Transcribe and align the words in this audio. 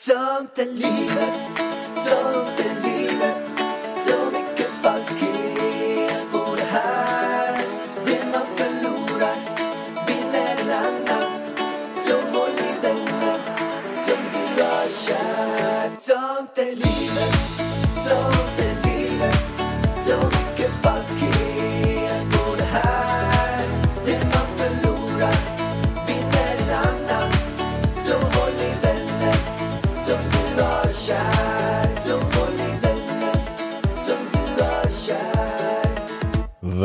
Sånt 0.00 0.58
är 0.58 0.64
livet, 0.64 1.58
sånt 1.94 2.60
är 2.60 2.74
livet 2.74 2.87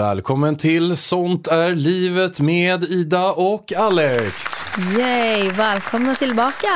Välkommen 0.04 0.56
till 0.56 0.98
Sånt 0.98 1.48
är 1.48 1.76
livet 1.76 2.40
med 2.40 2.84
Ida 2.84 3.32
och 3.32 3.74
Alex. 3.74 4.44
Yay, 4.98 5.52
välkomna 5.52 6.16
tillbaka! 6.16 6.68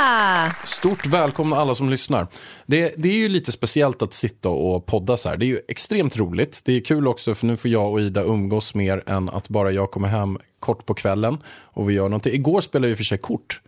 Stort 0.63 1.05
välkomna 1.05 1.55
alla 1.55 1.75
som 1.75 1.89
lyssnar. 1.89 2.27
Det, 2.65 2.93
det 2.97 3.09
är 3.09 3.17
ju 3.17 3.29
lite 3.29 3.51
speciellt 3.51 4.01
att 4.01 4.13
sitta 4.13 4.49
och 4.49 4.85
podda 4.85 5.17
så 5.17 5.29
här. 5.29 5.37
Det 5.37 5.45
är 5.45 5.47
ju 5.47 5.59
extremt 5.67 6.17
roligt. 6.17 6.61
Det 6.65 6.73
är 6.73 6.79
kul 6.79 7.07
också 7.07 7.35
för 7.35 7.45
nu 7.45 7.57
får 7.57 7.71
jag 7.71 7.91
och 7.91 7.99
Ida 7.99 8.23
umgås 8.23 8.75
mer 8.75 9.03
än 9.05 9.29
att 9.29 9.49
bara 9.49 9.71
jag 9.71 9.91
kommer 9.91 10.07
hem 10.07 10.37
kort 10.59 10.85
på 10.85 10.93
kvällen 10.93 11.37
och 11.47 11.89
vi 11.89 11.93
gör 11.93 12.09
någonting. 12.09 12.33
Igår 12.33 12.61
spelade 12.61 12.89
vi 12.89 12.95
för 12.95 13.03
sig 13.03 13.17
kort. 13.17 13.61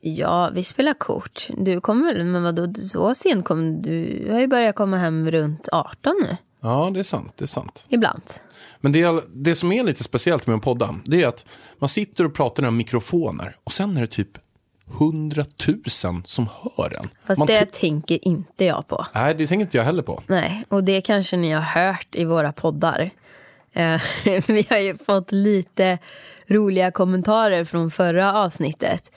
Ja, 0.00 0.50
vi 0.54 0.64
spelar 0.64 0.94
kort. 0.94 1.48
Du 1.56 1.80
kommer, 1.80 2.24
men 2.24 2.42
vadå, 2.42 2.72
så 2.74 3.14
sent 3.14 3.44
kom 3.44 3.82
du? 3.82 4.24
Du 4.24 4.32
har 4.32 4.40
ju 4.40 4.46
börjat 4.46 4.74
komma 4.74 4.96
hem 4.96 5.30
runt 5.30 5.68
18 5.72 6.14
nu, 6.22 6.36
Ja, 6.60 6.90
det 6.94 6.98
är 6.98 7.04
sant. 7.04 7.32
Det 7.36 7.44
är 7.44 7.46
sant. 7.46 7.86
ibland. 7.88 8.22
Men 8.80 8.92
det, 8.92 9.24
det 9.28 9.54
som 9.54 9.72
är 9.72 9.84
lite 9.84 10.04
speciellt 10.04 10.46
med 10.46 10.56
att 10.56 10.62
podda, 10.62 10.94
det 11.04 11.22
är 11.22 11.26
att 11.28 11.46
man 11.78 11.88
sitter 11.88 12.24
och 12.24 12.34
pratar 12.34 12.68
i 12.68 12.70
mikrofoner 12.70 13.56
och 13.64 13.72
sen 13.72 13.96
är 13.96 14.00
det 14.00 14.06
typ 14.06 14.38
hundratusen 14.86 16.22
som 16.24 16.48
hör 16.62 16.98
en. 16.98 17.08
Fast 17.26 17.38
Man 17.38 17.46
det 17.46 17.72
tänker 17.72 18.28
inte 18.28 18.64
jag 18.64 18.88
på. 18.88 19.06
Nej, 19.14 19.34
det 19.34 19.46
tänker 19.46 19.64
inte 19.64 19.76
jag 19.76 19.84
heller 19.84 20.02
på. 20.02 20.22
Nej, 20.26 20.64
och 20.68 20.84
det 20.84 21.00
kanske 21.00 21.36
ni 21.36 21.52
har 21.52 21.62
hört 21.62 22.08
i 22.12 22.24
våra 22.24 22.52
poddar. 22.52 23.10
Eh, 23.72 24.00
vi 24.46 24.66
har 24.70 24.78
ju 24.78 24.98
fått 24.98 25.32
lite 25.32 25.98
roliga 26.46 26.90
kommentarer 26.90 27.64
från 27.64 27.90
förra 27.90 28.34
avsnittet. 28.34 29.12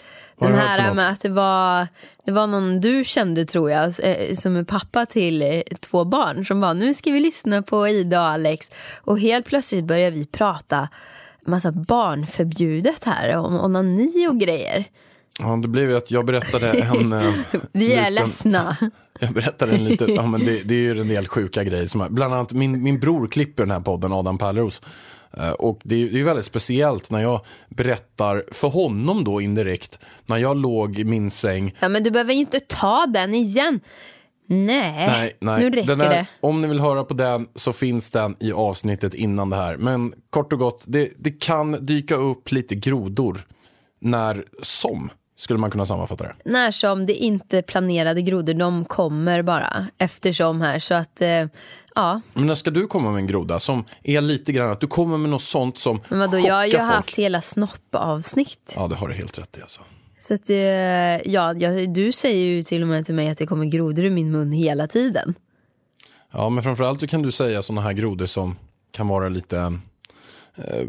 Den 0.48 0.56
här 0.56 0.94
med 0.94 1.10
att 1.10 1.22
det 1.22 1.30
var, 1.30 1.88
det 2.26 2.32
var 2.32 2.48
någon 2.48 2.80
du 2.80 3.04
kände 3.04 3.46
tror 3.46 3.72
jag, 3.72 3.84
eh, 4.04 4.34
som 4.34 4.56
är 4.56 4.64
pappa 4.64 5.06
till 5.06 5.42
eh, 5.42 5.62
två 5.80 6.06
barn 6.06 6.46
som 6.46 6.62
bara, 6.62 6.74
nu 6.74 6.94
ska 6.94 7.12
vi 7.12 7.20
lyssna 7.20 7.62
på 7.62 7.88
Ida 7.88 8.20
och 8.22 8.28
Alex. 8.28 8.70
Och 9.02 9.20
helt 9.20 9.46
plötsligt 9.46 9.86
börjar 9.86 10.12
vi 10.12 10.26
prata 10.26 10.90
massa 11.48 11.72
barnförbjudet 11.72 13.04
här, 13.04 13.38
om 13.38 13.60
onani 13.60 14.28
och 14.30 14.40
grejer. 14.40 14.86
Ja, 15.40 15.56
det 15.62 15.68
blev 15.68 15.90
ju 15.90 15.98
att 15.98 16.12
jag 16.12 16.26
berättade 16.26 16.72
en... 17.00 17.14
eh, 17.14 17.34
Vi 17.72 17.94
är 17.94 18.10
liten- 18.12 18.26
ledsna. 18.28 18.78
Jag 19.20 19.34
berättade 19.34 19.72
en 19.72 19.86
liten, 19.86 20.16
ja 20.16 20.26
men 20.26 20.46
det, 20.46 20.62
det 20.68 20.76
är 20.76 20.94
ju 20.94 21.02
en 21.02 21.08
del 21.08 21.28
sjuka 21.28 21.64
grejer. 21.64 21.86
Som, 21.86 22.08
bland 22.10 22.34
annat 22.34 22.54
min, 22.54 22.84
min 22.84 23.00
bror 23.00 23.28
klipper 23.28 23.64
den 23.64 23.72
här 23.72 23.80
podden, 23.80 24.14
Adam 24.14 24.38
Pärleros. 24.38 24.82
Eh, 25.38 25.52
Och 25.52 25.80
det 25.84 25.96
är, 25.96 26.10
det 26.10 26.20
är 26.20 26.24
väldigt 26.24 26.46
speciellt 26.46 27.10
när 27.10 27.20
jag 27.20 27.42
berättar 27.70 28.44
för 28.52 28.68
honom 28.68 29.24
då 29.24 29.42
indirekt, 29.42 30.00
när 30.26 30.38
jag 30.38 30.58
låg 30.58 31.00
i 31.00 31.04
min 31.04 31.32
säng. 31.32 31.76
Ja, 31.80 31.90
men 31.90 32.04
du 32.04 32.12
behöver 32.12 32.34
ju 32.34 32.40
inte 32.40 32.60
ta 32.60 33.06
den 33.06 33.34
igen. 33.36 33.80
Nej, 34.48 35.08
Nej, 35.08 35.32
nej. 35.40 35.64
nu 35.64 35.70
räcker 35.70 35.96
här, 35.96 36.10
det. 36.10 36.26
Om 36.42 36.62
ni 36.62 36.68
vill 36.68 36.80
höra 36.80 37.04
på 37.04 37.14
den 37.14 37.48
så 37.56 37.74
finns 37.74 38.12
den 38.12 38.36
i 38.40 38.52
avsnittet 38.54 39.14
innan 39.14 39.50
det 39.50 39.56
här. 39.56 39.78
Men 39.78 40.14
kort 40.30 40.54
och 40.54 40.60
gott, 40.60 40.84
det, 40.88 41.10
det 41.18 41.32
kan 41.42 41.86
dyka 41.86 42.16
upp 42.16 42.52
lite 42.52 42.76
grodor 42.76 43.42
när 44.02 44.46
som, 44.62 45.10
skulle 45.36 45.60
man 45.60 45.72
kunna 45.72 45.86
sammanfatta 45.86 46.24
det. 46.24 46.36
När 46.46 46.72
som 46.72 47.06
det 47.06 47.14
inte 47.14 47.62
planerade 47.62 48.22
grodor, 48.22 48.54
de 48.54 48.86
kommer 48.86 49.42
bara 49.42 49.88
eftersom 49.98 50.62
här. 50.62 50.80
Så 50.80 50.94
att, 50.94 51.22
eh, 51.22 51.46
ja. 51.96 52.22
Men 52.34 52.46
när 52.48 52.56
ska 52.56 52.72
du 52.72 52.88
komma 52.88 53.12
med 53.12 53.20
en 53.20 53.28
groda 53.28 53.60
som 53.60 53.84
är 54.04 54.22
lite 54.22 54.52
grann 54.52 54.72
att 54.72 54.82
du 54.82 54.88
kommer 54.88 55.18
med 55.18 55.30
något 55.30 55.42
sånt 55.42 55.78
som 55.78 56.02
Men 56.10 56.20
vadå, 56.20 56.40
jag 56.40 56.54
har 56.56 56.66
ju 56.66 56.72
chockar 56.72 56.86
folk? 56.88 56.96
haft 56.96 57.16
hela 57.16 57.42
snoppavsnitt. 57.42 58.74
Ja, 58.76 58.88
det 58.88 58.96
har 58.96 59.08
du 59.08 59.14
helt 59.14 59.38
rätt 59.40 59.58
i 59.58 59.62
alltså. 59.62 59.82
Så 60.20 60.34
att, 60.34 60.50
eh, 60.50 60.56
ja, 60.58 61.54
jag, 61.54 61.94
du 61.94 62.12
säger 62.12 62.46
ju 62.46 62.64
till 62.64 62.82
och 62.82 62.88
med 62.88 63.06
till 63.06 63.16
mig 63.16 63.30
att 63.30 63.38
det 63.38 63.48
kommer 63.48 63.66
grodor 63.66 64.06
i 64.06 64.10
min 64.10 64.32
mun 64.32 64.52
hela 64.52 64.88
tiden. 64.88 65.34
Ja, 66.34 66.50
men 66.50 66.64
framförallt 66.64 67.00
så 67.00 67.08
kan 67.08 67.22
du 67.22 67.32
säga 67.32 67.62
sådana 67.62 67.82
här 67.82 67.94
grodor 67.94 68.26
som 68.26 68.56
kan 68.92 69.08
vara 69.08 69.30
lite, 69.30 69.58
eh, 70.58 70.88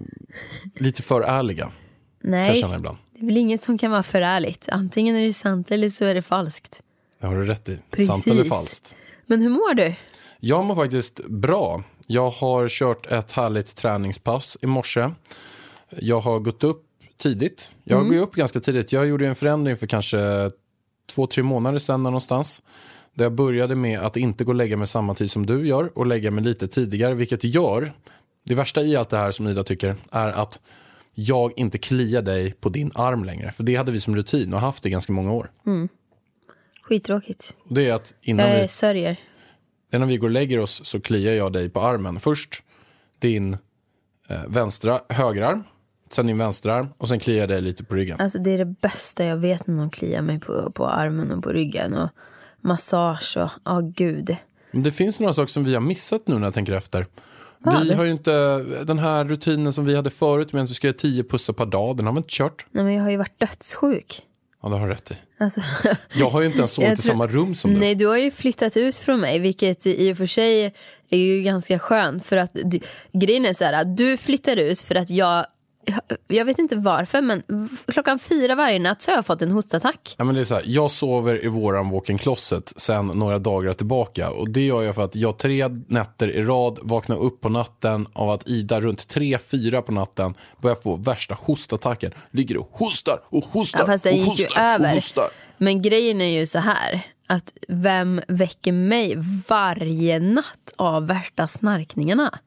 lite 0.77 1.03
för 1.03 1.21
ärliga. 1.21 1.65
Kan 1.65 2.33
jag 2.33 2.41
Nej, 2.49 2.57
känna 2.57 2.77
ibland. 2.77 2.97
det 3.15 3.21
är 3.21 3.27
väl 3.27 3.37
inget 3.37 3.63
som 3.63 3.79
kan 3.79 3.91
vara 3.91 4.03
för 4.03 4.21
ärligt. 4.21 4.69
Antingen 4.69 5.17
är 5.17 5.25
det 5.25 5.33
sant 5.33 5.71
eller 5.71 5.91
så 5.91 6.05
är 6.05 6.15
det 6.15 6.23
falskt. 6.23 6.81
Det 7.21 7.27
har 7.27 7.35
du 7.35 7.43
rätt 7.47 7.69
i. 7.69 7.79
Precis. 7.91 8.07
Sant 8.07 8.27
eller 8.27 8.45
falskt. 8.45 8.97
Men 9.27 9.43
hur 9.43 9.49
mår 9.51 9.75
du? 9.75 9.95
Jag 10.45 10.65
mår 10.65 10.75
faktiskt 10.75 11.27
bra. 11.29 11.83
Jag 12.07 12.31
har 12.31 12.69
kört 12.69 13.07
ett 13.07 13.33
härligt 13.33 13.77
träningspass 13.77 14.59
i 14.63 14.67
morse. 14.67 15.11
Jag 15.91 16.21
har 16.21 16.39
gått 16.39 16.65
upp 16.65 16.83
tidigt. 17.17 17.73
Jag 17.85 18.01
Mm. 18.01 18.13
går 18.13 18.23
upp 18.23 18.35
ganska 18.35 18.61
tidigt. 18.61 18.93
Jag 18.93 19.07
gjorde 19.07 19.27
en 19.27 19.35
förändring 19.35 19.77
för 19.77 19.87
kanske 19.87 20.51
två, 21.11 21.27
tre 21.27 21.43
månader 21.43 21.79
sedan 21.79 22.03
någonstans. 22.03 22.63
Där 23.15 23.25
jag 23.25 23.33
började 23.33 23.75
med 23.75 24.01
att 24.01 24.17
inte 24.17 24.45
gå 24.45 24.51
och 24.51 24.55
lägga 24.55 24.77
mig 24.77 24.87
samma 24.87 25.15
tid 25.15 25.31
som 25.31 25.47
du 25.47 25.67
gör 25.69 25.99
och 25.99 26.07
lägga 26.07 26.31
mig 26.31 26.45
lite 26.45 26.69
tidigare, 26.69 27.15
vilket 27.15 27.45
gör, 27.45 27.93
det 28.45 28.55
värsta 28.55 28.83
i 28.83 28.97
allt 28.97 29.11
det 29.11 29.17
här 29.17 29.31
som 29.31 29.47
Ida 29.49 29.65
tycker, 29.65 29.97
är 30.11 30.29
att 30.29 30.61
jag 31.15 31.53
inte 31.57 31.79
kliar 31.79 32.23
dig 32.23 32.53
på 32.53 32.69
din 32.69 32.91
arm 32.95 33.25
längre. 33.25 33.53
För 33.53 33.63
det 33.63 33.77
hade 33.77 33.93
vi 33.93 34.01
som 34.01 34.17
rutin 34.17 34.55
och 34.55 34.61
haft 34.61 34.87
i 34.87 34.91
ganska 34.91 35.13
många 35.13 35.33
år. 35.33 35.51
Skittråkigt. 36.83 37.57
Och 37.69 37.75
det 37.75 37.89
är 37.89 37.95
att 37.95 38.15
innan 38.23 38.51
vi 38.51 38.59
Jag 38.59 38.71
sörjer. 38.71 39.17
Innan 39.93 40.09
vi 40.09 40.17
går 40.17 40.27
och 40.27 40.33
lägger 40.33 40.59
oss 40.59 40.85
så 40.85 41.01
kliar 41.01 41.33
jag 41.33 41.53
dig 41.53 41.69
på 41.69 41.81
armen. 41.81 42.21
Först 42.21 42.63
din 43.19 43.53
eh, 44.29 44.41
vänstra 44.49 45.01
högerarm, 45.09 45.65
sen 46.11 46.27
din 46.27 46.39
vänsterarm 46.39 46.89
och 46.99 47.09
sen 47.09 47.19
kliar 47.19 47.41
jag 47.41 47.49
dig 47.49 47.61
lite 47.61 47.85
på 47.85 47.95
ryggen. 47.95 48.21
Alltså 48.21 48.39
det 48.39 48.51
är 48.51 48.59
det 48.59 48.75
bästa 48.81 49.25
jag 49.25 49.37
vet 49.37 49.67
när 49.67 49.75
någon 49.75 49.91
kliar 49.91 50.23
mig 50.23 50.41
på, 50.41 50.71
på 50.71 50.87
armen 50.87 51.31
och 51.31 51.43
på 51.43 51.51
ryggen. 51.51 51.95
Och 51.95 52.09
massage 52.61 53.37
och, 53.37 53.51
ja 53.65 53.81
gud. 53.81 54.37
Men 54.71 54.83
det 54.83 54.93
finns 54.93 55.21
några 55.21 55.33
saker 55.33 55.53
som 55.53 55.65
vi 55.65 55.75
har 55.75 55.81
missat 55.81 56.27
nu 56.27 56.35
när 56.35 56.47
jag 56.47 56.55
tänker 56.55 56.73
efter. 56.73 57.07
Vi 57.85 57.95
har 57.95 58.05
ju 58.05 58.11
inte, 58.11 58.59
den 58.85 58.99
här 58.99 59.25
rutinen 59.25 59.73
som 59.73 59.85
vi 59.85 59.97
hade 59.97 60.11
förut 60.11 60.53
med 60.53 60.63
att 60.63 60.71
vi 60.71 60.75
ska 60.75 60.87
göra 60.87 60.97
tio 60.97 61.25
pussar 61.25 61.53
per 61.53 61.67
dag, 61.67 61.97
den 61.97 62.07
har 62.07 62.13
vi 62.13 62.17
inte 62.17 62.33
kört. 62.33 62.67
Nej 62.71 62.85
men 62.85 62.93
jag 62.95 63.03
har 63.03 63.11
ju 63.11 63.17
varit 63.17 63.41
dödssjuk. 63.41 64.23
Ja, 64.63 64.69
det 64.69 64.77
har 64.77 64.89
du 64.89 64.95
rätt 64.95 65.11
i. 65.11 65.15
Alltså, 65.39 65.61
Jag 66.15 66.31
har 66.31 66.41
ju 66.41 66.47
inte 66.47 66.59
ens 66.59 66.73
sovit 66.73 66.99
i 66.99 67.03
samma 67.03 67.27
rum 67.27 67.55
som 67.55 67.75
du. 67.75 67.81
nej 67.81 67.95
du 67.95 68.07
har 68.07 68.17
ju 68.17 68.31
flyttat 68.31 68.77
ut 68.77 68.97
från 68.97 69.21
mig 69.21 69.39
vilket 69.39 69.87
i 69.87 70.13
och 70.13 70.17
för 70.17 70.27
sig 70.27 70.75
är 71.11 71.19
ju 71.19 71.43
ganska 71.43 71.79
skönt. 71.79 72.27
För 72.27 72.37
att 72.37 72.51
du, 72.65 72.81
grejen 73.13 73.47
är 73.47 73.53
så 73.53 73.65
här 73.65 73.73
att 73.73 73.97
du 73.97 74.17
flyttar 74.17 74.57
ut 74.57 74.81
för 74.81 74.95
att 74.95 75.11
jag 75.11 75.47
jag 76.29 76.45
vet 76.45 76.59
inte 76.59 76.77
varför 76.77 77.21
men 77.21 77.43
klockan 77.87 78.19
fyra 78.19 78.55
varje 78.55 78.79
natt 78.79 79.03
så 79.03 79.11
har 79.11 79.17
jag 79.17 79.27
fått 79.27 79.43
en 79.43 79.51
hostattack. 79.51 80.15
Ja, 80.19 80.25
men 80.25 80.35
det 80.35 80.41
är 80.41 80.45
så 80.45 80.55
här, 80.55 80.63
jag 80.67 80.91
sover 80.91 81.45
i 81.45 81.49
våran 81.49 81.91
walk-in 81.91 82.19
closet 82.19 82.73
sen 82.77 83.07
några 83.07 83.39
dagar 83.39 83.73
tillbaka. 83.73 84.31
Och 84.31 84.51
det 84.51 84.67
gör 84.67 84.83
jag 84.83 84.95
för 84.95 85.03
att 85.03 85.17
jag 85.17 85.39
tre 85.39 85.69
nätter 85.87 86.29
i 86.31 86.43
rad 86.43 86.79
vaknar 86.83 87.17
upp 87.17 87.41
på 87.41 87.49
natten 87.49 88.07
av 88.13 88.31
att 88.31 88.49
Ida 88.49 88.81
runt 88.81 89.09
tre, 89.09 89.39
fyra 89.39 89.83
på 89.83 89.93
natten 89.93 90.35
börjar 90.63 90.77
få 90.83 90.97
värsta 90.97 91.37
hostattacken. 91.41 92.13
Ligger 92.31 92.57
och 92.57 92.69
hostar 92.73 93.21
och 93.25 93.45
hostar 93.45 93.81
Ja, 93.81 93.87
fast 93.87 94.05
den 94.05 94.13
och 94.13 94.19
gick 94.19 94.39
ju 94.39 94.45
hostar 94.45 94.63
över. 94.75 94.89
och 94.89 94.95
hostar. 94.95 95.29
Men 95.59 95.83
grejen 95.83 96.21
är 96.21 96.41
ju 96.41 96.47
så 96.47 96.59
här 96.59 97.07
att 97.27 97.53
vem 97.69 98.21
väcker 98.29 98.73
mig 98.73 99.15
varje 99.49 100.19
natt 100.21 100.75
av 100.77 101.07
värsta 101.07 101.49
snarkningarna? 101.49 102.39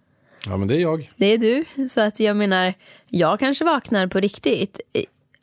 Ja, 0.47 0.57
men 0.57 0.67
det 0.67 0.75
är 0.75 0.81
jag. 0.81 1.11
Det 1.17 1.25
är 1.25 1.37
du. 1.37 1.65
Så 1.89 2.01
att 2.01 2.19
jag 2.19 2.37
menar, 2.37 2.73
jag 3.09 3.39
kanske 3.39 3.65
vaknar 3.65 4.07
på 4.07 4.19
riktigt. 4.19 4.79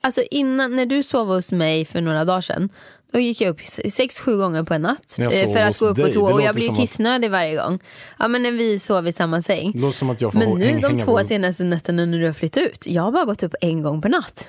Alltså 0.01 0.23
innan, 0.31 0.77
när 0.77 0.87
du 0.87 1.03
sov 1.03 1.29
hos 1.29 1.51
mig 1.51 1.85
för 1.85 2.01
några 2.01 2.25
dagar 2.25 2.41
sedan, 2.41 2.69
då 3.13 3.19
gick 3.21 3.41
jag 3.41 3.51
upp 3.51 3.61
sex, 3.93 4.19
sju 4.19 4.37
gånger 4.37 4.63
på 4.63 4.75
en 4.75 4.83
natt. 4.83 5.17
Eh, 5.21 5.31
för 5.31 5.63
att 5.63 5.79
gå 5.79 5.87
upp 5.87 5.97
dig, 5.97 6.07
på 6.07 6.13
toa. 6.13 6.33
Och 6.33 6.43
jag 6.43 6.55
blir 6.55 6.65
som 6.65 6.75
att- 6.75 6.81
kissnödig 6.81 7.31
varje 7.31 7.57
gång. 7.57 7.79
Ja 8.19 8.29
men 8.29 8.43
när 8.43 8.53
vi 8.53 8.79
sov 8.79 9.09
i 9.09 9.13
samma 9.13 9.43
säng. 9.43 9.73
Det 9.73 9.79
låter 9.79 9.97
som 9.99 10.11
att 10.11 10.21
jag 10.21 10.33
får 10.33 10.39
Men 10.39 10.59
nu 10.59 10.79
de 10.81 10.99
två 10.99 11.19
på- 11.19 11.25
senaste 11.25 11.65
nätterna 11.65 12.05
när 12.07 12.19
du 12.19 12.27
har 12.27 12.33
flyttat 12.33 12.63
ut, 12.63 12.87
jag 12.87 13.03
har 13.03 13.13
bara 13.13 13.25
gått 13.25 13.43
upp 13.43 13.55
en 13.61 13.83
gång 13.83 14.03
per 14.03 14.09
natt. 14.09 14.49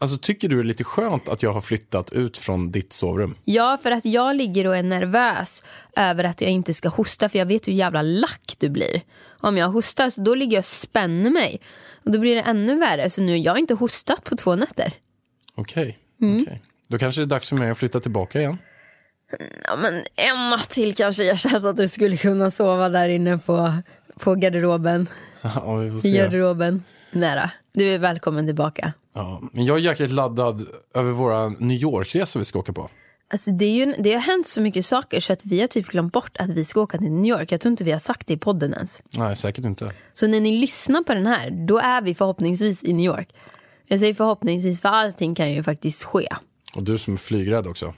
Alltså, 0.00 0.18
tycker 0.18 0.48
du 0.48 0.56
det 0.56 0.62
är 0.62 0.64
lite 0.64 0.84
skönt 0.84 1.28
att 1.28 1.42
jag 1.42 1.52
har 1.52 1.60
flyttat 1.60 2.12
ut 2.12 2.38
från 2.38 2.70
ditt 2.72 2.92
sovrum? 2.92 3.34
Ja, 3.44 3.78
för 3.82 3.90
att 3.90 4.04
jag 4.04 4.36
ligger 4.36 4.66
och 4.66 4.76
är 4.76 4.82
nervös 4.82 5.62
över 5.96 6.24
att 6.24 6.40
jag 6.40 6.50
inte 6.50 6.74
ska 6.74 6.88
hosta 6.88 7.28
för 7.28 7.38
jag 7.38 7.46
vet 7.46 7.68
hur 7.68 7.72
jävla 7.72 8.02
lack 8.02 8.54
du 8.58 8.68
blir. 8.68 9.02
Om 9.40 9.56
jag 9.56 9.68
hostar 9.68 10.10
så 10.10 10.20
då 10.20 10.34
ligger 10.34 10.56
jag 10.56 10.60
och 10.62 10.64
spänner 10.64 11.30
mig. 11.30 11.60
Och 12.04 12.10
då 12.10 12.18
blir 12.18 12.34
det 12.34 12.40
ännu 12.42 12.78
värre. 12.78 13.10
Så 13.10 13.22
nu 13.22 13.32
har 13.32 13.38
jag 13.38 13.58
inte 13.58 13.74
hostat 13.74 14.24
på 14.24 14.36
två 14.36 14.56
nätter. 14.56 14.92
Okej. 15.54 15.98
Mm. 16.22 16.42
okej. 16.42 16.62
Då 16.88 16.98
kanske 16.98 17.20
det 17.20 17.24
är 17.24 17.26
dags 17.26 17.48
för 17.48 17.56
mig 17.56 17.70
att 17.70 17.78
flytta 17.78 18.00
tillbaka 18.00 18.40
igen. 18.40 18.58
Ja, 19.64 19.76
men 19.76 19.94
en 20.16 20.50
natt 20.50 20.70
till 20.70 20.94
kanske 20.94 21.24
jag 21.24 21.38
kände 21.38 21.70
att 21.70 21.76
du 21.76 21.88
skulle 21.88 22.16
kunna 22.16 22.50
sova 22.50 22.88
där 22.88 23.08
inne 23.08 23.38
på, 23.38 23.72
på 24.18 24.34
garderoben. 24.34 25.06
Ja, 25.42 25.74
vi 25.74 25.90
får 25.90 25.98
I 25.98 26.00
se. 26.00 26.16
garderoben. 26.18 26.82
Nära. 27.10 27.50
Du 27.72 27.94
är 27.94 27.98
välkommen 27.98 28.46
tillbaka. 28.46 28.92
Ja, 29.14 29.42
men 29.52 29.64
jag 29.64 29.76
är 29.76 29.80
jäkligt 29.80 30.10
laddad 30.10 30.66
över 30.94 31.10
våra 31.10 31.48
New 31.48 31.76
York-resa 31.76 32.38
vi 32.38 32.44
ska 32.44 32.58
åka 32.58 32.72
på. 32.72 32.90
Alltså 33.28 33.50
det, 33.50 33.64
är 33.64 33.86
ju, 33.86 33.94
det 33.98 34.12
har 34.12 34.20
hänt 34.20 34.48
så 34.48 34.60
mycket 34.60 34.86
saker 34.86 35.20
så 35.20 35.32
att 35.32 35.44
vi 35.46 35.60
har 35.60 35.66
typ 35.66 35.86
glömt 35.86 36.12
bort 36.12 36.36
att 36.36 36.50
vi 36.50 36.64
ska 36.64 36.80
åka 36.80 36.98
till 36.98 37.12
New 37.12 37.38
York. 37.38 37.52
Jag 37.52 37.60
tror 37.60 37.70
inte 37.70 37.84
vi 37.84 37.92
har 37.92 37.98
sagt 37.98 38.26
det 38.26 38.34
i 38.34 38.36
podden 38.36 38.74
ens. 38.74 39.02
Nej, 39.12 39.36
säkert 39.36 39.64
inte. 39.64 39.92
Så 40.12 40.26
när 40.26 40.40
ni 40.40 40.58
lyssnar 40.58 41.02
på 41.02 41.14
den 41.14 41.26
här, 41.26 41.50
då 41.50 41.78
är 41.78 42.02
vi 42.02 42.14
förhoppningsvis 42.14 42.84
i 42.84 42.92
New 42.92 43.06
York. 43.06 43.28
Jag 43.86 44.00
säger 44.00 44.14
förhoppningsvis 44.14 44.80
för 44.80 44.88
allting 44.88 45.34
kan 45.34 45.52
ju 45.52 45.62
faktiskt 45.62 46.04
ske. 46.04 46.28
Och 46.76 46.82
du 46.82 46.98
som 46.98 47.12
är 47.12 47.18
flygrädd 47.18 47.66
också. 47.66 47.94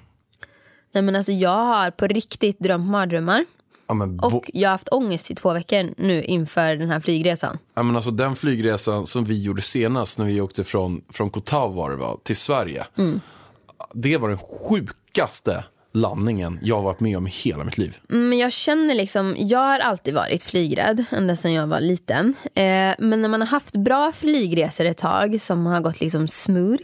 Nej 0.92 1.02
men 1.02 1.16
alltså 1.16 1.32
jag 1.32 1.50
har 1.64 1.90
på 1.90 2.06
riktigt 2.06 2.58
drömt 2.58 2.90
mardrömmar. 2.90 3.44
Ja, 3.88 3.94
men, 3.94 4.20
Och 4.20 4.50
jag 4.54 4.68
har 4.68 4.72
haft 4.72 4.88
ångest 4.88 5.30
i 5.30 5.34
två 5.34 5.52
veckor 5.52 5.94
nu 5.96 6.24
inför 6.24 6.76
den 6.76 6.90
här 6.90 7.00
flygresan. 7.00 7.58
ja, 7.74 7.82
men 7.82 7.96
alltså, 7.96 8.10
den 8.10 8.36
flygresan 8.36 9.06
som 9.06 9.24
vi 9.24 9.42
gjorde 9.42 9.62
senast 9.62 10.18
när 10.18 10.26
vi 10.26 10.40
åkte 10.40 10.64
från, 10.64 11.02
från 11.08 11.30
Koh 11.30 11.42
Tao 11.42 11.68
var 11.68 11.90
det, 11.90 11.96
va, 11.96 12.16
till 12.22 12.36
Sverige. 12.36 12.84
Det 13.94 14.16
var 14.16 14.28
den 14.28 14.38
sjukaste 14.38 14.98
landningen 15.92 16.58
jag 16.62 16.76
har 16.76 16.82
varit 16.82 17.00
med 17.00 17.16
om 17.16 17.26
i 17.26 17.30
hela 17.30 17.64
mitt 17.64 17.78
liv. 17.78 17.96
Mm, 18.10 18.28
men 18.28 18.38
jag 18.38 18.52
känner 18.52 18.94
liksom, 18.94 19.34
jag 19.38 19.58
har 19.58 19.78
alltid 19.78 20.14
varit 20.14 20.42
flygrädd 20.42 21.04
ända 21.10 21.36
sedan 21.36 21.52
jag 21.52 21.66
var 21.66 21.80
liten. 21.80 22.34
Eh, 22.54 22.94
men 22.98 23.22
när 23.22 23.28
man 23.28 23.40
har 23.40 23.48
haft 23.48 23.76
bra 23.76 24.12
flygresor 24.12 24.84
ett 24.84 24.98
tag 24.98 25.40
som 25.40 25.66
har 25.66 25.80
gått 25.80 26.00
liksom 26.00 26.28
smooth. 26.28 26.82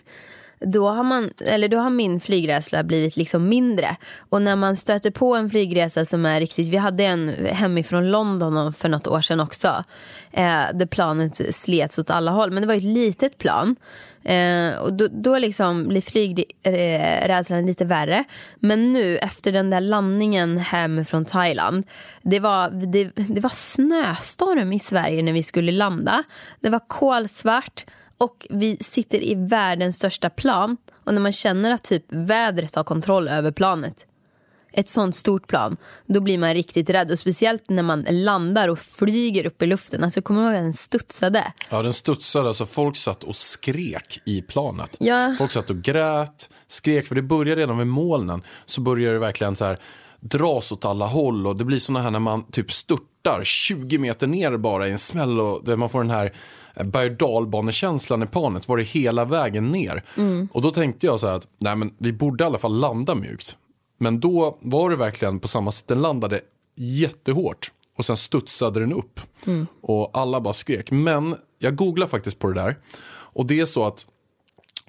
Då 0.66 0.88
har, 0.88 1.02
man, 1.02 1.30
eller 1.46 1.68
då 1.68 1.78
har 1.78 1.90
min 1.90 2.20
flygrädsla 2.20 2.82
blivit 2.82 3.16
liksom 3.16 3.48
mindre. 3.48 3.96
Och 4.18 4.42
när 4.42 4.56
man 4.56 4.76
stöter 4.76 5.10
på 5.10 5.34
en 5.34 5.50
flygresa 5.50 6.04
som 6.04 6.26
är 6.26 6.40
riktigt, 6.40 6.68
vi 6.68 6.76
hade 6.76 7.04
en 7.04 7.28
hemifrån 7.46 8.10
London 8.10 8.74
för 8.74 8.88
något 8.88 9.06
år 9.06 9.20
sedan 9.20 9.40
också. 9.40 9.84
Eh, 10.32 10.62
där 10.74 10.86
planet 10.86 11.54
slets 11.54 11.98
åt 11.98 12.10
alla 12.10 12.30
håll. 12.30 12.50
Men 12.50 12.60
det 12.60 12.66
var 12.66 12.74
ett 12.74 12.82
litet 12.82 13.38
plan. 13.38 13.76
Eh, 14.24 14.76
och 14.76 14.92
då, 14.92 15.08
då 15.10 15.38
liksom 15.38 15.88
blir 15.88 16.00
flygrädslan 16.00 17.58
eh, 17.58 17.66
lite 17.66 17.84
värre. 17.84 18.24
Men 18.56 18.92
nu 18.92 19.18
efter 19.18 19.52
den 19.52 19.70
där 19.70 19.80
landningen 19.80 20.58
hem 20.58 21.04
från 21.04 21.24
Thailand. 21.24 21.84
Det 22.22 22.40
var, 22.40 22.70
det, 22.70 23.10
det 23.14 23.40
var 23.40 23.50
snöstorm 23.50 24.72
i 24.72 24.78
Sverige 24.78 25.22
när 25.22 25.32
vi 25.32 25.42
skulle 25.42 25.72
landa. 25.72 26.22
Det 26.60 26.68
var 26.68 26.80
kolsvart. 26.88 27.84
Och 28.18 28.46
vi 28.50 28.76
sitter 28.76 29.22
i 29.22 29.34
världens 29.34 29.96
största 29.96 30.30
plan. 30.30 30.76
Och 31.04 31.14
när 31.14 31.20
man 31.20 31.32
känner 31.32 31.72
att 31.72 31.84
typ 31.84 32.04
vädret 32.08 32.74
har 32.74 32.84
kontroll 32.84 33.28
över 33.28 33.50
planet. 33.50 34.06
Ett 34.76 34.88
sånt 34.88 35.16
stort 35.16 35.46
plan. 35.46 35.76
Då 36.06 36.20
blir 36.20 36.38
man 36.38 36.54
riktigt 36.54 36.90
rädd. 36.90 37.10
Och 37.10 37.18
speciellt 37.18 37.62
när 37.68 37.82
man 37.82 38.06
landar 38.10 38.68
och 38.68 38.78
flyger 38.78 39.46
upp 39.46 39.62
i 39.62 39.66
luften. 39.66 40.04
Alltså 40.04 40.22
kommer 40.22 40.40
du 40.40 40.46
ihåg 40.46 40.56
att 40.56 40.64
den 40.64 40.72
studsade? 40.72 41.52
Ja, 41.70 41.82
den 41.82 41.92
studsade, 41.92 42.48
alltså 42.48 42.66
folk 42.66 42.96
satt 42.96 43.24
och 43.24 43.36
skrek 43.36 44.20
i 44.24 44.42
planet. 44.42 44.96
Ja. 45.00 45.34
Folk 45.38 45.52
satt 45.52 45.70
och 45.70 45.82
grät, 45.82 46.50
skrek, 46.68 47.06
för 47.06 47.14
det 47.14 47.22
började 47.22 47.60
redan 47.60 47.78
vid 47.78 47.86
molnen. 47.86 48.42
Så 48.66 48.80
börjar 48.80 49.12
det 49.12 49.18
verkligen 49.18 49.56
så 49.56 49.64
här 49.64 49.78
dras 50.20 50.72
åt 50.72 50.84
alla 50.84 51.06
håll 51.06 51.46
och 51.46 51.56
det 51.56 51.64
blir 51.64 51.78
såna 51.78 52.00
här 52.00 52.10
när 52.10 52.18
man 52.18 52.50
typ 52.50 52.72
störtar 52.72 53.40
20 53.44 53.98
meter 53.98 54.26
ner 54.26 54.56
bara 54.56 54.88
i 54.88 54.90
en 54.90 54.98
smäll 54.98 55.40
och 55.40 55.64
där 55.64 55.76
man 55.76 55.88
får 55.88 55.98
den 55.98 56.10
här 56.10 56.32
eh, 56.74 56.84
berg 56.86 57.10
dalbanekänslan 57.10 58.22
i 58.22 58.26
planet, 58.26 58.68
var 58.68 58.76
det 58.76 58.82
hela 58.82 59.24
vägen 59.24 59.70
ner. 59.70 60.02
Och 60.52 60.62
då 60.62 60.70
tänkte 60.70 61.06
jag 61.06 61.20
så 61.20 61.26
här 61.26 61.34
att, 61.34 61.46
nej 61.58 61.76
men 61.76 61.94
vi 61.98 62.12
borde 62.12 62.44
i 62.44 62.46
alla 62.46 62.58
fall 62.58 62.78
landa 62.80 63.14
mjukt. 63.14 63.56
Men 63.98 64.20
då 64.20 64.58
var 64.60 64.90
det 64.90 64.96
verkligen 64.96 65.40
på 65.40 65.48
samma 65.48 65.70
sätt, 65.70 65.86
den 65.86 66.02
landade 66.02 66.40
jättehårt 66.76 67.72
och 67.96 68.04
sen 68.04 68.16
studsade 68.16 68.80
den 68.80 68.92
upp. 68.92 69.20
Och 69.80 70.10
alla 70.18 70.40
bara 70.40 70.54
skrek. 70.54 70.90
Men 70.90 71.36
jag 71.58 71.76
googlade 71.76 72.10
faktiskt 72.10 72.38
på 72.38 72.48
det 72.48 72.54
där. 72.54 72.78
Och 73.08 73.46
det 73.46 73.60
är 73.60 73.66
så 73.66 73.84
att 73.84 74.06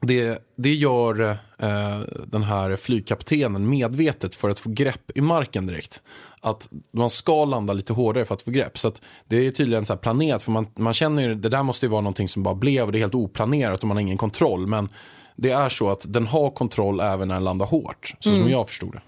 det, 0.01 0.39
det 0.55 0.73
gör 0.73 1.21
eh, 1.59 1.99
den 2.27 2.43
här 2.43 2.75
flygkaptenen 2.75 3.69
medvetet 3.69 4.35
för 4.35 4.49
att 4.49 4.59
få 4.59 4.69
grepp 4.69 5.11
i 5.15 5.21
marken 5.21 5.67
direkt. 5.67 6.01
Att 6.41 6.69
man 6.93 7.09
ska 7.09 7.45
landa 7.45 7.73
lite 7.73 7.93
hårdare 7.93 8.25
för 8.25 8.33
att 8.33 8.41
få 8.41 8.51
grepp. 8.51 8.77
Så 8.77 8.87
att 8.87 9.01
det 9.27 9.47
är 9.47 9.51
tydligen 9.51 9.85
så 9.85 9.97
planerat. 9.97 10.43
För 10.43 10.51
man, 10.51 10.67
man 10.77 10.93
känner 10.93 11.23
ju, 11.23 11.35
det 11.35 11.49
där 11.49 11.63
måste 11.63 11.85
ju 11.85 11.89
vara 11.89 12.01
någonting 12.01 12.27
som 12.27 12.43
bara 12.43 12.55
blev 12.55 12.85
och 12.85 12.91
det 12.91 12.97
är 12.97 12.99
helt 12.99 13.15
oplanerat 13.15 13.81
och 13.81 13.87
man 13.87 13.97
har 13.97 14.01
ingen 14.01 14.17
kontroll. 14.17 14.67
Men 14.67 14.89
det 15.35 15.51
är 15.51 15.69
så 15.69 15.89
att 15.89 16.05
den 16.13 16.27
har 16.27 16.49
kontroll 16.49 16.99
även 16.99 17.27
när 17.27 17.35
den 17.35 17.43
landar 17.43 17.65
hårt. 17.65 18.15
Så 18.19 18.35
som 18.35 18.49
jag 18.49 18.67
förstod 18.67 18.93
det. 18.93 19.01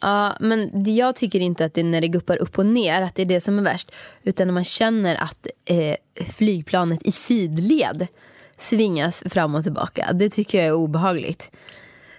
Ja, 0.00 0.36
men 0.40 0.84
jag 0.94 1.16
tycker 1.16 1.40
inte 1.40 1.64
att 1.64 1.74
det 1.74 1.80
är 1.80 1.84
när 1.84 2.00
det 2.00 2.08
guppar 2.08 2.36
upp 2.36 2.58
och 2.58 2.66
ner 2.66 3.02
att 3.02 3.14
det 3.14 3.22
är 3.22 3.26
det 3.26 3.40
som 3.40 3.58
är 3.58 3.62
värst. 3.62 3.92
Utan 4.22 4.46
när 4.46 4.54
man 4.54 4.64
känner 4.64 5.16
att 5.16 5.46
eh, 5.64 5.96
flygplanet 6.36 7.02
i 7.02 7.12
sidled 7.12 8.06
svingas 8.56 9.22
fram 9.26 9.54
och 9.54 9.62
tillbaka. 9.62 10.12
Det 10.12 10.28
tycker 10.28 10.58
jag 10.58 10.66
är 10.66 10.72
obehagligt. 10.72 11.50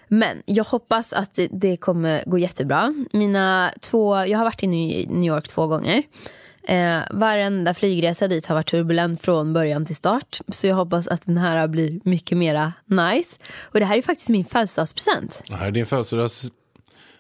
Men 0.08 0.44
jag 0.46 0.64
hoppas 0.64 1.14
att 1.14 1.34
det, 1.34 1.48
det 1.52 1.78
kommer 1.78 2.24
gå 2.26 2.38
jättebra. 2.38 2.94
Mina 3.14 3.72
två, 3.82 4.26
jag 4.26 4.38
har 4.38 4.46
varit 4.46 4.64
i 4.64 4.68
New 5.10 5.34
York 5.34 5.48
två 5.48 5.68
gånger. 5.68 6.04
Eh, 6.64 7.00
varenda 7.12 7.74
flygresa 7.74 8.28
dit 8.28 8.46
har 8.46 8.56
varit 8.56 8.70
turbulent 8.70 9.22
från 9.22 9.54
början 9.54 9.86
till 9.86 9.96
start. 9.96 10.42
Så 10.48 10.68
jag 10.68 10.76
hoppas 10.76 11.08
att 11.08 11.26
den 11.26 11.38
här 11.38 11.68
blir 11.68 12.00
mycket 12.04 12.38
mera 12.38 12.74
nice. 12.86 13.38
Och 13.62 13.80
det 13.80 13.86
här 13.86 13.98
är 13.98 14.02
faktiskt 14.02 14.30
min 14.30 14.46
födelsedagspresent. 14.46 15.42
Det 15.48 15.56
här 15.56 15.68
är 15.68 15.72
din 15.72 15.86
födelsedags... 15.86 16.52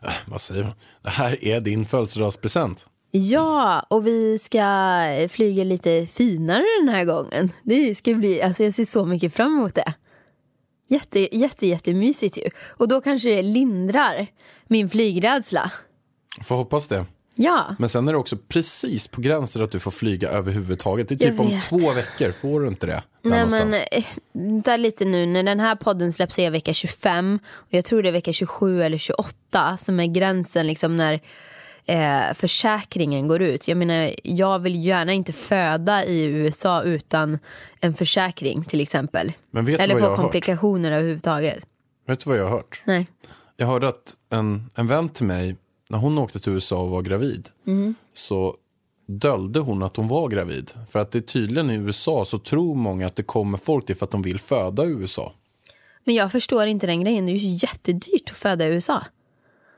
Äh, 0.04 0.10
vad 0.26 0.42
säger 0.42 0.64
man? 0.64 0.74
Det 1.02 1.10
här 1.10 1.46
är 1.46 1.62
din 1.62 1.86
födelsedagspresent. 1.86 2.88
Ja, 3.12 3.86
och 3.90 4.08
vi 4.08 4.40
ska 4.40 5.28
flyga 5.30 5.64
lite 5.64 6.08
finare 6.14 6.64
den 6.80 6.90
här 6.90 7.06
gången. 7.06 7.52
Det 7.64 7.96
ska 7.96 8.14
bli, 8.14 8.42
alltså 8.42 8.64
jag 8.64 8.74
ser 8.74 8.86
så 8.86 9.06
mycket 9.06 9.34
fram 9.34 9.58
emot 9.58 9.76
det. 9.76 9.94
Jätte, 10.88 11.38
jätte, 11.38 11.68
jättemysigt 11.68 12.38
ju. 12.38 12.50
Och 12.68 12.88
då 12.88 13.02
kanske 13.02 13.30
det 13.30 13.42
lindrar 13.42 14.28
min 14.68 14.90
flygrädsla. 14.90 15.72
Får 16.42 16.56
hoppas 16.56 16.88
det. 16.88 17.06
Ja, 17.36 17.76
Men 17.80 17.90
sen 17.90 18.08
är 18.08 18.12
det 18.12 18.18
också 18.18 18.38
precis 18.48 19.08
på 19.08 19.22
gränsen 19.22 19.64
att 19.64 19.72
du 19.72 19.80
får 19.80 19.92
flyga 19.92 20.30
överhuvudtaget. 20.30 21.10
Det 21.10 21.16
är 21.16 21.30
typ 21.30 21.40
om 21.40 21.60
två 21.70 21.92
veckor 21.92 22.32
får 22.32 22.62
du 22.62 22.68
inte 22.68 22.86
det. 22.86 22.92
Där 22.92 23.02
nej 23.22 23.40
men 23.40 23.40
någonstans. 23.40 23.84
eh, 23.92 24.04
vänta 24.34 24.78
lite 24.78 25.06
nu. 25.06 25.26
När 25.26 25.44
den 25.44 25.60
här 25.60 25.76
podden 25.76 26.14
släpps 26.14 26.40
är 26.40 26.44
jag 26.44 26.52
vecka 26.52 26.74
25. 26.74 27.40
Och 27.54 27.68
jag 27.70 27.86
tror 27.86 28.04
det 28.04 28.10
är 28.10 28.14
vecka 28.14 28.34
27 28.34 28.84
eller 28.84 28.98
28 28.98 29.78
som 29.78 30.00
är 30.00 30.06
gränsen 30.06 30.68
liksom 30.68 30.98
när 30.98 31.20
eh, 31.86 32.34
försäkringen 32.34 33.28
går 33.28 33.42
ut. 33.42 33.68
Jag 33.68 33.78
menar, 33.78 34.16
jag 34.24 34.60
vill 34.60 34.86
gärna 34.86 35.14
inte 35.14 35.34
föda 35.34 36.06
i 36.06 36.24
USA 36.24 36.84
utan 36.84 37.40
en 37.80 37.94
försäkring 37.94 38.64
till 38.64 38.82
exempel. 38.82 39.32
Men 39.52 39.68
eller 39.68 39.96
få 39.96 40.02
har 40.02 40.10
hört? 40.10 40.20
komplikationer 40.20 40.92
överhuvudtaget. 40.92 41.66
Vet 42.08 42.20
du 42.20 42.30
vad 42.30 42.40
jag 42.40 42.44
har 42.44 42.52
hört? 42.52 42.82
Nej. 42.86 43.08
Jag 43.58 43.68
hörde 43.68 43.88
att 43.88 44.14
en, 44.32 44.70
en 44.76 44.88
vän 44.88 45.10
till 45.10 45.26
mig, 45.26 45.56
när 45.92 45.98
hon 45.98 46.18
åkte 46.18 46.40
till 46.40 46.54
USA 46.54 46.82
och 46.82 46.90
var 46.90 47.02
gravid, 47.02 47.50
Mm. 47.68 47.96
så 48.14 48.56
döljde 49.08 49.60
hon 49.60 49.84
att 49.84 49.96
hon 49.98 50.08
var 50.08 50.28
gravid. 50.28 50.72
För 50.90 51.00
att 51.00 51.12
det 51.12 51.20
är 51.20 51.22
tydligen 51.22 51.70
i 51.72 51.76
USA 51.76 52.26
så 52.26 52.40
tror 52.40 52.76
många 52.76 53.08
att 53.08 53.16
det 53.16 53.24
kommer 53.24 53.58
folk 53.58 53.88
dit 53.88 53.98
för 54.00 54.06
att 54.06 54.12
de 54.12 54.22
vill 54.22 54.40
föda 54.40 54.86
i 54.86 54.90
USA. 54.90 55.34
Men 56.04 56.16
jag 56.16 56.32
förstår 56.32 56.66
inte 56.66 56.88
den 56.88 57.02
grejen. 57.02 57.26
Det 57.26 57.32
är 57.32 57.36
ju 57.36 57.58
jättedyrt 57.68 58.30
att 58.32 58.38
föda 58.38 58.68
i 58.68 58.70
USA. 58.74 59.04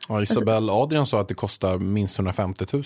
Ja, 0.09 0.21
Isabelle 0.21 0.71
Adrian 0.71 1.05
sa 1.05 1.19
att 1.21 1.27
det 1.27 1.33
kostar 1.33 1.77
minst 1.77 2.17
150 2.19 2.65
000. 2.73 2.83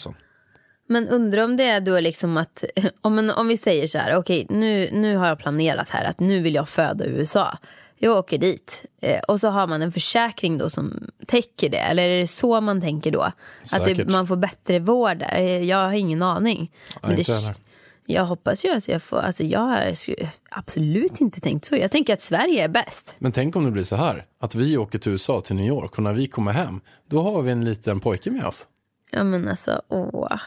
Men 0.88 1.08
undrar 1.10 1.44
om 1.44 1.58
det 1.58 1.64
är 1.64 1.82
då 1.82 2.00
liksom 2.00 2.38
att, 2.38 2.64
om, 3.02 3.20
en, 3.20 3.32
om 3.32 3.48
vi 3.48 3.58
säger 3.58 3.88
så 3.88 3.98
här, 3.98 4.16
okej 4.18 4.46
nu, 4.50 4.90
nu 4.94 5.16
har 5.18 5.28
jag 5.28 5.40
planerat 5.40 5.90
här 5.90 6.06
att 6.06 6.20
nu 6.20 6.40
vill 6.42 6.56
jag 6.56 6.70
föda 6.70 7.06
i 7.06 7.10
USA. 7.10 7.58
Jag 7.98 8.18
åker 8.18 8.38
dit 8.38 8.86
eh, 9.02 9.20
och 9.28 9.40
så 9.40 9.50
har 9.50 9.68
man 9.68 9.82
en 9.82 9.92
försäkring 9.92 10.58
då 10.58 10.70
som 10.70 11.08
täcker 11.26 11.70
det. 11.70 11.78
Eller 11.78 12.10
är 12.10 12.20
det 12.20 12.28
så 12.28 12.62
man 12.62 12.82
tänker 12.82 13.12
då? 13.12 13.22
Att 13.22 13.36
det, 13.62 13.80
Säkert. 13.80 14.10
man 14.10 14.28
får 14.28 14.36
bättre 14.36 14.80
vård 14.80 15.18
där. 15.18 15.40
Jag 15.60 15.78
har 15.78 15.94
ingen 15.94 16.22
aning. 16.22 16.72
Men 17.02 17.20
inte 17.20 17.32
det, 17.32 17.56
jag 18.10 18.26
hoppas 18.26 18.66
ju 18.66 18.70
att 18.70 18.88
jag 18.88 19.04
får, 19.04 19.20
alltså 19.20 19.44
jag 19.44 19.60
har 19.60 19.94
absolut 20.50 21.22
inte 21.22 21.42
tänkt 21.42 21.66
så. 21.66 21.76
Jag 21.76 21.92
tänker 21.92 22.14
att 22.14 22.22
Sverige 22.22 22.64
är 22.64 22.68
bäst. 22.68 23.16
Men 23.20 23.32
tänk 23.32 23.56
om 23.56 23.66
det 23.66 23.72
blir 23.72 23.84
så 23.84 23.96
här, 23.96 24.26
att 24.40 24.56
vi 24.56 24.78
åker 24.78 25.00
till 25.00 25.12
USA, 25.12 25.42
till 25.42 25.56
New 25.56 25.66
York 25.66 25.98
och 25.98 26.04
när 26.04 26.14
vi 26.14 26.28
kommer 26.28 26.52
hem, 26.52 26.82
då 27.10 27.22
har 27.22 27.42
vi 27.42 27.52
en 27.52 27.66
liten 27.66 28.00
pojke 28.00 28.32
med 28.32 28.46
oss. 28.46 28.68
Ja 29.12 29.24
men 29.24 29.48
alltså, 29.48 29.82
åh. 29.88 30.38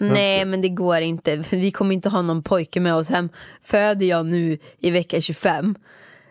Nej 0.00 0.44
men 0.44 0.60
det 0.60 0.68
går 0.68 1.00
inte. 1.00 1.36
Vi 1.50 1.70
kommer 1.70 1.94
inte 1.94 2.08
ha 2.08 2.22
någon 2.22 2.42
pojke 2.42 2.80
med 2.80 2.94
oss 2.94 3.08
hem. 3.08 3.28
Föder 3.62 4.06
jag 4.06 4.26
nu 4.26 4.58
i 4.78 4.90
vecka 4.90 5.20
25. 5.20 5.74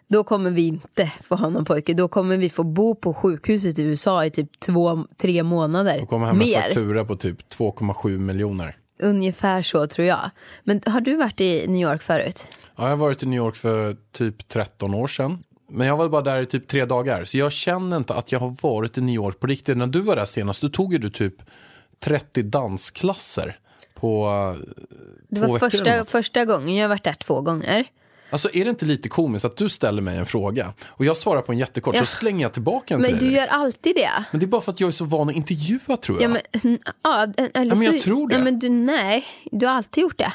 Då 0.08 0.24
kommer 0.24 0.52
vi 0.52 0.68
inte 0.68 1.12
få 1.22 1.36
ha 1.36 1.50
någon 1.50 1.66
pojke. 1.66 1.94
Då 1.94 2.08
kommer 2.08 2.38
vi 2.38 2.50
få 2.50 2.64
bo 2.64 2.96
på 2.96 3.14
sjukhuset 3.14 3.80
i 3.80 3.84
USA 3.84 4.26
i 4.26 4.32
typ 4.32 4.60
två, 4.60 5.06
tre 5.18 5.44
månader. 5.44 6.02
Och 6.02 6.10
kommer 6.10 6.26
hem 6.28 6.38
med 6.38 6.48
Mer. 6.48 6.62
faktura 6.62 7.06
på 7.06 7.16
typ 7.16 7.38
2,7 7.58 8.18
miljoner. 8.18 8.78
Ungefär 9.00 9.62
så 9.62 9.88
tror 9.88 10.08
jag. 10.08 10.30
Men 10.64 10.82
har 10.86 11.02
du 11.02 11.16
varit 11.16 11.42
i 11.42 11.68
New 11.68 11.82
York 11.90 12.02
förut? 12.04 12.48
Ja, 12.76 12.84
jag 12.84 12.90
har 12.90 12.96
varit 12.96 13.24
i 13.24 13.26
New 13.26 13.38
York 13.38 13.56
för 13.56 13.96
typ 14.12 14.48
13 14.48 14.94
år 14.94 15.08
sedan. 15.08 15.44
Men 15.70 15.88
jag 15.88 15.98
var 15.98 16.10
bara 16.10 16.22
där 16.22 16.42
i 16.42 16.46
typ 16.46 16.68
tre 16.68 16.86
dagar. 16.86 17.24
Så 17.26 17.38
jag 17.38 17.52
känner 17.52 17.98
inte 17.98 18.14
att 18.14 18.32
jag 18.32 18.40
har 18.40 18.56
varit 18.62 18.98
i 18.98 19.02
New 19.02 19.16
York 19.16 19.40
på 19.40 19.48
riktigt. 19.48 19.78
När 19.78 19.88
du 19.88 20.02
var 20.02 20.16
där 20.16 20.26
senast, 20.26 20.62
då 20.62 20.70
tog 20.70 20.94
ju 20.94 21.00
du 21.00 21.10
typ 21.10 21.36
30 22.00 22.44
dansklasser 22.44 23.60
på 23.96 24.28
Det 25.30 25.36
två 25.40 25.48
var 25.48 25.54
veckor 25.54 25.58
eller 25.58 25.70
första, 25.70 25.98
något. 25.98 26.12
första 26.12 26.46
gången, 26.46 26.76
jag 26.76 26.84
har 26.84 26.90
varit 26.90 27.04
där 27.04 27.14
två 27.14 27.42
gånger. 27.42 27.86
Alltså 28.30 28.50
är 28.54 28.64
det 28.64 28.70
inte 28.70 28.86
lite 28.86 29.10
komiskt 29.10 29.46
att 29.46 29.58
du 29.58 29.70
ställer 29.70 30.02
mig 30.02 30.18
en 30.18 30.26
fråga 30.26 30.74
och 30.88 31.06
jag 31.06 31.18
svarar 31.18 31.42
på 31.42 31.52
en 31.52 31.58
jättekort 31.58 31.96
Ja. 31.96 32.00
så 32.02 32.06
slänger 32.06 32.42
jag 32.42 32.54
tillbaka 32.54 32.94
en 32.94 33.04
till 33.04 33.12
Men 33.12 33.20
du 33.20 33.30
direkt. 33.30 33.50
gör 33.52 33.58
alltid 33.60 33.96
det. 33.96 34.10
Men 34.32 34.40
det 34.40 34.46
är 34.46 34.48
bara 34.48 34.62
för 34.62 34.72
att 34.72 34.80
jag 34.80 34.88
är 34.88 34.92
så 34.92 35.06
van 35.06 35.30
att 35.30 35.36
intervjua 35.36 35.98
tror 35.98 36.22
jag. 36.22 36.32
Ja, 36.32 36.40
men, 36.64 36.80
ja, 37.04 37.24
eller 37.54 37.76
men 37.76 37.82
jag 37.86 37.94
så, 37.94 38.00
tror 38.00 38.30
det. 38.30 38.36
Ja, 38.36 38.44
men 38.44 38.60
du, 38.60 38.70
nej, 38.70 39.26
du 39.52 39.66
har 39.66 39.74
alltid 39.74 40.02
gjort 40.02 40.18
det. 40.18 40.34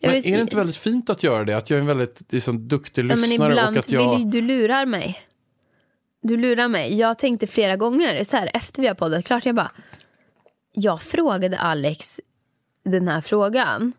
Jag 0.00 0.08
Men 0.12 0.16
vet- 0.22 0.26
är 0.26 0.36
det 0.36 0.42
inte 0.42 0.56
väldigt 0.56 0.76
fint 0.76 1.10
att 1.10 1.22
göra 1.22 1.44
det? 1.44 1.52
Att 1.56 1.70
jag 1.70 1.76
är 1.76 1.80
en 1.80 1.86
väldigt 1.86 2.32
liksom, 2.32 2.68
duktig 2.68 3.02
ja, 3.02 3.06
men 3.06 3.20
lyssnare 3.20 3.52
ibland 3.52 3.76
och 3.76 3.80
att 3.80 3.90
jag... 3.90 4.18
vill 4.18 4.30
du 4.30 4.40
lurar 4.40 4.86
mig. 4.86 5.20
Du 6.22 6.36
lurar 6.36 6.68
mig. 6.68 6.94
Jag 6.98 7.18
tänkte 7.18 7.46
flera 7.46 7.76
gånger 7.76 8.24
så 8.24 8.36
här 8.36 8.50
efter 8.54 8.82
vi 8.82 8.88
har 8.88 8.94
poddat 8.94 9.24
klart. 9.24 9.46
Jag 9.46 9.54
bara. 9.54 9.70
Jag 10.72 11.02
frågade 11.02 11.58
Alex 11.58 12.20
den 12.84 13.08
här 13.08 13.20
frågan. 13.20 13.92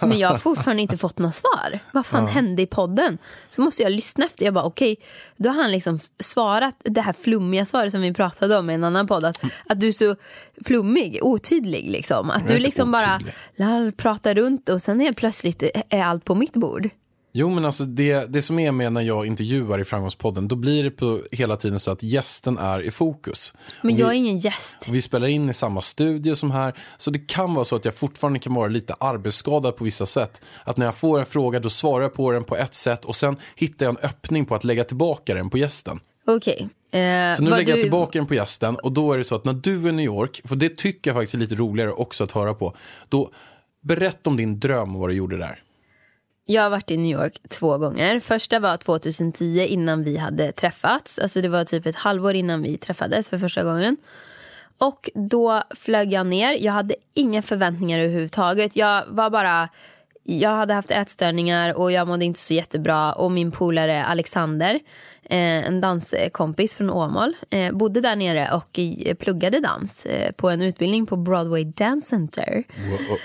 Men 0.00 0.18
jag 0.18 0.28
har 0.28 0.38
fortfarande 0.38 0.82
inte 0.82 0.96
fått 0.96 1.18
något 1.18 1.34
svar. 1.34 1.78
Vad 1.92 2.06
fan 2.06 2.26
hände 2.26 2.62
i 2.62 2.66
podden? 2.66 3.18
Så 3.48 3.60
måste 3.60 3.82
jag 3.82 3.92
lyssna 3.92 4.26
efter. 4.26 4.44
Jag 4.44 4.54
bara 4.54 4.64
okej, 4.64 4.96
då 5.36 5.50
har 5.50 5.62
han 5.62 5.72
liksom 5.72 6.00
svarat 6.18 6.74
det 6.84 7.00
här 7.00 7.12
flummiga 7.12 7.66
svaret 7.66 7.92
som 7.92 8.00
vi 8.00 8.14
pratade 8.14 8.58
om 8.58 8.70
i 8.70 8.74
en 8.74 8.84
annan 8.84 9.06
podd. 9.06 9.24
Att, 9.24 9.40
att 9.66 9.80
du 9.80 9.88
är 9.88 9.92
så 9.92 10.16
flummig, 10.64 11.18
otydlig 11.22 11.90
liksom. 11.90 12.30
Att 12.30 12.48
du 12.48 12.58
liksom 12.58 12.92
bara 12.92 13.14
otydlig. 13.14 13.34
lall, 13.56 13.92
pratar 13.92 14.34
runt 14.34 14.68
och 14.68 14.82
sen 14.82 15.00
helt 15.00 15.16
plötsligt 15.16 15.62
är 15.88 16.02
allt 16.02 16.24
på 16.24 16.34
mitt 16.34 16.52
bord. 16.52 16.90
Jo 17.32 17.48
men 17.50 17.64
alltså 17.64 17.84
det, 17.84 18.32
det 18.32 18.42
som 18.42 18.58
är 18.58 18.72
med 18.72 18.92
när 18.92 19.00
jag 19.02 19.26
intervjuar 19.26 19.78
i 19.80 19.84
Framgångspodden, 19.84 20.48
då 20.48 20.56
blir 20.56 20.84
det 20.84 20.90
på 20.90 21.20
hela 21.32 21.56
tiden 21.56 21.80
så 21.80 21.90
att 21.90 22.02
gästen 22.02 22.58
är 22.58 22.80
i 22.82 22.90
fokus. 22.90 23.54
Men 23.82 23.94
Och 23.94 24.00
jag 24.00 24.06
är 24.08 24.12
vi, 24.12 24.16
ingen 24.16 24.38
gäst. 24.38 24.88
vi 24.90 25.02
spelar 25.02 25.28
in 25.28 25.50
i 25.50 25.54
samma 25.54 25.80
studio 25.80 26.34
som 26.34 26.50
här, 26.50 26.74
så 26.96 27.10
det 27.10 27.18
kan 27.28 27.54
vara 27.54 27.64
så 27.64 27.76
att 27.76 27.84
jag 27.84 27.94
fortfarande 27.94 28.38
kan 28.38 28.54
vara 28.54 28.68
lite 28.68 28.94
arbetsskadad 29.00 29.76
på 29.76 29.84
vissa 29.84 30.06
sätt. 30.06 30.40
Att 30.64 30.76
när 30.76 30.86
jag 30.86 30.94
får 30.96 31.18
en 31.20 31.26
fråga 31.26 31.60
då 31.60 31.70
svarar 31.70 32.02
jag 32.02 32.14
på 32.14 32.32
den 32.32 32.44
på 32.44 32.56
ett 32.56 32.74
sätt 32.74 33.04
och 33.04 33.16
sen 33.16 33.36
hittar 33.56 33.86
jag 33.86 33.90
en 33.98 34.08
öppning 34.08 34.44
på 34.44 34.54
att 34.54 34.64
lägga 34.64 34.84
tillbaka 34.84 35.34
den 35.34 35.50
på 35.50 35.58
gästen. 35.58 36.00
Okej. 36.26 36.68
Eh, 36.90 37.34
Så 37.36 37.42
nu 37.42 37.50
lägger 37.50 37.68
jag 37.68 37.78
du- 37.78 37.82
tillbaka 37.82 38.18
den 38.18 38.26
på 38.26 38.34
gästen 38.34 38.76
och 38.76 38.92
då 38.92 39.12
är 39.12 39.18
det 39.18 39.24
så 39.24 39.34
att 39.34 39.44
när 39.44 39.52
du 39.52 39.84
är 39.84 39.88
i 39.88 39.92
New 39.92 40.04
York, 40.04 40.40
för 40.44 40.56
det 40.56 40.76
tycker 40.76 41.10
jag 41.10 41.16
faktiskt 41.16 41.34
är 41.34 41.38
lite 41.38 41.54
roligare 41.54 41.92
också 41.92 42.24
att 42.24 42.32
höra 42.32 42.54
på, 42.54 42.76
då 43.08 43.30
berätta 43.82 44.30
om 44.30 44.36
din 44.36 44.60
dröm 44.60 44.94
och 44.94 45.00
vad 45.00 45.10
du 45.10 45.14
gjorde 45.14 45.36
där. 45.38 45.62
Jag 46.50 46.62
har 46.62 46.70
varit 46.70 46.90
i 46.90 46.96
New 46.96 47.20
York 47.20 47.40
två 47.48 47.78
gånger. 47.78 48.20
Första 48.20 48.60
var 48.60 48.76
2010 48.76 49.66
innan 49.68 50.04
vi 50.04 50.16
hade 50.16 50.52
träffats. 50.52 51.18
Alltså 51.18 51.40
det 51.40 51.48
var 51.48 51.64
typ 51.64 51.86
ett 51.86 51.96
halvår 51.96 52.34
innan 52.34 52.62
vi 52.62 52.78
träffades 52.78 53.28
för 53.28 53.38
första 53.38 53.64
gången. 53.64 53.96
Och 54.78 55.10
då 55.14 55.62
flög 55.70 56.12
jag 56.12 56.26
ner. 56.26 56.52
Jag 56.60 56.72
hade 56.72 56.94
inga 57.14 57.42
förväntningar 57.42 57.98
överhuvudtaget. 57.98 58.76
Jag 58.76 59.04
var 59.08 59.30
bara... 59.30 59.68
Jag 60.22 60.50
hade 60.50 60.74
haft 60.74 60.90
ätstörningar 60.90 61.74
och 61.74 61.92
jag 61.92 62.08
mådde 62.08 62.24
inte 62.24 62.40
så 62.40 62.54
jättebra. 62.54 63.12
Och 63.12 63.30
min 63.30 63.50
polare 63.50 64.04
Alexander, 64.04 64.80
en 65.28 65.80
danskompis 65.80 66.74
från 66.74 66.90
Åmål, 66.90 67.36
eh, 67.50 67.72
bodde 67.72 68.00
där 68.00 68.16
nere 68.16 68.50
och 68.52 68.78
pluggade 69.18 69.60
dans 69.60 70.06
eh, 70.06 70.32
på 70.32 70.50
en 70.50 70.62
utbildning 70.62 71.06
på 71.06 71.16
Broadway 71.16 71.64
Dance 71.64 72.08
Center. 72.08 72.64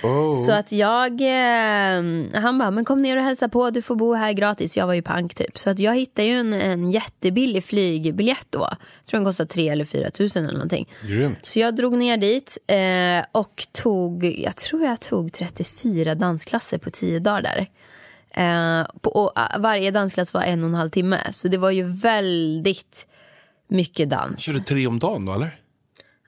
Oh, 0.04 0.12
oh. 0.12 0.46
Så 0.46 0.52
att 0.52 0.72
jag, 0.72 1.22
eh, 1.22 2.04
han 2.42 2.58
bara, 2.58 2.72
men 2.72 2.86
kom 2.86 3.02
ner 3.02 3.18
och 3.18 3.24
hälsa 3.24 3.50
på, 3.50 3.70
du 3.70 3.82
får 3.82 3.96
bo 3.96 4.14
här 4.14 4.34
gratis. 4.34 4.78
Jag 4.78 4.88
var 4.88 4.94
ju 4.94 5.02
pank 5.02 5.36
typ. 5.36 5.58
Så 5.58 5.70
att 5.70 5.80
jag 5.80 5.96
hittade 5.96 6.28
ju 6.28 6.40
en, 6.40 6.54
en 6.54 6.92
jättebillig 6.92 7.64
flygbiljett 7.64 8.48
då. 8.50 8.60
Jag 8.60 9.06
tror 9.06 9.18
den 9.18 9.26
kostade 9.26 9.50
3 9.50 9.70
eller 9.70 9.86
4 9.86 10.10
tusen 10.12 10.44
eller 10.44 10.54
någonting. 10.54 10.90
Grymt. 11.08 11.38
Så 11.42 11.60
jag 11.60 11.76
drog 11.76 11.98
ner 11.98 12.18
dit 12.18 12.58
eh, 12.68 13.26
och 13.32 13.64
tog, 13.72 14.26
jag 14.26 14.56
tror 14.56 14.84
jag 14.84 15.02
tog 15.02 15.34
34 15.34 16.16
dansklasser 16.16 16.78
på 16.78 16.90
10 16.90 17.20
dagar 17.20 17.42
där. 17.42 17.70
Eh, 18.34 18.84
på, 19.02 19.10
och 19.10 19.32
ah, 19.36 19.58
varje 19.60 19.92
dansklass 19.92 20.34
var 20.34 20.42
en 20.42 20.64
och 20.64 20.70
en 20.70 20.76
halv 20.76 20.90
timme. 20.90 21.20
Så 21.32 21.48
det 21.48 21.58
var 21.58 21.72
ju 21.72 21.84
väldigt 21.84 23.08
mycket 23.68 24.10
dans. 24.10 24.40
Kör 24.40 24.54
du 24.54 24.60
tre 24.60 24.88
om 24.88 25.00
dagen 25.00 25.26
då 25.26 25.34
eller? 25.34 25.60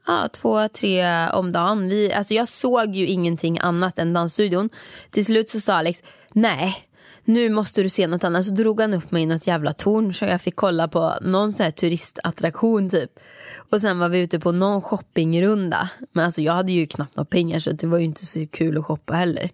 Ja, 0.08 0.30
två, 0.34 0.68
tre 0.68 1.28
om 1.30 1.52
dagen. 1.52 1.90
Vi, 1.90 2.14
alltså 2.14 2.34
jag 2.34 2.48
såg 2.48 2.96
ju 2.96 3.08
ingenting 3.08 3.60
annat 3.60 4.00
än 4.00 4.14
dansstudion. 4.14 4.70
Till 5.12 5.26
slut 5.26 5.50
så 5.50 5.60
sa 5.60 5.74
Alex, 5.74 6.04
nej, 6.34 6.88
nu 7.26 7.50
måste 7.50 7.84
du 7.84 7.90
se 7.90 8.08
något 8.08 8.24
annat. 8.24 8.46
Så 8.46 8.54
drog 8.54 8.82
han 8.82 8.94
upp 8.94 9.12
mig 9.12 9.24
i 9.24 9.26
något 9.26 9.48
jävla 9.48 9.74
torn 9.74 10.14
så 10.14 10.26
jag 10.26 10.42
fick 10.42 10.56
kolla 10.56 10.88
på 10.88 11.14
någon 11.22 11.52
sån 11.52 11.64
här 11.64 11.72
turistattraktion 11.72 12.90
typ. 12.90 13.20
Och 13.56 13.82
sen 13.82 14.00
var 14.00 14.10
vi 14.10 14.20
ute 14.20 14.40
på 14.40 14.52
någon 14.52 14.82
shoppingrunda. 14.82 15.90
Men 16.12 16.26
alltså 16.26 16.42
jag 16.42 16.54
hade 16.54 16.72
ju 16.72 16.86
knappt 16.88 17.16
några 17.16 17.26
pengar 17.26 17.60
så 17.60 17.72
det 17.72 17.88
var 17.88 17.98
ju 17.98 18.06
inte 18.06 18.26
så 18.26 18.48
kul 18.48 18.78
att 18.78 18.86
shoppa 18.86 19.14
heller. 19.14 19.52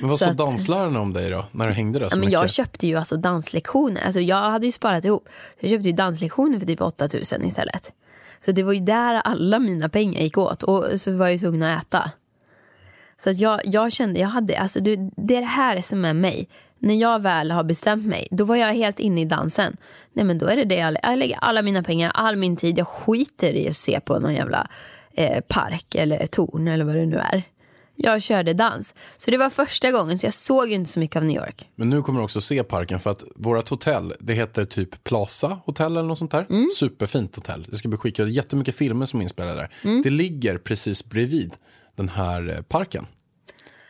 Men 0.00 0.08
vad 0.08 0.18
sa 0.18 0.30
att- 0.30 0.36
danslärarna 0.36 1.00
om 1.00 1.12
dig 1.12 1.30
då, 1.30 1.44
när 1.52 1.66
du 1.66 1.72
hängde 1.72 1.98
där 1.98 2.08
så 2.08 2.12
Ja, 2.14 2.16
men 2.18 2.26
mycket? 2.26 2.32
jag 2.40 2.50
köpte 2.50 2.86
ju 2.86 2.96
alltså 2.96 3.16
danslektioner. 3.16 4.02
Alltså 4.04 4.20
jag 4.20 4.50
hade 4.50 4.66
ju 4.66 4.72
sparat 4.72 5.04
ihop. 5.04 5.28
Jag 5.60 5.70
köpte 5.70 5.88
ju 5.88 5.94
danslektioner 5.94 6.58
för 6.58 6.66
typ 6.66 6.80
8000 6.80 7.44
istället. 7.44 7.92
Så 8.38 8.52
det 8.52 8.62
var 8.62 8.72
ju 8.72 8.80
där 8.80 9.14
alla 9.14 9.58
mina 9.58 9.88
pengar 9.88 10.20
gick 10.20 10.38
åt. 10.38 10.62
Och 10.62 10.84
så 11.00 11.10
var 11.16 11.26
jag 11.26 11.32
ju 11.32 11.38
tvungen 11.38 11.62
att 11.62 11.82
äta. 11.82 12.10
Så 13.16 13.30
att 13.30 13.38
jag, 13.38 13.60
jag 13.64 13.92
kände, 13.92 14.20
jag 14.20 14.28
hade, 14.28 14.58
alltså 14.58 14.80
du, 14.80 15.10
det 15.16 15.36
är 15.36 15.40
det 15.40 15.46
här 15.46 15.80
som 15.80 16.04
är 16.04 16.14
mig. 16.14 16.48
När 16.78 16.94
jag 16.94 17.22
väl 17.22 17.50
har 17.50 17.64
bestämt 17.64 18.06
mig, 18.06 18.28
då 18.30 18.44
var 18.44 18.56
jag 18.56 18.74
helt 18.74 19.00
inne 19.00 19.20
i 19.20 19.24
dansen. 19.24 19.76
Nej 20.12 20.24
men 20.24 20.38
då 20.38 20.46
är 20.46 20.56
det 20.56 20.64
det 20.64 20.74
jag, 20.76 20.96
jag 21.02 21.18
lägger 21.18 21.36
alla 21.40 21.62
mina 21.62 21.82
pengar, 21.82 22.10
all 22.14 22.36
min 22.36 22.56
tid. 22.56 22.78
Jag 22.78 22.88
skiter 22.88 23.52
i 23.52 23.68
att 23.68 23.76
se 23.76 24.00
på 24.00 24.18
någon 24.18 24.34
jävla 24.34 24.68
eh, 25.14 25.40
park 25.40 25.94
eller 25.94 26.26
torn 26.26 26.68
eller 26.68 26.84
vad 26.84 26.94
det 26.94 27.06
nu 27.06 27.16
är. 27.16 27.42
Jag 27.96 28.22
körde 28.22 28.54
dans. 28.54 28.94
Så 29.16 29.30
det 29.30 29.36
var 29.36 29.50
första 29.50 29.90
gången, 29.90 30.18
så 30.18 30.26
jag 30.26 30.34
såg 30.34 30.70
inte 30.70 30.90
så 30.90 31.00
mycket 31.00 31.16
av 31.16 31.24
New 31.24 31.36
York. 31.36 31.68
Men 31.76 31.90
nu 31.90 32.02
kommer 32.02 32.20
du 32.20 32.24
också 32.24 32.40
se 32.40 32.62
parken 32.62 33.00
för 33.00 33.10
att 33.10 33.24
vårt 33.36 33.68
hotell, 33.68 34.14
det 34.20 34.34
heter 34.34 34.64
typ 34.64 35.04
Plaza 35.04 35.60
Hotel 35.64 35.92
eller 35.92 36.02
något 36.08 36.18
sånt 36.18 36.30
där. 36.30 36.46
Mm. 36.50 36.68
Superfint 36.76 37.36
hotell. 37.36 37.66
Det 37.70 37.76
ska 37.76 37.88
bli 37.88 37.98
skickat 37.98 38.28
jättemycket 38.28 38.76
filmer 38.76 39.06
som 39.06 39.20
är 39.20 39.22
inspelade 39.24 39.56
där. 39.56 39.70
Mm. 39.82 40.02
Det 40.02 40.10
ligger 40.10 40.58
precis 40.58 41.04
bredvid 41.04 41.54
den 41.96 42.08
här 42.08 42.48
eh, 42.48 42.62
parken. 42.62 43.06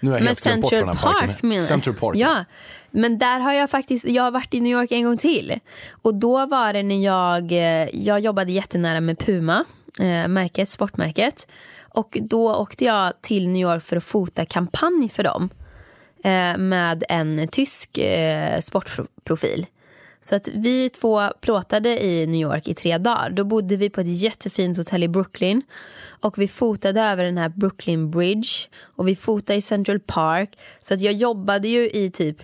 Nu 0.00 0.10
har 0.10 0.16
jag 0.16 0.20
Men 0.22 0.28
helt 0.28 0.42
glömt 0.42 0.60
bort 0.60 0.70
Central 0.70 0.88
den 0.88 0.96
här 0.96 1.04
parken 1.04 1.20
Park 1.20 1.36
heter. 1.36 1.46
menar? 1.46 1.60
Central 1.60 1.94
Park. 1.96 2.16
Ja, 2.16 2.44
men 2.90 3.18
där 3.18 3.40
har 3.40 3.52
jag 3.52 3.70
faktiskt, 3.70 4.08
jag 4.08 4.22
har 4.22 4.30
varit 4.30 4.54
i 4.54 4.60
New 4.60 4.72
York 4.72 4.92
en 4.92 5.04
gång 5.04 5.16
till. 5.18 5.58
Och 5.90 6.14
då 6.14 6.46
var 6.46 6.72
det 6.72 6.82
när 6.82 7.04
jag, 7.04 7.52
eh, 7.52 7.88
jag 8.06 8.20
jobbade 8.20 8.52
jättenära 8.52 9.00
med 9.00 9.18
Puma, 9.18 9.64
eh, 9.98 10.28
märket, 10.28 10.68
sportmärket. 10.68 11.46
Och 11.96 12.18
då 12.20 12.54
åkte 12.54 12.84
jag 12.84 13.20
till 13.20 13.48
New 13.48 13.62
York 13.62 13.82
för 13.82 13.96
att 13.96 14.04
fota 14.04 14.44
kampanj 14.44 15.08
för 15.08 15.22
dem. 15.22 15.50
Eh, 16.24 16.58
med 16.58 17.04
en 17.08 17.48
tysk 17.48 17.98
eh, 17.98 18.60
sportprofil. 18.60 19.66
Så 20.20 20.36
att 20.36 20.48
vi 20.48 20.88
två 20.88 21.28
plåtade 21.40 22.04
i 22.04 22.26
New 22.26 22.40
York 22.40 22.68
i 22.68 22.74
tre 22.74 22.98
dagar. 22.98 23.30
Då 23.30 23.44
bodde 23.44 23.76
vi 23.76 23.90
på 23.90 24.00
ett 24.00 24.22
jättefint 24.22 24.78
hotell 24.78 25.02
i 25.02 25.08
Brooklyn. 25.08 25.62
Och 26.20 26.38
vi 26.38 26.48
fotade 26.48 27.00
över 27.00 27.24
den 27.24 27.38
här 27.38 27.48
Brooklyn 27.48 28.10
Bridge. 28.10 28.68
Och 28.82 29.08
vi 29.08 29.16
fotade 29.16 29.58
i 29.58 29.62
Central 29.62 30.00
Park. 30.00 30.58
Så 30.80 30.94
att 30.94 31.00
jag 31.00 31.14
jobbade 31.14 31.68
ju 31.68 31.90
i 31.90 32.10
typ 32.10 32.36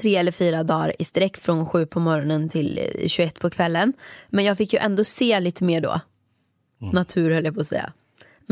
tre 0.00 0.16
eller 0.16 0.32
fyra 0.32 0.62
dagar 0.62 0.94
i 0.98 1.04
sträck 1.04 1.36
från 1.36 1.66
sju 1.66 1.86
på 1.86 2.00
morgonen 2.00 2.48
till 2.48 2.78
eh, 2.78 3.08
21 3.08 3.40
på 3.40 3.50
kvällen. 3.50 3.92
Men 4.28 4.44
jag 4.44 4.58
fick 4.58 4.72
ju 4.72 4.78
ändå 4.78 5.04
se 5.04 5.40
lite 5.40 5.64
mer 5.64 5.80
då. 5.80 6.00
Natur 6.92 7.30
höll 7.30 7.44
jag 7.44 7.54
på 7.54 7.60
att 7.60 7.66
säga. 7.66 7.92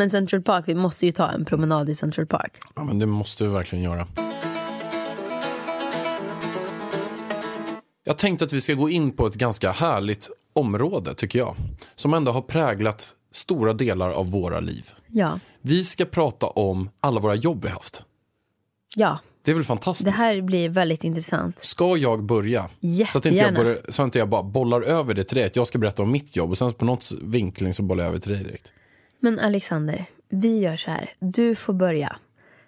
Men 0.00 0.10
Central 0.10 0.42
Park, 0.42 0.64
vi 0.68 0.74
måste 0.74 1.06
ju 1.06 1.12
ta 1.12 1.28
en 1.30 1.44
promenad 1.44 1.88
i 1.90 1.94
Central 1.94 2.26
Park. 2.26 2.52
Ja, 2.74 2.84
men 2.84 2.98
det 2.98 3.06
måste 3.06 3.44
vi 3.44 3.50
verkligen 3.50 3.84
göra. 3.84 4.06
Jag 8.04 8.18
tänkte 8.18 8.44
att 8.44 8.52
vi 8.52 8.60
ska 8.60 8.74
gå 8.74 8.88
in 8.90 9.12
på 9.12 9.26
ett 9.26 9.34
ganska 9.34 9.70
härligt 9.70 10.30
område, 10.52 11.14
tycker 11.14 11.38
jag. 11.38 11.56
Som 11.94 12.14
ändå 12.14 12.32
har 12.32 12.42
präglat 12.42 13.14
stora 13.32 13.72
delar 13.72 14.10
av 14.10 14.30
våra 14.30 14.60
liv. 14.60 14.86
Ja, 15.06 15.38
Vi 15.62 15.84
ska 15.84 16.04
prata 16.04 16.46
om 16.46 16.90
alla 17.00 17.20
våra 17.20 17.34
jobb 17.34 17.64
vi 17.64 17.68
haft. 17.70 18.02
ja. 18.96 19.18
Det 19.42 19.50
är 19.50 19.54
väl 19.54 19.64
fantastiskt? 19.64 20.04
Det 20.04 20.10
här 20.22 20.40
blir 20.40 20.68
väldigt 20.68 21.04
intressant. 21.04 21.64
Ska 21.64 21.96
jag 21.96 22.24
börja? 22.24 22.62
Så 22.62 22.68
att 22.68 23.26
inte 23.26 23.28
jag, 23.28 23.34
Jättegärna. 23.36 23.58
börjar, 23.58 23.78
så 23.88 24.02
att 24.02 24.06
inte 24.06 24.18
jag 24.18 24.28
bara 24.28 24.42
bollar 24.42 24.82
över 24.82 25.14
det 25.14 25.24
till 25.24 25.36
dig. 25.36 25.46
Att 25.46 25.56
jag 25.56 25.66
ska 25.66 25.78
berätta 25.78 26.02
om 26.02 26.10
mitt 26.10 26.36
jobb 26.36 26.50
och 26.50 26.58
sen 26.58 26.72
på 26.72 26.84
något 26.84 27.10
vinkling 27.22 27.72
så 27.72 27.82
bollar 27.82 28.04
jag 28.04 28.08
över 28.10 28.20
till 28.20 28.32
dig 28.32 28.44
direkt. 28.44 28.72
Men 29.20 29.38
Alexander, 29.38 30.06
vi 30.28 30.58
gör 30.58 30.76
så 30.76 30.90
här. 30.90 31.14
Du 31.18 31.54
får 31.54 31.72
börja. 31.72 32.16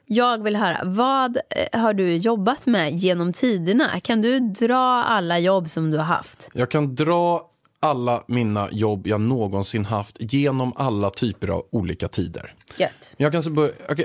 Jag 0.06 0.42
vill 0.42 0.56
höra, 0.56 0.80
vad 0.84 1.36
eh, 1.36 1.80
har 1.80 1.94
du 1.94 2.16
jobbat 2.16 2.66
med 2.66 2.96
genom 2.96 3.32
tiderna? 3.32 4.00
Kan 4.00 4.22
du 4.22 4.40
dra 4.40 5.04
alla 5.04 5.38
jobb 5.38 5.68
som 5.68 5.90
du 5.90 5.96
har 5.96 6.04
haft? 6.04 6.50
Jag 6.52 6.70
kan 6.70 6.94
dra 6.94 7.51
alla 7.82 8.22
mina 8.26 8.68
jobb 8.72 9.06
jag 9.06 9.20
någonsin 9.20 9.84
haft 9.84 10.16
genom 10.32 10.72
alla 10.76 11.10
typer 11.10 11.48
av 11.48 11.62
olika 11.70 12.08
tider. 12.08 12.54
Gött. 12.78 13.14
Jag 13.16 13.32
kan, 13.32 13.42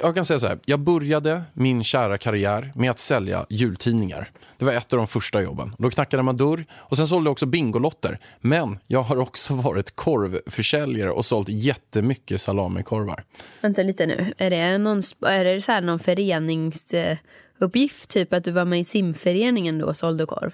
jag 0.01 0.15
kan- 0.15 0.25
säga 0.25 0.39
så 0.39 0.47
här, 0.47 0.59
jag 0.65 0.79
började 0.79 1.41
min 1.53 1.83
kära 1.83 2.17
karriär 2.17 2.71
med 2.75 2.91
att 2.91 2.99
sälja 2.99 3.45
jultidningar. 3.49 4.29
Det 4.57 4.65
var 4.65 4.73
ett 4.73 4.93
av 4.93 4.97
de 4.97 5.07
första 5.07 5.41
jobben. 5.41 5.75
Då 5.77 5.89
knackade 5.89 6.23
man 6.23 6.37
dörr 6.37 6.65
och 6.73 6.97
sen 6.97 7.07
sålde 7.07 7.27
jag 7.27 7.31
också 7.31 7.45
Bingolotter. 7.45 8.19
Men 8.41 8.79
jag 8.87 9.01
har 9.01 9.17
också 9.17 9.53
varit 9.53 9.95
korvförsäljare 9.95 11.11
och 11.11 11.25
sålt 11.25 11.49
jättemycket 11.49 12.41
salamikorvar. 12.41 13.23
Vänta 13.61 13.83
lite 13.83 14.05
nu. 14.05 14.33
Är 14.37 14.49
det, 14.49 14.77
någon, 14.77 15.01
är 15.25 15.45
det 15.45 15.61
så 15.61 15.71
här 15.71 15.81
någon 15.81 15.99
föreningsuppgift? 15.99 18.09
Typ 18.09 18.33
att 18.33 18.43
du 18.43 18.51
var 18.51 18.65
med 18.65 18.79
i 18.79 18.85
simföreningen 18.85 19.79
då 19.79 19.87
och 19.87 19.97
sålde 19.97 20.25
korv? 20.25 20.51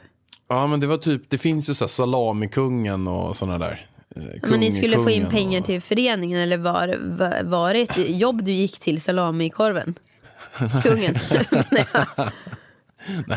Ja, 0.54 0.68
men 0.68 0.80
det 0.80 0.88
var 0.88 0.98
typ, 0.98 1.22
det 1.30 1.38
finns 1.38 1.70
ju 1.70 1.74
så 1.74 1.84
här 1.84 1.90
salamikungen 1.90 3.08
och 3.08 3.36
sådana 3.36 3.58
där. 3.58 3.86
eh, 4.16 4.50
Men 4.50 4.60
ni 4.60 4.72
skulle 4.72 4.96
få 4.98 5.10
in 5.10 5.30
pengar 5.30 5.60
och... 5.60 5.66
till 5.66 5.82
föreningen 5.82 6.40
eller 6.40 6.58
var, 6.58 6.98
var, 7.02 7.44
var 7.44 7.74
det 7.74 7.82
ett 7.82 8.10
jobb 8.10 8.44
du 8.44 8.52
gick 8.52 8.80
till 8.80 9.02
salamikorven? 9.02 9.96
Kungen? 10.84 11.16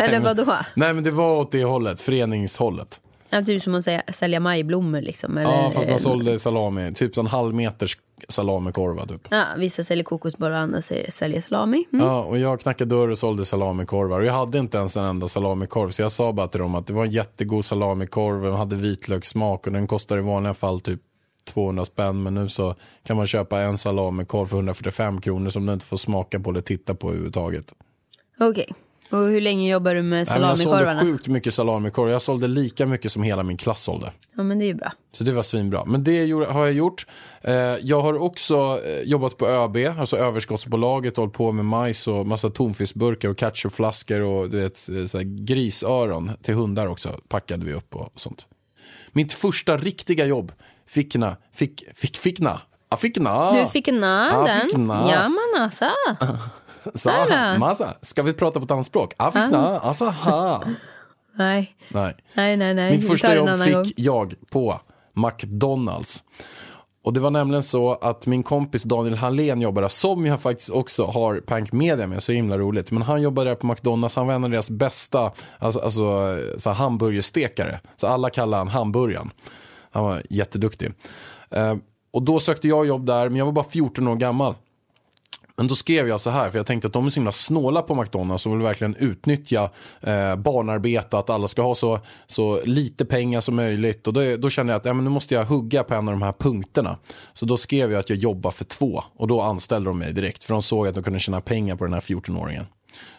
eller 0.00 0.20
vad 0.20 0.36
då? 0.36 0.56
Nej, 0.74 0.94
men 0.94 1.04
det 1.04 1.10
var 1.10 1.36
åt 1.36 1.52
det 1.52 1.64
hållet, 1.64 2.00
föreningshållet. 2.00 3.00
Ja, 3.36 3.42
typ 3.44 3.62
som 3.62 3.74
att 3.74 3.84
säga, 3.84 4.02
sälja 4.12 4.40
majblommor 4.40 5.00
liksom? 5.00 5.38
Eller, 5.38 5.50
Ja, 5.50 5.70
fast 5.74 5.88
man 5.88 5.98
sålde 5.98 6.38
salami, 6.38 6.92
typ 6.94 7.16
en 7.16 7.26
halv 7.26 7.54
meters 7.54 7.98
salamikorva 8.28 9.06
typ. 9.06 9.28
Ja, 9.30 9.44
vissa 9.58 9.84
säljer 9.84 10.04
kokosbollar 10.04 10.50
och 10.52 10.58
andra 10.58 10.82
säljer- 10.82 11.40
salami. 11.40 11.84
Mm. 11.92 12.06
Ja, 12.06 12.22
och 12.22 12.38
jag 12.38 12.60
knackade 12.60 12.94
dörr 12.96 13.08
och 13.08 13.18
sålde 13.18 13.44
salamikorvar. 13.44 14.20
Och 14.20 14.26
jag 14.26 14.32
hade 14.32 14.58
inte 14.58 14.78
ens 14.78 14.96
en 14.96 15.04
enda 15.04 15.28
salamikorv. 15.28 15.90
Så 15.90 16.02
jag 16.02 16.12
sa 16.12 16.32
bara 16.32 16.46
till 16.46 16.60
dem 16.60 16.74
att 16.74 16.86
det 16.86 16.92
var 16.92 17.04
en 17.04 17.10
jättegod 17.10 17.64
salamikorv. 17.64 18.42
Den 18.42 18.54
hade 18.54 18.76
vitlökssmak 18.76 19.66
och 19.66 19.72
den 19.72 19.86
kostar 19.86 20.18
i 20.18 20.20
vanliga 20.20 20.54
fall 20.54 20.80
typ 20.80 21.00
200 21.54 21.84
spänn. 21.84 22.22
Men 22.22 22.34
nu 22.34 22.48
så 22.48 22.74
kan 23.06 23.16
man 23.16 23.26
köpa 23.26 23.60
en 23.60 23.78
salamikorv 23.78 24.46
för 24.46 24.56
145 24.56 25.20
kronor 25.20 25.50
som 25.50 25.66
du 25.66 25.72
inte 25.72 25.86
får 25.86 25.96
smaka 25.96 26.40
på 26.40 26.50
eller 26.50 26.60
titta 26.60 26.94
på 26.94 27.08
överhuvudtaget. 27.08 27.72
Okej. 28.40 28.72
Och 29.10 29.18
hur 29.18 29.40
länge 29.40 29.70
jobbar 29.70 29.94
du 29.94 30.02
med 30.02 30.10
men 30.10 30.18
jag 30.18 30.26
sålde 30.28 30.56
salamikorvarna? 30.56 31.02
sjukt 31.02 31.26
mycket 31.26 31.54
salamikorv. 31.54 32.10
Jag 32.10 32.22
sålde 32.22 32.48
lika 32.48 32.86
mycket 32.86 33.12
som 33.12 33.22
hela 33.22 33.42
min 33.42 33.56
klass 33.56 33.82
sålde. 33.82 34.12
Ja, 34.36 34.42
men 34.42 34.58
det 34.58 34.64
är 34.64 34.66
ju 34.66 34.74
bra. 34.74 34.92
Så 35.12 35.24
det 35.24 35.32
var 35.32 35.42
svinbra. 35.42 35.84
Men 35.84 36.04
det 36.04 36.30
har 36.30 36.64
jag 36.64 36.72
gjort. 36.72 37.06
Eh, 37.42 37.54
jag 37.80 38.00
har 38.00 38.18
också 38.22 38.80
eh, 38.84 39.00
jobbat 39.00 39.36
på 39.36 39.46
ÖB, 39.48 39.76
alltså 39.98 40.16
överskottsbolaget, 40.16 41.16
hållit 41.16 41.32
på 41.34 41.52
med 41.52 41.64
majs 41.64 42.08
och 42.08 42.26
massa 42.26 42.50
tonfiskburkar 42.50 43.28
och 43.28 43.38
ketchupflaskor 43.40 44.20
och 44.20 44.50
du 44.50 44.60
vet, 44.60 44.88
eh, 44.88 45.04
så 45.06 45.18
grisöron 45.24 46.30
till 46.42 46.54
hundar 46.54 46.86
också 46.86 47.08
packade 47.28 47.66
vi 47.66 47.72
upp 47.72 47.94
och 47.96 48.12
sånt. 48.16 48.46
Mitt 49.12 49.32
första 49.32 49.76
riktiga 49.76 50.26
jobb, 50.26 50.52
fickna, 50.86 51.36
fick, 51.54 51.84
fick, 51.94 52.16
fickna, 52.16 52.60
ja, 52.90 52.96
fickna. 52.96 53.52
Du 53.62 53.68
fick 53.68 53.86
na 53.92 54.30
Ja, 54.32 54.46
den. 54.46 54.60
fick 54.68 54.76
na. 54.78 55.10
Ja, 55.12 55.28
men 55.28 55.62
alltså. 55.62 55.84
Sa, 56.94 57.10
Alla. 57.10 57.58
massa. 57.58 57.94
Ska 58.02 58.22
vi 58.22 58.32
prata 58.32 58.60
på 58.60 58.64
ett 58.64 58.70
annat 58.70 58.86
språk? 58.86 59.14
Ja, 59.18 59.30
fickna, 59.32 59.78
alltså 59.78 60.04
ha. 60.04 60.62
Nej, 61.38 61.76
Nej. 61.88 62.16
nej, 62.34 62.56
nej. 62.56 62.74
nej. 62.74 62.92
Mitt 62.92 63.08
första 63.08 63.34
jobb 63.34 63.62
fick 63.62 63.74
gång. 63.74 63.84
jag 63.96 64.34
på 64.50 64.80
McDonalds. 65.14 66.24
Och 67.04 67.12
det 67.12 67.20
var 67.20 67.30
nämligen 67.30 67.62
så 67.62 67.92
att 67.94 68.26
min 68.26 68.42
kompis 68.42 68.82
Daniel 68.82 69.14
Hallén 69.14 69.60
jobbade 69.60 69.88
som 69.88 70.26
jag 70.26 70.40
faktiskt 70.40 70.70
också 70.70 71.06
har 71.06 71.40
Pank 71.40 71.72
Media 71.72 72.06
med, 72.06 72.22
så 72.22 72.32
himla 72.32 72.58
roligt. 72.58 72.90
Men 72.90 73.02
han 73.02 73.22
jobbade 73.22 73.50
där 73.50 73.54
på 73.54 73.66
McDonalds, 73.66 74.16
han 74.16 74.26
var 74.26 74.34
en 74.34 74.44
av 74.44 74.50
deras 74.50 74.70
bästa 74.70 75.32
alltså, 75.58 75.80
alltså, 75.80 76.38
så 76.58 76.70
hamburgerstekare. 76.70 77.80
Så 77.96 78.06
alla 78.06 78.30
kallar 78.30 78.58
han 78.58 78.68
hamburgaren. 78.68 79.30
Han 79.90 80.04
var 80.04 80.22
jätteduktig. 80.30 80.92
Eh, 81.50 81.74
och 82.12 82.22
då 82.22 82.40
sökte 82.40 82.68
jag 82.68 82.86
jobb 82.86 83.06
där, 83.06 83.28
men 83.28 83.38
jag 83.38 83.44
var 83.44 83.52
bara 83.52 83.64
14 83.64 84.08
år 84.08 84.16
gammal. 84.16 84.54
Men 85.56 85.66
då 85.66 85.74
skrev 85.74 86.08
jag 86.08 86.20
så 86.20 86.30
här, 86.30 86.50
för 86.50 86.58
jag 86.58 86.66
tänkte 86.66 86.86
att 86.86 86.92
de 86.92 87.06
är 87.06 87.10
så 87.10 87.14
himla 87.20 87.32
snåla 87.32 87.82
på 87.82 87.94
McDonalds 87.94 88.46
och 88.46 88.52
vill 88.52 88.60
verkligen 88.60 88.94
utnyttja 88.94 89.70
eh, 90.00 90.36
barnarbete, 90.36 91.18
att 91.18 91.30
alla 91.30 91.48
ska 91.48 91.62
ha 91.62 91.74
så, 91.74 92.00
så 92.26 92.60
lite 92.64 93.04
pengar 93.04 93.40
som 93.40 93.56
möjligt. 93.56 94.06
Och 94.06 94.12
då, 94.12 94.36
då 94.36 94.50
kände 94.50 94.72
jag 94.72 94.80
att 94.80 94.84
ja, 94.84 94.92
men 94.92 95.04
nu 95.04 95.10
måste 95.10 95.34
jag 95.34 95.44
hugga 95.44 95.84
på 95.84 95.94
en 95.94 96.08
av 96.08 96.14
de 96.14 96.22
här 96.22 96.32
punkterna. 96.32 96.98
Så 97.32 97.46
då 97.46 97.56
skrev 97.56 97.92
jag 97.92 97.98
att 97.98 98.10
jag 98.10 98.18
jobbar 98.18 98.50
för 98.50 98.64
två 98.64 99.02
och 99.16 99.28
då 99.28 99.40
anställde 99.40 99.90
de 99.90 99.98
mig 99.98 100.12
direkt, 100.12 100.44
för 100.44 100.54
de 100.54 100.62
såg 100.62 100.86
att 100.86 100.94
de 100.94 101.02
kunde 101.02 101.20
tjäna 101.20 101.40
pengar 101.40 101.76
på 101.76 101.84
den 101.84 101.92
här 101.92 102.00
14-åringen. 102.00 102.64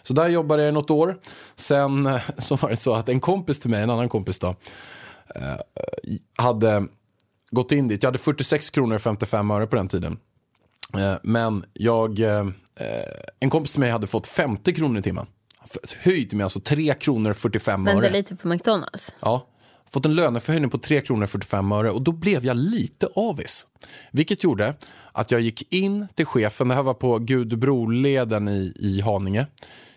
Så 0.04 0.14
där 0.14 0.30
jobbade 0.30 0.64
jag 0.64 0.70
i 0.70 0.74
något 0.74 0.90
år. 0.90 1.18
Sen 1.56 2.06
eh, 2.06 2.22
så 2.38 2.56
var 2.56 2.70
det 2.70 2.78
så 2.78 2.94
att 2.94 3.10
en 3.10 3.20
kompis 3.20 3.60
till 3.60 3.70
mig, 3.70 3.84
en 3.84 3.90
annan 3.90 4.10
kompis 4.10 4.40
då, 4.40 4.56
eh, 5.36 5.56
hade 6.38 6.88
gått 7.52 7.72
in 7.72 7.88
dit. 7.88 8.04
Jag 8.04 8.08
hade 8.08 8.18
46 8.18 8.70
kronor 8.70 8.96
och 8.96 9.02
55 9.02 9.52
öre 9.52 9.68
på 9.68 9.76
den 9.76 9.88
tiden. 9.88 10.18
Eh, 10.94 11.16
Men 11.24 11.66
jag, 11.74 12.20
eh, 12.20 12.46
en 13.40 13.50
kompis 13.50 13.72
till 13.72 13.80
mig 13.80 13.92
hade 13.92 14.08
fått 14.08 14.28
50 14.28 14.74
kronor 14.74 15.00
i 15.00 15.02
timmen. 15.02 15.26
Höjt 16.00 16.34
med 16.34 16.44
alltså 16.44 16.60
3 16.60 16.94
kronor 16.94 17.34
45 17.34 17.84
Vänta 17.84 18.06
öre. 18.06 18.12
lite 18.14 18.36
på 18.36 18.48
McDonalds. 18.48 19.12
Ja, 19.20 19.48
fått 19.92 20.06
en 20.06 20.16
löneförhöjning 20.16 20.70
på 20.70 20.78
3 20.78 21.02
kronor 21.02 21.26
45 21.26 21.72
öre 21.72 21.92
och 21.92 22.02
då 22.02 22.12
blev 22.12 22.46
jag 22.46 22.58
lite 22.58 23.08
avis. 23.16 23.68
Vilket 24.12 24.44
gjorde 24.44 24.74
att 25.12 25.32
jag 25.32 25.42
gick 25.42 25.74
in 25.74 26.08
till 26.16 26.26
chefen, 26.26 26.68
det 26.68 26.76
här 26.76 26.84
var 26.84 26.94
på 26.94 27.20
Gudbroleden 27.20 28.48
i, 28.48 28.74
i 28.80 29.02
Haninge. 29.02 29.48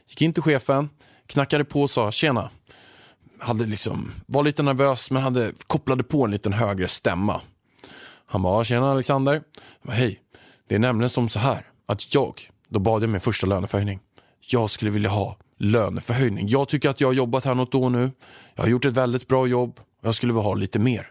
Gick 0.09 0.23
in 0.23 0.33
till 0.33 0.43
chefen, 0.43 0.89
knackade 1.27 1.65
på 1.65 1.83
och 1.83 1.91
sa 1.91 2.13
tjena. 2.13 2.51
Hade 3.39 3.67
liksom, 3.67 4.11
var 4.27 4.43
lite 4.43 4.63
nervös 4.63 5.11
men 5.11 5.23
hade, 5.23 5.53
kopplade 5.67 6.03
på 6.03 6.25
en 6.25 6.31
liten 6.31 6.53
högre 6.53 6.89
stämma. 6.89 7.41
Han 8.27 8.43
bara, 8.43 8.65
tjena 8.65 8.91
Alexander. 8.91 9.33
Jag 9.35 9.43
bara, 9.83 9.93
Hej, 9.93 10.21
det 10.71 10.77
är 10.77 10.79
nämligen 10.79 11.11
som 11.11 11.29
så 11.29 11.39
här 11.39 11.67
att 11.87 12.15
jag, 12.15 12.51
då 12.69 12.81
bad 12.81 13.03
jag 13.03 13.11
min 13.11 13.21
första 13.21 13.47
löneförhöjning. 13.47 14.01
Jag 14.41 14.71
skulle 14.71 14.91
vilja 14.91 15.11
ha 15.11 15.37
löneförhöjning. 15.59 16.49
Jag 16.49 16.69
tycker 16.69 16.91
att 16.91 17.01
jag 17.01 17.09
har 17.09 17.13
jobbat 17.13 17.45
här 17.45 17.55
något 17.55 17.75
år 17.75 17.91
nu. 17.91 18.11
Jag 18.55 18.63
har 18.63 18.71
gjort 18.71 18.85
ett 18.85 18.97
väldigt 18.97 19.29
bra 19.29 19.47
jobb 19.47 19.81
och 20.01 20.09
jag 20.09 20.15
skulle 20.15 20.33
vilja 20.33 20.43
ha 20.43 20.55
lite 20.55 20.79
mer. 20.79 21.11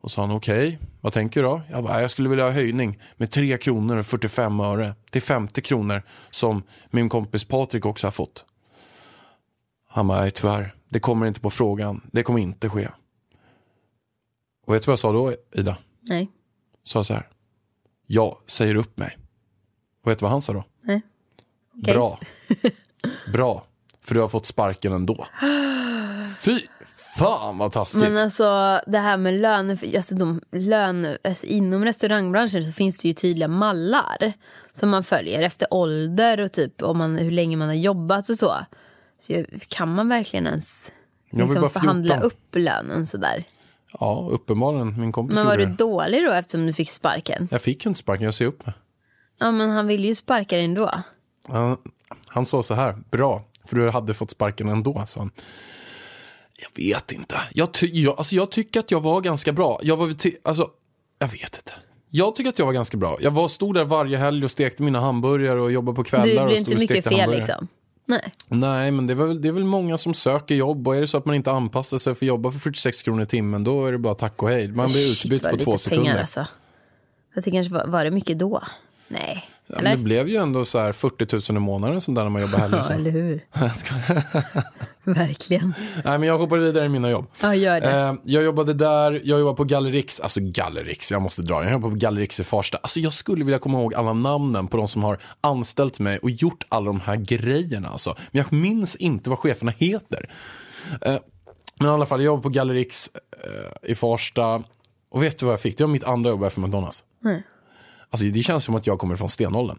Och 0.00 0.10
sa 0.10 0.22
han 0.22 0.30
okej, 0.30 0.78
vad 1.00 1.12
tänker 1.12 1.42
du 1.42 1.48
då? 1.48 1.62
Jag 1.70 1.84
bara, 1.84 2.00
jag 2.00 2.10
skulle 2.10 2.28
vilja 2.28 2.44
ha 2.44 2.50
höjning 2.50 2.98
med 3.16 3.30
3 3.30 3.58
kronor 3.58 3.96
och 3.96 4.06
45 4.06 4.60
öre 4.60 4.94
till 5.10 5.22
50 5.22 5.62
kronor 5.62 6.02
som 6.30 6.62
min 6.90 7.08
kompis 7.08 7.44
Patrik 7.44 7.86
också 7.86 8.06
har 8.06 8.12
fått. 8.12 8.46
Han 9.88 10.08
bara, 10.08 10.20
nej 10.20 10.30
tyvärr, 10.30 10.74
det 10.88 11.00
kommer 11.00 11.26
inte 11.26 11.40
på 11.40 11.50
frågan. 11.50 12.00
Det 12.12 12.22
kommer 12.22 12.38
inte 12.38 12.68
ske. 12.68 12.88
Och 14.66 14.74
vet 14.74 14.82
du 14.82 14.86
vad 14.86 14.92
jag 14.92 14.98
sa 14.98 15.12
då, 15.12 15.34
Ida? 15.54 15.76
Nej. 16.00 16.30
Sa 16.84 17.04
så 17.04 17.14
här, 17.14 17.28
jag 18.10 18.36
säger 18.46 18.74
upp 18.74 18.98
mig. 18.98 19.18
Och 20.04 20.10
vet 20.10 20.18
du 20.18 20.22
vad 20.22 20.30
han 20.30 20.42
sa 20.42 20.52
då? 20.52 20.64
Nej. 20.82 21.02
Okej. 21.78 21.94
Bra. 21.94 22.18
Bra. 23.32 23.64
För 24.00 24.14
du 24.14 24.20
har 24.20 24.28
fått 24.28 24.46
sparken 24.46 24.92
ändå. 24.92 25.26
Fy 26.40 26.60
fan 27.18 27.58
vad 27.58 27.72
taskigt. 27.72 28.02
Men 28.02 28.16
alltså 28.16 28.80
det 28.86 28.98
här 28.98 29.16
med 29.16 29.34
lön, 29.34 29.78
alltså, 29.96 30.14
de, 30.14 30.40
lön 30.52 31.16
alltså, 31.24 31.46
inom 31.46 31.84
restaurangbranschen 31.84 32.64
så 32.64 32.72
finns 32.72 32.98
det 32.98 33.08
ju 33.08 33.14
tydliga 33.14 33.48
mallar 33.48 34.32
som 34.72 34.88
man 34.88 35.04
följer 35.04 35.42
efter 35.42 35.74
ålder 35.74 36.40
och 36.40 36.52
typ 36.52 36.82
om 36.82 36.98
man, 36.98 37.16
hur 37.16 37.30
länge 37.30 37.56
man 37.56 37.68
har 37.68 37.74
jobbat 37.74 38.28
och 38.28 38.38
så. 38.38 38.54
så 39.20 39.44
kan 39.68 39.94
man 39.94 40.08
verkligen 40.08 40.46
ens 40.46 40.92
liksom, 41.30 41.70
förhandla 41.70 42.14
14. 42.14 42.26
upp 42.26 42.56
lönen 42.56 43.06
sådär? 43.06 43.44
Ja, 44.00 44.28
uppenbarligen. 44.30 45.00
Min 45.00 45.12
kompis 45.12 45.34
Men 45.34 45.46
var 45.46 45.56
du 45.56 45.64
det. 45.66 45.72
dålig 45.72 46.24
då 46.24 46.32
eftersom 46.32 46.66
du 46.66 46.72
fick 46.72 46.90
sparken? 46.90 47.48
Jag 47.50 47.62
fick 47.62 47.84
ju 47.84 47.88
inte 47.88 48.00
sparken, 48.00 48.24
jag 48.24 48.34
ser 48.34 48.44
upp 48.46 48.66
mig. 48.66 48.74
Ja 49.38 49.50
men 49.50 49.70
han 49.70 49.86
ville 49.86 50.06
ju 50.06 50.14
sparka 50.14 50.56
dig 50.56 50.64
ändå. 50.64 50.90
Han, 51.48 51.76
han 52.28 52.46
sa 52.46 52.62
så 52.62 52.74
här, 52.74 52.96
bra, 53.10 53.44
för 53.64 53.76
du 53.76 53.90
hade 53.90 54.14
fått 54.14 54.30
sparken 54.30 54.68
ändå, 54.68 55.02
sa 55.06 55.20
han. 55.20 55.30
Jag 56.60 56.84
vet 56.84 57.12
inte. 57.12 57.36
Jag, 57.52 57.74
ty, 57.74 57.86
jag, 57.86 58.18
alltså, 58.18 58.34
jag 58.34 58.50
tycker 58.50 58.80
att 58.80 58.90
jag 58.90 59.00
var 59.00 59.20
ganska 59.20 59.52
bra. 59.52 59.78
Jag 59.82 59.96
var 59.96 60.14
alltså, 60.42 60.70
jag 61.18 61.28
vet 61.28 61.56
inte. 61.56 61.72
Jag 62.10 62.36
tycker 62.36 62.50
att 62.50 62.58
jag 62.58 62.66
var 62.66 62.72
ganska 62.72 62.96
bra. 62.96 63.16
Jag 63.20 63.30
var, 63.30 63.48
stod 63.48 63.74
där 63.74 63.84
varje 63.84 64.16
helg 64.16 64.44
och 64.44 64.50
stekte 64.50 64.82
mina 64.82 65.00
hamburgare 65.00 65.60
och 65.60 65.72
jobbade 65.72 65.96
på 65.96 66.04
kvällar. 66.04 66.42
Och 66.42 66.48
blir 66.48 66.58
inte 66.58 66.74
mycket 66.74 67.04
fel 67.04 67.20
hamburgare. 67.20 67.36
liksom. 67.36 67.68
Nej. 68.08 68.32
Nej, 68.48 68.90
men 68.90 69.06
det 69.06 69.12
är, 69.12 69.14
väl, 69.14 69.42
det 69.42 69.48
är 69.48 69.52
väl 69.52 69.64
många 69.64 69.98
som 69.98 70.14
söker 70.14 70.54
jobb 70.54 70.88
och 70.88 70.96
är 70.96 71.00
det 71.00 71.06
så 71.06 71.16
att 71.18 71.24
man 71.24 71.34
inte 71.34 71.50
anpassar 71.50 71.98
sig 71.98 72.14
för 72.14 72.24
att 72.24 72.28
jobba 72.28 72.50
för 72.50 72.58
46 72.58 73.02
kronor 73.02 73.22
i 73.22 73.26
timmen 73.26 73.64
då 73.64 73.86
är 73.86 73.92
det 73.92 73.98
bara 73.98 74.14
tack 74.14 74.42
och 74.42 74.48
hej. 74.48 74.68
Man 74.68 74.86
blir 74.86 74.86
Shit, 74.86 75.24
utbytt 75.24 75.42
vad 75.42 75.52
på 75.52 75.58
två 75.58 75.78
sekunder. 75.78 76.04
Pengar, 76.04 76.20
alltså. 76.20 76.46
Fast 77.34 77.44
det 77.44 77.50
kanske 77.50 77.74
var, 77.74 77.86
var 77.86 78.04
det 78.04 78.10
mycket 78.10 78.38
då? 78.38 78.62
Nej. 79.08 79.50
Ja, 79.68 79.80
det 79.80 79.96
blev 79.96 80.28
ju 80.28 80.36
ändå 80.36 80.64
så 80.64 80.78
här 80.78 80.92
40 80.92 81.52
000 81.52 81.56
i 81.56 81.64
månaden 81.64 82.00
sånt 82.00 82.16
där 82.16 82.22
när 82.22 82.30
man 82.30 82.42
jobbar 82.42 82.58
helger. 82.58 82.84
Ja, 82.88 82.94
eller 82.94 83.10
hur? 83.10 83.44
Verkligen. 85.14 85.74
Nej, 86.04 86.18
men 86.18 86.28
jag 86.28 86.38
hoppar 86.38 86.56
vidare 86.56 86.84
i 86.84 86.88
mina 86.88 87.10
jobb. 87.10 87.26
Ja, 87.40 87.54
gör 87.54 87.80
det. 87.80 87.90
Eh, 87.90 88.14
jag 88.24 88.42
jobbade 88.42 88.74
där, 88.74 89.20
jag 89.24 89.40
jobbade 89.40 89.56
på 89.56 89.64
Gallerix, 89.64 90.20
alltså 90.20 90.40
Gallerix, 90.42 91.12
jag 91.12 91.22
måste 91.22 91.42
dra. 91.42 91.62
Jag 91.62 91.72
jobbade 91.72 91.92
på 91.94 91.98
Gallerix 91.98 92.40
i 92.40 92.44
Farsta. 92.44 92.78
Alltså 92.82 93.00
jag 93.00 93.12
skulle 93.12 93.44
vilja 93.44 93.58
komma 93.58 93.78
ihåg 93.78 93.94
alla 93.94 94.12
namnen 94.12 94.68
på 94.68 94.76
de 94.76 94.88
som 94.88 95.02
har 95.04 95.18
anställt 95.40 95.98
mig 96.00 96.18
och 96.18 96.30
gjort 96.30 96.64
alla 96.68 96.86
de 96.86 97.00
här 97.00 97.16
grejerna 97.16 97.88
alltså. 97.88 98.16
Men 98.30 98.44
jag 98.50 98.52
minns 98.52 98.96
inte 98.96 99.30
vad 99.30 99.38
cheferna 99.38 99.72
heter. 99.78 100.30
Eh, 101.00 101.16
Men 101.80 101.88
i 101.88 101.90
alla 101.90 102.06
fall, 102.06 102.20
jag 102.20 102.26
jobbade 102.26 102.42
på 102.42 102.48
Gallerix 102.48 103.10
eh, 103.44 103.90
i 103.90 103.94
Farsta. 103.94 104.62
Och 105.10 105.22
vet 105.22 105.38
du 105.38 105.46
vad 105.46 105.52
jag 105.52 105.60
fick? 105.60 105.78
Det 105.78 105.84
var 105.84 105.88
mitt 105.90 106.04
andra 106.04 106.30
jobb 106.30 106.42
efter 106.42 106.60
McDonalds. 106.60 107.04
Nej. 107.20 107.42
Alltså 108.10 108.26
det 108.26 108.42
känns 108.42 108.64
som 108.64 108.74
att 108.74 108.86
jag 108.86 108.98
kommer 108.98 109.16
från 109.16 109.28
stenåldern. 109.28 109.78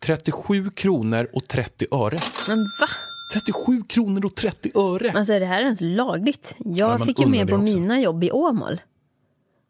37 0.00 0.70
kronor 0.70 1.28
och 1.32 1.48
30 1.48 1.86
öre. 1.92 2.18
Men 2.48 2.58
va? 2.80 2.88
37 3.34 3.82
kronor 3.88 4.24
och 4.24 4.34
30 4.34 4.70
öre. 4.74 5.12
Alltså 5.14 5.32
är 5.32 5.40
det 5.40 5.46
här 5.46 5.62
ens 5.62 5.80
lagligt? 5.80 6.56
Ja, 6.58 6.64
Jag 6.76 6.98
man 6.98 7.06
fick 7.06 7.20
ju 7.20 7.26
med 7.26 7.48
på 7.48 7.58
mina 7.58 8.00
jobb 8.00 8.24
i 8.24 8.30
Åmål. 8.30 8.80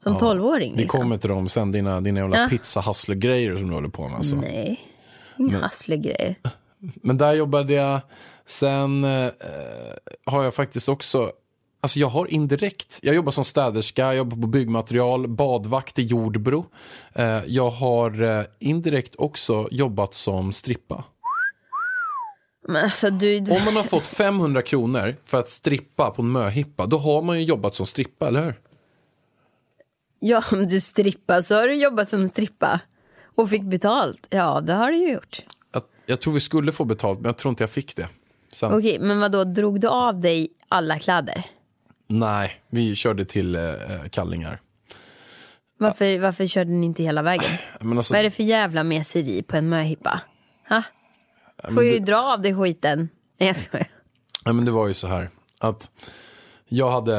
Som 0.02 0.18
tolvåring. 0.18 0.72
Vi 0.76 0.82
liksom. 0.82 1.00
kommer 1.00 1.16
till 1.18 1.30
dem 1.30 1.48
sen, 1.48 1.72
dina, 1.72 2.00
dina 2.00 2.20
jävla 2.20 2.40
Ja. 2.42 2.48
pizza 2.48 3.14
grejer 3.14 3.56
som 3.56 3.68
du 3.68 3.74
håller 3.74 3.88
på 3.88 4.08
med. 4.08 4.16
Alltså. 4.16 4.36
Nej, 4.36 4.80
inga 5.38 5.60
hasslegrejer. 5.60 6.38
Men 6.78 7.18
där 7.18 7.32
jobbade 7.32 7.72
jag. 7.72 8.00
Sen 8.46 9.04
eh, 9.04 9.30
har 10.24 10.44
jag 10.44 10.54
faktiskt 10.54 10.88
också, 10.88 11.30
alltså 11.84 11.98
jag 11.98 12.08
har 12.08 12.26
indirekt, 12.26 13.00
jag 13.02 13.14
jobbar 13.14 13.32
som 13.32 13.44
städerska, 13.44 14.02
jag 14.02 14.16
jobbar 14.16 14.36
på 14.36 14.46
byggmaterial, 14.46 15.28
badvakt 15.28 15.98
i 15.98 16.02
Jordbro. 16.02 16.66
Eh, 17.12 17.42
jag 17.46 17.70
har 17.70 18.22
eh, 18.22 18.44
indirekt 18.58 19.14
också 19.18 19.68
jobbat 19.70 20.14
som 20.14 20.52
strippa. 20.52 21.04
Alltså 22.68 23.10
du, 23.10 23.40
du 23.40 23.50
Om 23.50 23.64
man 23.64 23.76
har 23.76 23.84
fått 23.84 24.06
500 24.06 24.62
kronor 24.62 25.16
för 25.24 25.38
att 25.38 25.48
strippa 25.48 26.10
på 26.10 26.22
en 26.22 26.32
möhippa, 26.32 26.86
då 26.86 26.98
har 26.98 27.22
man 27.22 27.38
ju 27.40 27.44
jobbat 27.44 27.74
som 27.74 27.86
strippa, 27.86 28.28
eller 28.28 28.44
hur? 28.44 28.60
ja, 30.24 30.42
om 30.52 30.66
du 30.66 30.80
strippar 30.80 31.40
så 31.40 31.54
har 31.54 31.68
du 31.68 31.74
jobbat 31.74 32.10
som 32.10 32.28
strippa. 32.28 32.80
Och 33.36 33.50
fick 33.50 33.62
betalt. 33.62 34.26
Ja, 34.30 34.60
det 34.60 34.72
har 34.72 34.90
du 34.90 34.96
ju 34.96 35.12
gjort. 35.12 35.42
Jag, 35.72 35.82
jag 36.06 36.20
tror 36.20 36.34
vi 36.34 36.40
skulle 36.40 36.72
få 36.72 36.84
betalt, 36.84 37.18
men 37.20 37.26
jag 37.26 37.36
tror 37.36 37.50
inte 37.50 37.62
jag 37.62 37.70
fick 37.70 37.96
det. 37.96 38.08
Sen, 38.52 38.74
Okej, 38.74 38.98
men 38.98 39.20
vad 39.20 39.32
då 39.32 39.44
drog 39.44 39.80
du 39.80 39.88
av 39.88 40.20
dig 40.20 40.48
alla 40.68 40.98
kläder? 40.98 41.46
Nej, 42.06 42.62
vi 42.70 42.94
körde 42.94 43.24
till 43.24 43.54
eh, 43.54 43.62
kallingar. 44.10 44.60
Varför, 45.78 46.18
varför 46.18 46.46
körde 46.46 46.70
ni 46.70 46.86
inte 46.86 47.02
hela 47.02 47.22
vägen? 47.22 47.50
Men 47.80 47.98
alltså, 47.98 48.14
Vad 48.14 48.20
är 48.20 48.24
det 48.24 48.30
för 48.30 48.42
jävla 48.42 48.84
meseri 48.84 49.42
på 49.42 49.56
en 49.56 49.68
möhippa? 49.68 50.20
Ha? 50.68 50.82
Får 51.74 51.84
ju 51.84 51.98
dra 51.98 52.16
av 52.16 52.42
dig 52.42 52.54
skiten. 52.54 53.08
Nej, 53.40 53.48
jag 53.48 53.56
skojar. 53.56 53.86
Ja, 54.44 54.52
men 54.52 54.64
det 54.64 54.70
var 54.70 54.88
ju 54.88 54.94
så 54.94 55.06
här 55.06 55.30
att 55.60 55.90
jag 56.68 56.90
hade, 56.90 57.16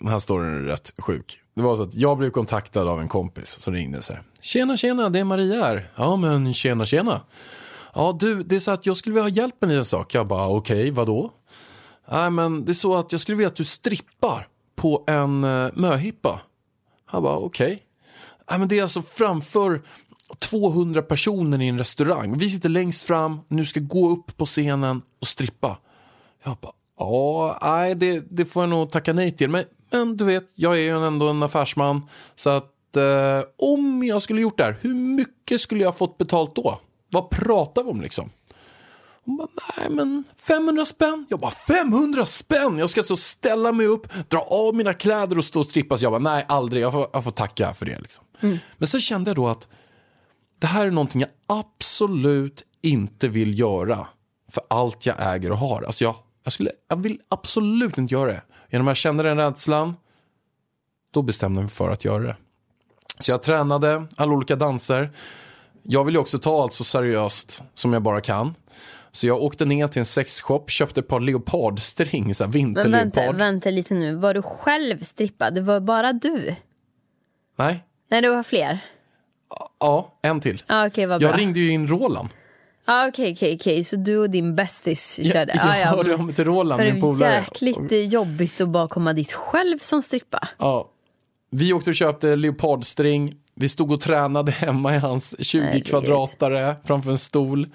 den 0.00 0.08
här 0.08 0.18
storyn 0.18 0.54
är 0.54 0.62
rätt 0.62 0.92
sjuk. 0.98 1.40
Det 1.54 1.62
var 1.62 1.76
så 1.76 1.82
att 1.82 1.94
jag 1.94 2.18
blev 2.18 2.30
kontaktad 2.30 2.88
av 2.88 3.00
en 3.00 3.08
kompis 3.08 3.48
som 3.48 3.74
ringde 3.74 4.02
så 4.02 4.12
här. 4.12 4.22
Tjena, 4.40 4.76
tjena, 4.76 5.08
det 5.08 5.18
är 5.18 5.24
Maria 5.24 5.64
här. 5.64 5.88
Ja, 5.96 6.16
men 6.16 6.54
tjena, 6.54 6.86
tjena. 6.86 7.20
Ja, 7.94 8.16
du, 8.20 8.42
det 8.42 8.56
är 8.56 8.60
så 8.60 8.70
att 8.70 8.86
jag 8.86 8.96
skulle 8.96 9.14
vilja 9.14 9.24
ha 9.24 9.30
hjälp 9.30 9.54
med 9.60 9.68
en 9.68 9.74
liten 9.74 9.84
sak. 9.84 10.14
Jag 10.14 10.26
bara, 10.26 10.48
okej, 10.48 10.90
vadå? 10.90 11.32
Nej, 12.10 12.30
men 12.30 12.64
det 12.64 12.72
är 12.72 12.74
så 12.74 12.94
att 12.94 13.12
jag 13.12 13.20
skulle 13.20 13.36
vilja 13.36 13.48
att 13.48 13.56
du 13.56 13.64
strippar 13.64 14.48
på 14.76 15.04
en 15.06 15.44
uh, 15.44 15.70
möhippa. 15.74 16.40
Han 17.04 17.22
bara, 17.22 17.36
okej. 17.36 17.82
Nej, 18.50 18.58
men 18.58 18.68
det 18.68 18.78
är 18.78 18.82
alltså 18.82 19.02
framför 19.02 19.82
200 20.38 21.02
personer 21.02 21.62
i 21.62 21.68
en 21.68 21.78
restaurang. 21.78 22.38
Vi 22.38 22.50
sitter 22.50 22.68
längst 22.68 23.04
fram, 23.04 23.40
nu 23.48 23.66
ska 23.66 23.80
gå 23.80 24.10
upp 24.10 24.36
på 24.36 24.46
scenen 24.46 25.02
och 25.20 25.26
strippa. 25.26 25.78
Jag 26.44 26.56
bara, 26.60 26.72
ja, 26.98 27.58
nej, 27.62 27.94
det, 27.94 28.24
det 28.30 28.44
får 28.44 28.62
jag 28.62 28.70
nog 28.70 28.90
tacka 28.90 29.12
nej 29.12 29.36
till. 29.36 29.50
Men, 29.50 29.64
men 29.90 30.16
du 30.16 30.24
vet, 30.24 30.46
jag 30.54 30.74
är 30.74 30.80
ju 30.80 31.06
ändå 31.06 31.28
en 31.28 31.42
affärsman. 31.42 32.06
Så 32.36 32.50
att 32.50 32.96
eh, 32.96 33.42
om 33.58 34.04
jag 34.04 34.22
skulle 34.22 34.40
gjort 34.40 34.58
det 34.58 34.64
här, 34.64 34.78
hur 34.80 34.94
mycket 34.94 35.60
skulle 35.60 35.84
jag 35.84 35.96
fått 35.96 36.18
betalt 36.18 36.56
då? 36.56 36.78
Vad 37.10 37.30
pratar 37.30 37.84
vi 37.84 37.90
om 37.90 38.00
liksom? 38.00 38.30
Hon 39.28 39.36
bara, 39.36 39.48
nej 39.76 39.90
men 39.90 40.24
500 40.36 40.84
spänn. 40.84 41.26
Jag 41.28 41.40
bara, 41.40 41.50
500 41.50 42.26
spänn? 42.26 42.78
Jag 42.78 42.90
ska 42.90 43.02
så 43.02 43.16
ställa 43.16 43.72
mig 43.72 43.86
upp, 43.86 44.08
dra 44.28 44.38
av 44.40 44.74
mina 44.74 44.94
kläder 44.94 45.38
och 45.38 45.44
stå 45.44 45.60
och 45.60 45.66
strippa. 45.66 45.98
Så 45.98 46.04
jag 46.04 46.12
bara, 46.12 46.18
nej 46.18 46.44
aldrig, 46.48 46.82
jag 46.82 46.92
får, 46.92 47.06
jag 47.12 47.24
får 47.24 47.30
tacka 47.30 47.74
för 47.74 47.86
det. 47.86 47.98
Liksom. 47.98 48.24
Men 48.78 48.88
sen 48.88 49.00
kände 49.00 49.30
jag 49.30 49.36
då 49.36 49.48
att 49.48 49.68
det 50.58 50.66
här 50.66 50.86
är 50.86 50.90
någonting 50.90 51.20
jag 51.20 51.30
absolut 51.46 52.62
inte 52.82 53.28
vill 53.28 53.58
göra 53.58 54.06
för 54.50 54.62
allt 54.70 55.06
jag 55.06 55.34
äger 55.34 55.52
och 55.52 55.58
har. 55.58 55.82
Alltså 55.82 56.04
jag, 56.04 56.14
jag, 56.44 56.52
skulle, 56.52 56.70
jag 56.88 56.96
vill 56.96 57.20
absolut 57.28 57.98
inte 57.98 58.14
göra 58.14 58.32
det. 58.32 58.42
Genom 58.70 58.88
att 58.88 58.90
jag 58.90 58.96
kände 58.96 59.22
den 59.22 59.36
rädslan, 59.36 59.96
då 61.10 61.22
bestämde 61.22 61.58
jag 61.58 61.64
mig 61.64 61.70
för 61.70 61.90
att 61.90 62.04
göra 62.04 62.22
det. 62.22 62.36
Så 63.20 63.30
jag 63.30 63.42
tränade 63.42 64.06
alla 64.16 64.32
olika 64.32 64.56
danser. 64.56 65.10
Jag 65.82 66.04
vill 66.04 66.14
ju 66.14 66.20
också 66.20 66.38
ta 66.38 66.62
allt 66.62 66.72
så 66.72 66.84
seriöst 66.84 67.62
som 67.74 67.92
jag 67.92 68.02
bara 68.02 68.20
kan. 68.20 68.54
Så 69.12 69.26
jag 69.26 69.42
åkte 69.42 69.64
ner 69.64 69.88
till 69.88 69.98
en 70.00 70.06
sexshop, 70.06 70.70
köpte 70.70 71.00
ett 71.00 71.08
par 71.08 71.20
leopardstring, 71.20 72.34
så 72.34 72.44
här 72.44 72.50
Men 72.52 72.62
vänta, 72.74 72.82
vinterleopard. 72.90 73.36
vänta 73.36 73.70
lite 73.70 73.94
nu. 73.94 74.14
Var 74.14 74.34
du 74.34 74.42
själv 74.42 75.02
strippad? 75.04 75.54
Det 75.54 75.60
var 75.60 75.80
bara 75.80 76.12
du? 76.12 76.54
Nej, 77.56 77.84
Nej, 78.10 78.22
det 78.22 78.30
var 78.30 78.42
fler. 78.42 78.78
ja, 79.80 80.18
en 80.22 80.40
till. 80.40 80.62
Ja, 80.66 80.86
okej, 80.86 81.06
vad 81.06 81.20
bra. 81.20 81.30
Jag 81.30 81.38
ringde 81.38 81.60
ju 81.60 81.72
in 81.72 81.86
Roland. 81.88 82.28
Ja, 82.86 83.08
okej, 83.08 83.32
okej, 83.32 83.56
okej. 83.60 83.84
Så 83.84 83.96
du 83.96 84.18
och 84.18 84.30
din 84.30 84.54
bästis 84.54 85.20
körde? 85.32 85.52
Jag, 85.56 85.66
jag 85.68 85.80
ja, 85.80 85.86
hörde 85.86 86.16
mig 86.16 86.34
till 86.34 86.44
Roland, 86.44 86.82
min 86.82 86.96
är 86.96 87.00
polare. 87.00 87.34
jäkligt 87.34 88.12
jobbigt 88.12 88.60
att 88.60 88.68
bara 88.68 88.88
komma 88.88 89.12
dit 89.12 89.32
själv 89.32 89.78
som 89.78 90.02
strippa. 90.02 90.48
Ja. 90.58 90.90
Vi 91.50 91.72
åkte 91.72 91.90
och 91.90 91.96
köpte 91.96 92.36
leopardstring. 92.36 93.34
Vi 93.54 93.68
stod 93.68 93.92
och 93.92 94.00
tränade 94.00 94.52
hemma 94.52 94.94
i 94.94 94.98
hans 94.98 95.36
20 95.46 95.62
Herregud. 95.64 95.86
kvadratare 95.86 96.76
framför 96.84 97.10
en 97.10 97.18
stol. 97.18 97.66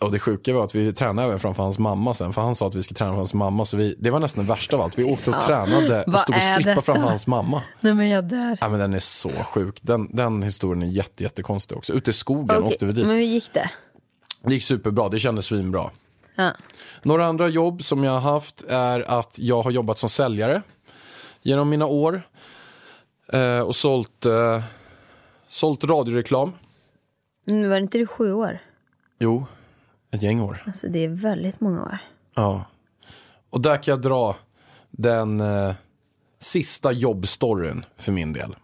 Och 0.00 0.12
det 0.12 0.18
sjuka 0.18 0.54
var 0.54 0.64
att 0.64 0.74
vi 0.74 0.92
tränade 0.92 1.28
även 1.28 1.38
framför 1.40 1.62
hans 1.62 1.78
mamma 1.78 2.14
sen. 2.14 2.32
För 2.32 2.42
han 2.42 2.54
sa 2.54 2.66
att 2.66 2.74
vi 2.74 2.82
skulle 2.82 2.96
träna 2.96 3.10
framför 3.10 3.20
hans 3.20 3.34
mamma. 3.34 3.64
Så 3.64 3.76
vi, 3.76 3.96
det 3.98 4.10
var 4.10 4.20
nästan 4.20 4.44
det 4.44 4.48
värsta 4.50 4.76
av 4.76 4.82
allt. 4.82 4.98
Vi 4.98 5.04
åkte 5.04 5.30
och 5.30 5.40
tränade 5.40 6.04
och 6.04 6.20
stod 6.20 6.36
och 6.36 6.42
strippade 6.42 6.82
framför 6.82 7.02
hans 7.02 7.26
mamma. 7.26 7.62
Nej, 7.80 7.94
men 7.94 8.08
jag 8.08 8.24
dör. 8.24 8.58
Ja, 8.60 8.68
men 8.68 8.80
den 8.80 8.94
är 8.94 8.98
så 8.98 9.28
sjuk. 9.30 9.78
Den, 9.82 10.16
den 10.16 10.42
historien 10.42 10.82
är 10.82 10.86
jätte, 10.86 11.22
jättekonstig 11.22 11.78
också. 11.78 11.92
Ute 11.92 12.10
i 12.10 12.12
skogen 12.12 12.58
Okej, 12.58 12.72
åkte 12.72 12.86
vi 12.86 12.92
dit. 12.92 13.06
Men 13.06 13.16
hur 13.16 13.22
gick 13.22 13.52
det? 13.52 13.70
Det 14.42 14.54
gick 14.54 14.62
superbra. 14.62 15.08
Det 15.08 15.18
kändes 15.18 15.46
svinbra. 15.46 15.90
Ja. 16.34 16.52
Några 17.02 17.26
andra 17.26 17.48
jobb 17.48 17.82
som 17.82 18.04
jag 18.04 18.12
har 18.12 18.32
haft 18.32 18.64
är 18.68 19.10
att 19.10 19.38
jag 19.38 19.62
har 19.62 19.70
jobbat 19.70 19.98
som 19.98 20.08
säljare 20.08 20.62
genom 21.42 21.68
mina 21.68 21.86
år. 21.86 22.22
Eh, 23.32 23.60
och 23.60 23.76
sålt, 23.76 24.26
eh, 24.26 24.62
sålt 25.48 25.84
radioreklam. 25.84 26.52
Nu 27.44 27.68
var 27.68 27.76
det 27.76 27.82
inte 27.82 27.98
det 27.98 28.06
sju 28.06 28.32
år? 28.32 28.58
Jo, 29.18 29.46
ett 30.10 30.22
gäng 30.22 30.40
år. 30.40 30.62
Alltså 30.66 30.88
det 30.88 31.04
är 31.04 31.08
väldigt 31.08 31.60
många 31.60 31.82
år. 31.82 31.98
Ja. 32.34 32.64
Och 33.50 33.60
där 33.60 33.82
kan 33.82 33.92
jag 33.92 34.02
dra 34.02 34.36
den 34.90 35.40
eh, 35.40 35.74
sista 36.38 36.92
jobbstoryn 36.92 37.84
för 37.96 38.12
min 38.12 38.32
del. 38.32 38.56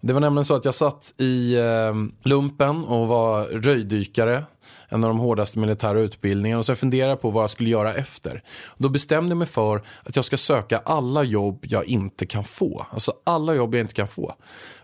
Det 0.00 0.12
var 0.12 0.20
nämligen 0.20 0.44
så 0.44 0.54
att 0.54 0.64
jag 0.64 0.74
satt 0.74 1.14
i 1.18 1.54
eh, 1.54 1.94
lumpen 2.22 2.84
och 2.84 3.08
var 3.08 3.44
röjdykare. 3.44 4.44
En 4.88 5.04
av 5.04 5.10
de 5.10 5.18
hårdaste 5.18 5.58
militära 5.58 6.00
utbildningarna. 6.00 6.58
Och 6.58 6.66
så 6.66 6.76
funderade 6.76 7.12
jag 7.12 7.20
på 7.20 7.30
vad 7.30 7.42
jag 7.42 7.50
skulle 7.50 7.70
göra 7.70 7.94
efter. 7.94 8.42
Då 8.76 8.88
bestämde 8.88 9.30
jag 9.30 9.38
mig 9.38 9.46
för 9.46 9.82
att 10.02 10.16
jag 10.16 10.24
ska 10.24 10.36
söka 10.36 10.78
alla 10.78 11.22
jobb 11.22 11.64
jag 11.68 11.84
inte 11.84 12.26
kan 12.26 12.44
få. 12.44 12.86
Alltså 12.90 13.12
alla 13.24 13.54
jobb 13.54 13.74
jag 13.74 13.80
inte 13.80 13.94
kan 13.94 14.08
få. 14.08 14.34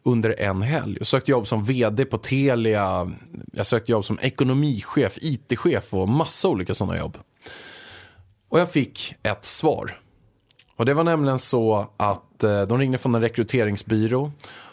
Under 0.03 0.41
en 0.41 0.63
helg. 0.63 0.97
Jag 0.99 1.07
sökte 1.07 1.31
jobb 1.31 1.47
som 1.49 1.65
vd 1.65 2.05
på 2.05 2.19
Telia. 2.19 3.11
Jag 3.53 3.67
sökte 3.67 3.93
jobb 3.93 4.05
som 4.05 4.19
ekonomichef, 4.23 5.19
it-chef 5.21 5.95
och 5.95 6.09
massa 6.09 6.49
olika 6.49 6.75
sådana 6.75 6.99
jobb. 6.99 7.19
Och 8.49 8.61
jag 8.61 8.71
fick 8.71 9.15
ett 9.23 9.45
svar. 9.45 9.99
Och 10.77 10.87
det 10.87 10.95
var 10.95 11.05
nämligen 11.05 11.39
så 11.39 11.87
att 11.97 12.45
eh, 12.45 12.63
de 12.63 12.79
ringde 12.79 12.99
från 12.99 13.15
en 13.15 13.21
rekryteringsbyrå 13.21 14.33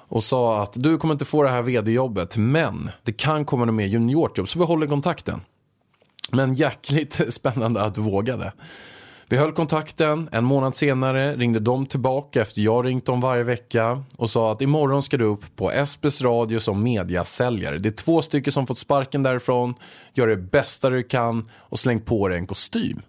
och 0.10 0.24
sa 0.24 0.64
att 0.64 0.74
du 0.76 0.98
kommer 0.98 1.14
inte 1.14 1.26
få 1.26 1.44
det 1.44 1.50
här 1.50 1.62
vd-jobbet 1.62 2.38
men 2.38 2.92
det 3.04 3.12
kan 3.12 3.46
komma 3.46 3.66
något 3.66 3.76
mer 3.76 3.86
juniorjobb 3.86 4.50
så 4.50 4.60
vi 4.60 4.66
håller 4.66 4.88
kontakten. 4.88 5.42
Men 6.32 6.56
jäkligt 6.56 7.22
spännande 7.34 7.82
att 7.82 7.96
du 7.96 8.02
vågade. 8.02 8.54
Vi 9.32 9.38
höll 9.38 9.52
kontakten, 9.52 10.30
en 10.32 10.44
månad 10.44 10.76
senare 10.76 11.36
ringde 11.36 11.60
de 11.60 11.86
tillbaka 11.86 12.42
efter 12.42 12.62
jag 12.62 12.86
ringt 12.86 13.06
dem 13.06 13.22
varje 13.22 13.44
vecka 13.44 14.04
och 14.18 14.30
sa 14.30 14.52
att 14.52 14.62
imorgon 14.62 15.04
ska 15.04 15.18
du 15.18 15.26
upp 15.26 15.56
på 15.56 15.72
Espes 15.72 16.22
radio 16.22 16.60
som 16.60 16.84
mediasäljare. 16.84 17.78
Det 17.78 17.90
är 17.90 17.94
två 17.94 18.22
stycken 18.22 18.54
som 18.54 18.68
fått 18.68 18.78
sparken 18.78 19.24
därifrån, 19.24 19.74
gör 20.14 20.28
det 20.28 20.38
bästa 20.38 20.90
du 20.90 21.04
kan 21.04 21.50
och 21.56 21.80
släng 21.80 22.02
på 22.02 22.28
dig 22.28 22.38
en 22.38 22.48
kostym. 22.48 23.02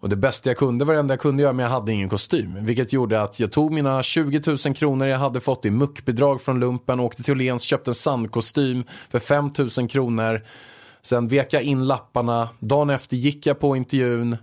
Och 0.00 0.08
det 0.08 0.16
bästa 0.16 0.50
jag 0.50 0.56
kunde 0.56 0.84
var 0.84 0.94
det 0.94 1.00
enda 1.00 1.12
jag 1.12 1.20
kunde 1.20 1.42
göra 1.42 1.52
men 1.52 1.62
jag 1.62 1.70
hade 1.70 1.92
ingen 1.92 2.08
kostym. 2.08 2.64
Vilket 2.64 2.92
gjorde 2.92 3.22
att 3.22 3.40
jag 3.40 3.52
tog 3.52 3.72
mina 3.72 4.02
20 4.02 4.42
000 4.66 4.74
kronor 4.74 5.08
jag 5.08 5.18
hade 5.18 5.40
fått 5.40 5.64
i 5.64 5.70
muckbidrag 5.70 6.40
från 6.40 6.60
lumpen, 6.60 7.00
åkte 7.00 7.22
till 7.22 7.32
Åhléns, 7.32 7.62
köpte 7.62 7.90
en 7.90 7.94
sandkostym 7.94 8.84
för 9.08 9.18
5 9.18 9.50
000 9.78 9.88
kronor. 9.88 10.44
Sen 11.02 11.28
vek 11.28 11.52
jag 11.52 11.62
in 11.62 11.86
lapparna, 11.86 12.48
dagen 12.58 12.90
efter 12.90 13.16
gick 13.16 13.46
jag 13.46 13.58
på 13.58 13.76
intervjun, 13.76 14.36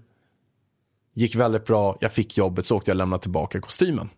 gick 1.13 1.35
väldigt 1.35 1.65
bra, 1.65 1.97
jag 2.01 2.11
fick 2.11 2.37
jobbet, 2.37 2.65
så 2.65 2.75
åkte 2.77 2.91
jag 2.91 2.95
och 2.95 2.97
lämnade 2.97 3.21
tillbaka 3.21 3.61
kostymen. 3.61 4.09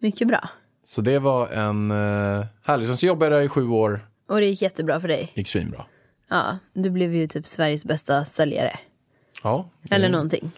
Mycket 0.00 0.28
bra. 0.28 0.48
Så 0.82 1.00
det 1.00 1.18
var 1.18 1.48
en 1.48 1.90
uh, 1.90 2.44
härlig, 2.62 2.86
sen 2.86 2.96
så 2.96 3.06
jobbade 3.06 3.34
jag 3.34 3.40
där 3.40 3.46
i 3.46 3.48
sju 3.48 3.68
år, 3.68 4.08
Och 4.28 4.40
det 4.40 4.46
gick 4.46 4.62
jättebra 4.62 5.00
för 5.00 5.08
dig. 5.08 5.32
gick 5.34 5.48
svinbra. 5.48 5.86
Ja, 6.28 6.58
du 6.72 6.90
blev 6.90 7.14
ju 7.14 7.28
typ 7.28 7.46
Sveriges 7.46 7.84
bästa 7.84 8.24
säljare. 8.24 8.78
Ja, 9.42 9.68
det, 9.82 9.94
Eller 9.94 10.08
någonting. 10.08 10.50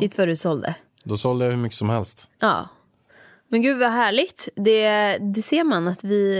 Shit 0.00 0.18
vad 0.18 0.28
du 0.28 0.36
sålde. 0.36 0.74
Då 1.04 1.16
sålde 1.16 1.44
jag 1.44 1.52
hur 1.52 1.58
mycket 1.58 1.78
som 1.78 1.90
helst. 1.90 2.30
Ja. 2.38 2.68
Men 3.48 3.62
gud 3.62 3.78
vad 3.78 3.90
härligt. 3.90 4.48
Det, 4.54 5.16
det 5.18 5.42
ser 5.42 5.64
man 5.64 5.88
att 5.88 6.04
vi, 6.04 6.38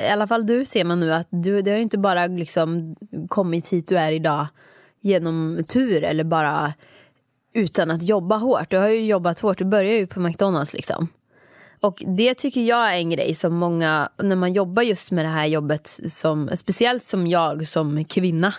i 0.00 0.08
alla 0.08 0.26
fall 0.26 0.46
du 0.46 0.64
ser 0.64 0.84
man 0.84 1.00
nu 1.00 1.12
att 1.12 1.28
du, 1.30 1.62
det 1.62 1.70
har 1.70 1.76
ju 1.76 1.82
inte 1.82 1.98
bara 1.98 2.26
liksom 2.26 2.96
kommit 3.28 3.68
hit 3.68 3.88
du 3.88 3.98
är 3.98 4.12
idag 4.12 4.46
genom 5.00 5.64
tur 5.68 6.04
eller 6.04 6.24
bara 6.24 6.74
utan 7.54 7.90
att 7.90 8.02
jobba 8.02 8.36
hårt. 8.36 8.70
Du 8.70 8.76
har 8.76 8.88
ju 8.88 9.06
jobbat 9.06 9.38
hårt, 9.38 9.58
du 9.58 9.64
börjar 9.64 9.92
ju 9.92 10.06
på 10.06 10.20
McDonalds 10.20 10.72
liksom. 10.72 11.08
Och 11.80 12.02
det 12.06 12.34
tycker 12.34 12.60
jag 12.60 12.94
är 12.94 12.98
en 12.98 13.10
grej 13.10 13.34
som 13.34 13.54
många, 13.54 14.08
när 14.22 14.36
man 14.36 14.52
jobbar 14.52 14.82
just 14.82 15.10
med 15.10 15.24
det 15.24 15.28
här 15.28 15.46
jobbet, 15.46 15.86
som, 16.06 16.50
speciellt 16.54 17.04
som 17.04 17.26
jag 17.26 17.68
som 17.68 18.04
kvinna, 18.04 18.54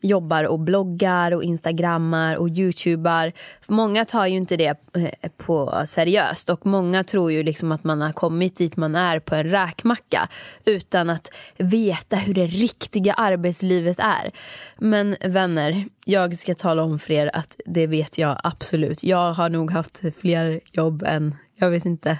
jobbar 0.00 0.44
och 0.44 0.58
bloggar 0.58 1.32
och 1.32 1.44
instagrammar 1.44 2.36
och 2.36 2.48
youtubar. 2.48 3.32
Många 3.66 4.04
tar 4.04 4.26
ju 4.26 4.36
inte 4.36 4.56
det 4.56 4.78
eh, 4.96 5.30
på 5.36 5.82
seriöst 5.86 6.50
och 6.50 6.66
många 6.66 7.04
tror 7.04 7.32
ju 7.32 7.42
liksom 7.42 7.72
att 7.72 7.84
man 7.84 8.00
har 8.00 8.12
kommit 8.12 8.56
dit 8.56 8.76
man 8.76 8.94
är 8.94 9.18
på 9.18 9.34
en 9.34 9.50
räkmacka 9.50 10.28
utan 10.64 11.10
att 11.10 11.30
veta 11.58 12.16
hur 12.16 12.34
det 12.34 12.46
riktiga 12.46 13.12
arbetslivet 13.12 13.98
är. 13.98 14.30
Men 14.78 15.16
vänner, 15.24 15.84
jag 16.04 16.38
ska 16.38 16.54
tala 16.54 16.82
om 16.82 16.98
för 16.98 17.12
er 17.12 17.30
att 17.32 17.60
det 17.66 17.86
vet 17.86 18.18
jag 18.18 18.40
absolut. 18.44 19.04
Jag 19.04 19.32
har 19.32 19.48
nog 19.48 19.70
haft 19.70 20.02
fler 20.20 20.60
jobb 20.72 21.02
än, 21.06 21.34
jag 21.56 21.70
vet 21.70 21.84
inte 21.84 22.18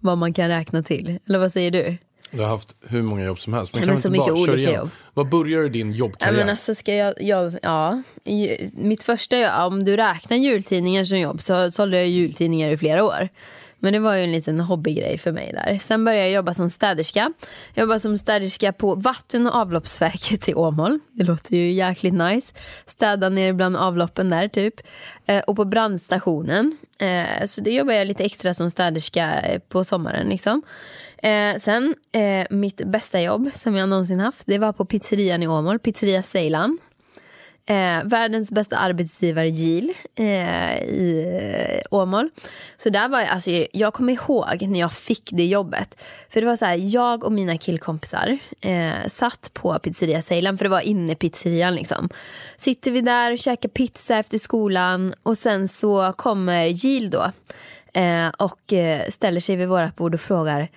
vad 0.00 0.18
man 0.18 0.32
kan 0.32 0.48
räkna 0.48 0.82
till. 0.82 1.18
Eller 1.28 1.38
vad 1.38 1.52
säger 1.52 1.70
du? 1.70 1.96
Du 2.30 2.40
har 2.40 2.48
haft 2.48 2.76
hur 2.88 3.02
många 3.02 3.24
jobb 3.24 3.38
som 3.38 3.52
helst. 3.54 3.74
Men 3.74 3.82
kan 3.82 3.88
men 3.88 3.98
så 3.98 4.10
bara 4.10 4.12
mycket 4.12 4.44
köra 4.46 4.54
olika 4.54 4.72
jobb. 4.72 4.90
Vad 5.14 5.28
börjar 5.28 5.68
din 5.68 5.90
Ja, 5.90 5.96
jobbkarriär? 5.96 6.36
men 6.36 6.48
alltså 6.48 6.74
ska 6.74 6.94
jag, 6.94 7.22
jag, 7.22 7.58
ja, 7.62 8.02
mitt 8.72 9.02
första, 9.02 9.66
om 9.66 9.84
du 9.84 9.96
räknar 9.96 10.36
jultidningar 10.36 11.04
som 11.04 11.18
jobb 11.18 11.42
så 11.42 11.70
sålde 11.70 11.96
jag 11.96 12.08
jultidningar 12.08 12.70
i 12.70 12.76
flera 12.76 13.04
år. 13.04 13.28
Men 13.78 13.92
det 13.92 13.98
var 13.98 14.14
ju 14.14 14.24
en 14.24 14.32
liten 14.32 14.60
hobbygrej 14.60 15.18
för 15.18 15.32
mig 15.32 15.52
där. 15.52 15.78
Sen 15.82 16.04
började 16.04 16.24
jag 16.24 16.32
jobba 16.32 16.54
som 16.54 16.70
städerska. 16.70 17.32
Jag 17.74 17.82
jobbade 17.82 18.00
som 18.00 18.18
städerska 18.18 18.72
på 18.72 18.94
vatten 18.94 19.46
och 19.46 19.54
avloppsverket 19.54 20.48
i 20.48 20.54
Åmål. 20.54 20.98
Det 21.12 21.24
låter 21.24 21.56
ju 21.56 21.72
jäkligt 21.72 22.14
nice. 22.14 22.54
Städa 22.86 23.28
ner 23.28 23.52
bland 23.52 23.76
avloppen 23.76 24.30
där 24.30 24.48
typ. 24.48 24.74
Eh, 25.26 25.42
och 25.42 25.56
på 25.56 25.64
brandstationen. 25.64 26.76
Eh, 26.98 27.46
så 27.46 27.60
det 27.60 27.70
jobbade 27.70 27.98
jag 27.98 28.06
lite 28.06 28.24
extra 28.24 28.54
som 28.54 28.70
städerska 28.70 29.40
eh, 29.40 29.58
på 29.58 29.84
sommaren 29.84 30.28
liksom. 30.28 30.62
Eh, 31.22 31.56
sen, 31.60 31.94
eh, 32.12 32.46
mitt 32.50 32.76
bästa 32.86 33.20
jobb 33.20 33.50
som 33.54 33.76
jag 33.76 33.88
någonsin 33.88 34.20
haft, 34.20 34.46
det 34.46 34.58
var 34.58 34.72
på 34.72 34.84
pizzerian 34.84 35.42
i 35.42 35.48
Åmål, 35.48 35.78
pizzeria 35.78 36.22
Ceylan. 36.22 36.78
Eh, 37.68 38.04
världens 38.04 38.50
bästa 38.50 38.76
arbetsgivare 38.76 39.48
Gil 39.48 39.92
eh, 40.14 40.82
i 40.82 41.38
eh, 41.40 41.96
Åmål. 41.98 42.30
Så 42.76 42.90
där 42.90 43.08
var 43.08 43.20
jag, 43.20 43.28
alltså, 43.28 43.50
jag 43.72 43.94
kommer 43.94 44.12
ihåg 44.12 44.62
när 44.62 44.80
jag 44.80 44.92
fick 44.92 45.30
det 45.32 45.46
jobbet. 45.46 45.96
För 46.30 46.40
det 46.40 46.46
var 46.46 46.56
så 46.56 46.64
här, 46.64 46.78
jag 46.94 47.24
och 47.24 47.32
mina 47.32 47.58
killkompisar 47.58 48.38
eh, 48.60 49.08
satt 49.08 49.50
på 49.54 49.78
pizzeria 49.78 50.22
Ceylan, 50.22 50.58
för 50.58 50.64
det 50.64 50.70
var 50.70 50.80
inne 50.80 51.12
i 51.12 51.16
pizzerian 51.16 51.74
liksom. 51.74 52.08
Sitter 52.56 52.90
vi 52.90 53.00
där 53.00 53.32
och 53.32 53.38
käkar 53.38 53.68
pizza 53.68 54.16
efter 54.16 54.38
skolan 54.38 55.14
och 55.22 55.38
sen 55.38 55.68
så 55.68 56.12
kommer 56.16 56.66
Gil 56.66 57.10
då 57.10 57.32
eh, 58.00 58.28
och 58.28 58.72
eh, 58.72 59.08
ställer 59.08 59.40
sig 59.40 59.56
vid 59.56 59.68
vårat 59.68 59.96
bord 59.96 60.14
och 60.14 60.20
frågar 60.20 60.68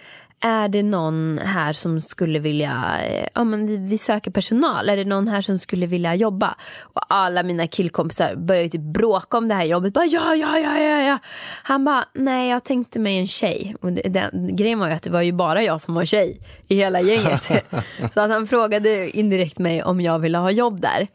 är 0.41 0.67
det 0.67 0.84
någon 0.84 1.39
här 1.43 1.73
som 1.73 2.02
skulle 2.02 2.39
vilja, 2.39 2.99
eh, 3.04 3.28
ja 3.34 3.43
men 3.43 3.89
vi, 3.89 3.97
söker 3.97 4.32
personal, 4.32 4.89
är 4.89 4.97
det 4.97 5.06
någon 5.06 5.28
här 5.28 5.41
som 5.41 5.60
skulle 5.60 5.86
vilja 5.86 6.15
jobba? 6.15 6.56
Och 6.82 7.02
alla 7.08 7.43
mina 7.43 7.67
killkompisar 7.67 8.36
började 8.36 8.63
ju 8.63 8.69
typ 8.69 8.82
bråka 8.82 9.38
om 9.38 9.47
det 9.47 9.56
här 9.56 9.63
jobbet, 9.63 9.93
bara 9.93 10.06
ja, 10.06 10.36
ja, 10.36 10.60
ja, 10.60 10.80
ja, 10.80 11.02
ja. 11.02 11.19
Han 11.63 11.86
bara, 11.86 12.06
nej 12.13 12.49
jag 12.49 12.63
tänkte 12.63 12.99
mig 12.99 13.17
en 13.17 13.28
tjej. 13.28 13.75
Och 13.82 13.91
det, 13.91 14.02
den, 14.02 14.56
grejen 14.56 14.80
var 14.80 14.88
ju 14.88 14.93
att 14.93 15.04
det 15.04 15.10
var 15.10 15.21
ju 15.21 15.32
bara 15.32 15.63
jag 15.63 15.82
som 15.82 15.93
var 15.93 16.06
tjej 16.06 16.41
i 16.67 16.75
hela 16.75 17.02
gänget. 17.02 17.43
så 18.13 18.21
att 18.21 18.32
han 18.32 18.47
frågade 18.47 19.17
indirekt 19.17 19.60
mig 19.60 19.84
om 19.84 20.02
jag 20.02 20.19
ville 20.19 20.38
ha 20.38 20.52
jobb 20.52 20.82
där. 20.82 21.08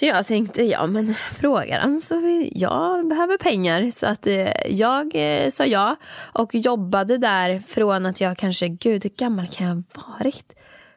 Så 0.00 0.06
jag 0.06 0.26
tänkte, 0.26 0.62
ja 0.62 0.86
men 0.86 1.14
frågar 1.32 1.80
han 1.80 2.00
så 2.00 2.20
vill, 2.20 2.52
jag 2.54 3.08
behöver 3.08 3.38
pengar. 3.38 3.90
Så 3.90 4.06
att 4.06 4.26
eh, 4.26 4.66
jag 4.68 5.10
eh, 5.14 5.50
sa 5.50 5.66
ja 5.66 5.96
och 6.32 6.54
jobbade 6.54 7.18
där 7.18 7.62
från 7.66 8.06
att 8.06 8.20
jag 8.20 8.38
kanske, 8.38 8.68
gud 8.68 9.02
hur 9.02 9.10
gammal 9.10 9.46
kan 9.48 9.66
jag 9.66 9.74
ha 9.74 10.16
varit? 10.18 10.52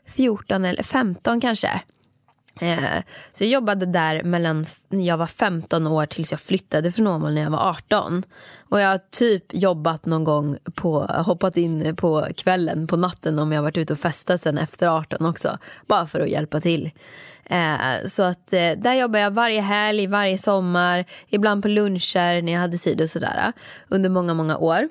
14 0.08 0.66
eller 0.66 0.84
15 0.84 1.42
kanske. 1.42 1.82
Eh, 2.62 3.04
så 3.32 3.44
jag 3.44 3.52
jobbade 3.52 3.86
där 3.86 4.24
mellan 4.24 4.66
när 4.90 5.06
jag 5.08 5.18
var 5.18 5.28
15 5.28 5.88
år 5.88 6.06
tills 6.06 6.32
jag 6.32 6.40
flyttade 6.40 6.92
från 6.92 7.08
Åmål 7.08 7.34
när 7.34 7.42
jag 7.42 7.52
var 7.52 7.70
18. 7.70 8.24
Och 8.70 8.82
jag 8.82 8.90
har 8.90 9.00
typ 9.12 9.54
jobbat 9.54 10.06
någon 10.06 10.24
gång 10.24 10.58
på, 10.74 11.00
hoppat 11.04 11.58
in 11.58 11.96
på 11.96 12.28
kvällen, 12.38 12.88
på 12.88 12.98
natten 12.98 13.40
om 13.40 13.52
jag 13.52 13.62
varit 13.62 13.78
ute 13.78 13.94
och 13.94 14.00
festat 14.00 14.42
sen 14.42 14.58
efter 14.58 14.88
18 14.88 15.26
också. 15.26 15.58
Bara 15.88 16.08
för 16.08 16.20
att 16.20 16.30
hjälpa 16.30 16.62
till. 16.62 16.92
Eh, 17.46 18.08
så 18.08 18.24
att 18.24 18.54
eh, 18.54 18.72
där 18.78 18.94
jobbar 18.94 19.20
jag 19.20 19.32
varje 19.32 19.62
helg, 19.62 20.08
varje 20.08 20.38
sommar, 20.38 21.06
ibland 21.30 21.62
på 21.62 21.68
luncher 21.68 22.42
när 22.42 22.54
jag 22.54 22.60
hade 22.60 22.78
tid 22.78 23.02
och 23.02 23.10
sådär. 23.10 23.44
Eh, 23.48 23.54
under 23.90 24.10
många, 24.10 24.34
många 24.34 24.58
år. 24.58 24.90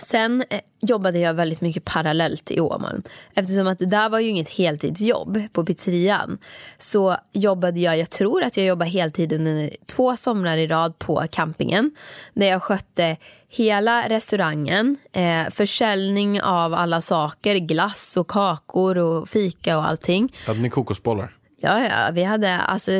Sen 0.00 0.44
eh, 0.50 0.60
jobbade 0.80 1.18
jag 1.18 1.34
väldigt 1.34 1.60
mycket 1.60 1.84
parallellt 1.84 2.50
i 2.50 2.60
Åmål. 2.60 3.02
Eftersom 3.34 3.66
att 3.66 3.78
det 3.78 3.86
där 3.86 4.08
var 4.08 4.18
ju 4.18 4.28
inget 4.28 4.50
heltidsjobb 4.50 5.42
på 5.52 5.64
pizzerian. 5.64 6.38
Så 6.78 7.16
jobbade 7.32 7.80
jag, 7.80 7.98
jag 7.98 8.10
tror 8.10 8.42
att 8.42 8.56
jag 8.56 8.66
jobbade 8.66 8.90
heltid 8.90 9.32
under 9.32 9.76
två 9.86 10.16
somrar 10.16 10.56
i 10.56 10.66
rad 10.66 10.98
på 10.98 11.26
campingen. 11.30 11.90
Där 12.34 12.46
jag 12.46 12.62
skötte 12.62 13.16
hela 13.48 14.08
restaurangen, 14.08 14.96
eh, 15.12 15.50
försäljning 15.50 16.42
av 16.42 16.74
alla 16.74 17.00
saker, 17.00 17.56
glass 17.56 18.16
och 18.16 18.28
kakor 18.28 18.98
och 18.98 19.28
fika 19.28 19.78
och 19.78 19.88
allting. 19.88 20.34
Hade 20.46 20.60
ni 20.60 20.70
kokosbollar? 20.70 21.36
Ja, 21.62 21.84
ja, 21.84 22.10
vi 22.12 22.22
hade, 22.22 22.56
alltså, 22.56 22.90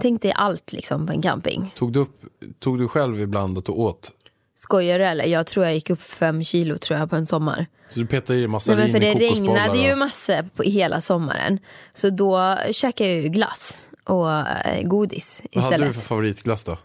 tänk 0.00 0.22
dig 0.22 0.32
allt 0.36 0.72
liksom 0.72 1.06
på 1.06 1.12
en 1.12 1.22
camping. 1.22 1.72
Tog 1.76 1.92
du, 1.92 2.00
upp, 2.00 2.22
tog 2.58 2.78
du 2.78 2.88
själv 2.88 3.20
ibland 3.20 3.58
att 3.58 3.64
du 3.64 3.72
åt? 3.72 4.12
Skojar 4.56 4.98
du 4.98 5.04
eller? 5.04 5.24
Jag 5.24 5.46
tror 5.46 5.64
jag 5.66 5.74
gick 5.74 5.90
upp 5.90 6.02
fem 6.02 6.44
kilo 6.44 6.78
tror 6.78 6.98
jag 6.98 7.10
på 7.10 7.16
en 7.16 7.26
sommar. 7.26 7.66
Så 7.88 8.00
du 8.00 8.06
petade 8.06 8.38
i 8.38 8.42
dig 8.42 8.48
massa 8.48 8.74
Nej, 8.74 8.92
för 8.92 9.00
det 9.00 9.14
regnade 9.14 9.78
ju 9.78 9.94
massor 9.96 10.48
på 10.56 10.62
hela 10.62 11.00
sommaren. 11.00 11.58
Så 11.94 12.10
då 12.10 12.56
käkade 12.70 13.10
jag 13.10 13.22
ju 13.22 13.28
glass 13.28 13.76
och 14.04 14.30
eh, 14.30 14.82
godis 14.82 15.42
Vad 15.52 15.64
hade 15.64 15.76
du 15.76 15.76
istället. 15.76 15.94
för 15.94 16.02
favoritglass 16.02 16.64
då? 16.64 16.76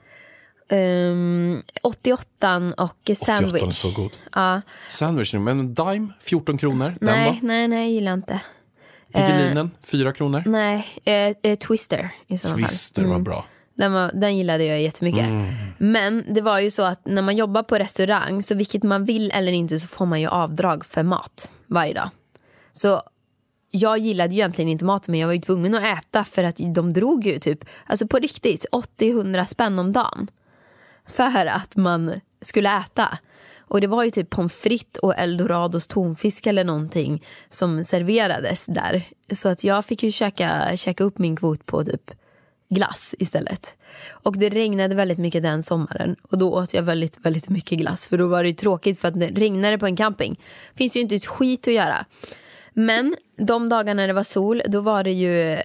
Um, 0.75 1.63
88 1.83 2.73
och 2.77 2.95
88 3.01 3.33
är 3.33 3.37
sandwich. 3.37 3.73
så 3.73 3.91
god. 3.91 4.11
Ja, 4.33 4.61
Sandwich, 4.89 5.33
men 5.33 5.59
en 5.59 5.73
dime, 5.73 6.07
14 6.19 6.57
kronor. 6.57 6.95
Nej, 7.01 7.39
nej, 7.43 7.67
nej, 7.67 7.79
jag 7.79 7.91
gillar 7.91 8.13
inte. 8.13 8.39
Piggelinen, 9.13 9.71
4 9.81 10.11
kronor. 10.11 10.43
Nej, 10.45 10.87
eh, 11.03 11.51
eh, 11.51 11.57
Twister 11.57 12.09
i 12.27 12.37
så 12.37 12.47
fall. 12.47 12.57
Twister 12.57 13.03
var 13.03 13.19
bra. 13.19 13.45
Den, 13.75 13.93
var, 13.93 14.11
den 14.13 14.37
gillade 14.37 14.65
jag 14.65 14.81
jättemycket. 14.81 15.25
Men 15.77 16.33
det 16.33 16.41
var 16.41 16.59
ju 16.59 16.71
så 16.71 16.83
att 16.83 17.05
när 17.05 17.21
man 17.21 17.35
jobbar 17.35 17.63
på 17.63 17.77
restaurang, 17.77 18.43
så 18.43 18.55
vilket 18.55 18.83
man 18.83 19.05
vill 19.05 19.31
eller 19.31 19.51
inte 19.51 19.79
så 19.79 19.87
får 19.87 20.05
man 20.05 20.21
ju 20.21 20.27
avdrag 20.27 20.85
för 20.85 21.03
mat 21.03 21.53
varje 21.67 21.93
dag. 21.93 22.09
Så 22.73 23.01
jag 23.71 23.97
gillade 23.97 24.33
ju 24.33 24.39
egentligen 24.39 24.69
inte 24.69 24.85
mat 24.85 25.07
men 25.07 25.19
jag 25.19 25.27
var 25.27 25.33
ju 25.33 25.41
tvungen 25.41 25.75
att 25.75 25.83
äta 25.83 26.23
för 26.23 26.43
att 26.43 26.55
de 26.57 26.93
drog 26.93 27.25
ju 27.25 27.39
typ, 27.39 27.65
alltså 27.85 28.07
på 28.07 28.19
riktigt, 28.19 28.65
80-100 28.71 29.45
spänn 29.45 29.79
om 29.79 29.91
dagen. 29.91 30.27
För 31.07 31.45
att 31.45 31.75
man 31.75 32.19
skulle 32.41 32.79
äta. 32.79 33.17
Och 33.67 33.81
det 33.81 33.87
var 33.87 34.03
ju 34.03 34.11
typ 34.11 34.29
pommes 34.29 34.53
frites 34.53 34.99
och 35.01 35.15
eldorados 35.17 35.87
tonfisk 35.87 36.47
eller 36.47 36.63
någonting 36.63 37.25
som 37.49 37.83
serverades 37.83 38.65
där. 38.65 39.07
Så 39.33 39.49
att 39.49 39.63
jag 39.63 39.85
fick 39.85 40.03
ju 40.03 40.11
käka, 40.11 40.77
käka 40.77 41.03
upp 41.03 41.17
min 41.17 41.35
kvot 41.35 41.65
på 41.65 41.83
typ 41.83 42.11
glass 42.69 43.15
istället. 43.19 43.77
Och 44.11 44.37
det 44.37 44.49
regnade 44.49 44.95
väldigt 44.95 45.17
mycket 45.17 45.43
den 45.43 45.63
sommaren 45.63 46.15
och 46.21 46.37
då 46.37 46.53
åt 46.53 46.73
jag 46.73 46.83
väldigt, 46.83 47.25
väldigt 47.25 47.49
mycket 47.49 47.77
glass 47.77 48.07
för 48.07 48.17
då 48.17 48.27
var 48.27 48.43
det 48.43 48.49
ju 48.49 48.55
tråkigt 48.55 48.99
för 48.99 49.07
att 49.07 49.19
det 49.19 49.27
regnade 49.27 49.77
på 49.77 49.85
en 49.85 49.95
camping. 49.95 50.39
Finns 50.75 50.95
ju 50.95 50.99
inte 50.99 51.15
ett 51.15 51.25
skit 51.25 51.67
att 51.67 51.73
göra. 51.73 52.05
Men 52.73 53.15
de 53.37 53.69
dagarna 53.69 54.01
när 54.01 54.07
det 54.07 54.13
var 54.13 54.23
sol 54.23 54.61
då 54.67 54.81
var 54.81 55.03
det 55.03 55.11
ju 55.11 55.57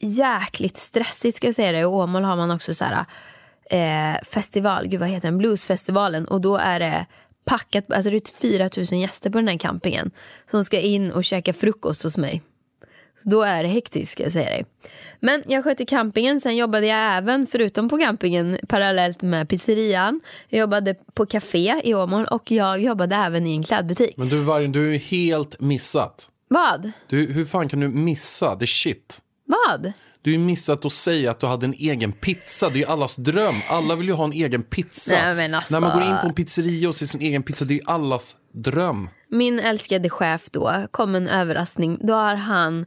jäkligt 0.00 0.76
stressigt 0.76 1.36
ska 1.36 1.46
jag 1.46 1.54
säga 1.54 1.72
det. 1.72 1.78
I 1.78 1.84
Åmål 1.84 2.22
har 2.22 2.36
man 2.36 2.50
också 2.50 2.74
så 2.74 2.84
här 2.84 3.04
eh, 3.70 4.22
festival, 4.22 4.86
gud 4.86 5.00
vad 5.00 5.08
heter 5.08 5.28
den, 5.28 5.38
bluesfestivalen 5.38 6.24
och 6.24 6.40
då 6.40 6.56
är 6.56 6.80
det 6.80 7.06
packat, 7.44 7.92
alltså 7.92 8.10
det 8.10 8.16
är 8.16 8.40
4000 8.40 9.00
gäster 9.00 9.30
på 9.30 9.38
den 9.38 9.48
här 9.48 9.58
campingen 9.58 10.10
som 10.50 10.64
ska 10.64 10.80
in 10.80 11.12
och 11.12 11.24
käka 11.24 11.52
frukost 11.52 12.02
hos 12.02 12.16
mig. 12.16 12.42
Så 13.22 13.30
då 13.30 13.42
är 13.42 13.62
det 13.62 13.68
hektiskt 13.68 14.12
ska 14.12 14.22
jag 14.22 14.32
säga 14.32 14.50
dig. 14.50 14.66
Men 15.20 15.42
jag 15.46 15.64
skötte 15.64 15.86
campingen, 15.86 16.40
sen 16.40 16.56
jobbade 16.56 16.86
jag 16.86 17.16
även 17.16 17.46
förutom 17.46 17.88
på 17.88 17.98
campingen 17.98 18.58
parallellt 18.68 19.22
med 19.22 19.48
pizzerian. 19.48 20.20
Jag 20.48 20.60
jobbade 20.60 20.94
på 21.14 21.26
café 21.26 21.80
i 21.84 21.94
Åmål 21.94 22.24
och 22.24 22.50
jag 22.50 22.80
jobbade 22.82 23.16
även 23.16 23.46
i 23.46 23.52
en 23.52 23.62
klädbutik. 23.62 24.16
Men 24.16 24.28
du 24.28 24.42
Vargen, 24.42 24.72
du 24.72 24.94
är 24.94 24.98
helt 24.98 25.60
missat. 25.60 26.30
Vad? 26.48 26.92
Du, 27.08 27.32
hur 27.32 27.44
fan 27.44 27.68
kan 27.68 27.80
du 27.80 27.88
missa 27.88 28.56
the 28.56 28.66
shit? 28.66 29.22
Vad? 29.46 29.92
Du 30.22 30.30
har 30.30 30.38
ju 30.38 30.44
missat 30.44 30.84
att 30.84 30.92
säga 30.92 31.30
att 31.30 31.40
du 31.40 31.46
hade 31.46 31.66
en 31.66 31.74
egen 31.78 32.12
pizza. 32.12 32.68
Det 32.68 32.74
är 32.78 32.80
ju 32.80 32.86
allas 32.86 33.16
dröm. 33.16 33.56
Alla 33.68 33.96
vill 33.96 34.06
ju 34.08 34.12
ha 34.14 34.24
en 34.24 34.32
egen 34.32 34.62
pizza. 34.62 35.32
Nej, 35.34 35.54
alltså- 35.54 35.72
När 35.72 35.80
man 35.80 35.92
går 35.92 36.02
in 36.02 36.16
på 36.22 36.26
en 36.26 36.34
pizzeria 36.34 36.88
och 36.88 36.94
ser 36.94 37.06
sin 37.06 37.20
egen 37.20 37.42
pizza, 37.42 37.64
det 37.64 37.74
är 37.74 37.76
ju 37.76 37.82
allas 37.86 38.36
dröm. 38.52 39.08
Min 39.28 39.60
älskade 39.60 40.10
chef 40.10 40.50
då 40.50 40.86
kom 40.90 41.14
en 41.14 41.28
överraskning. 41.28 41.98
Då 42.00 42.12
har 42.14 42.34
han 42.34 42.86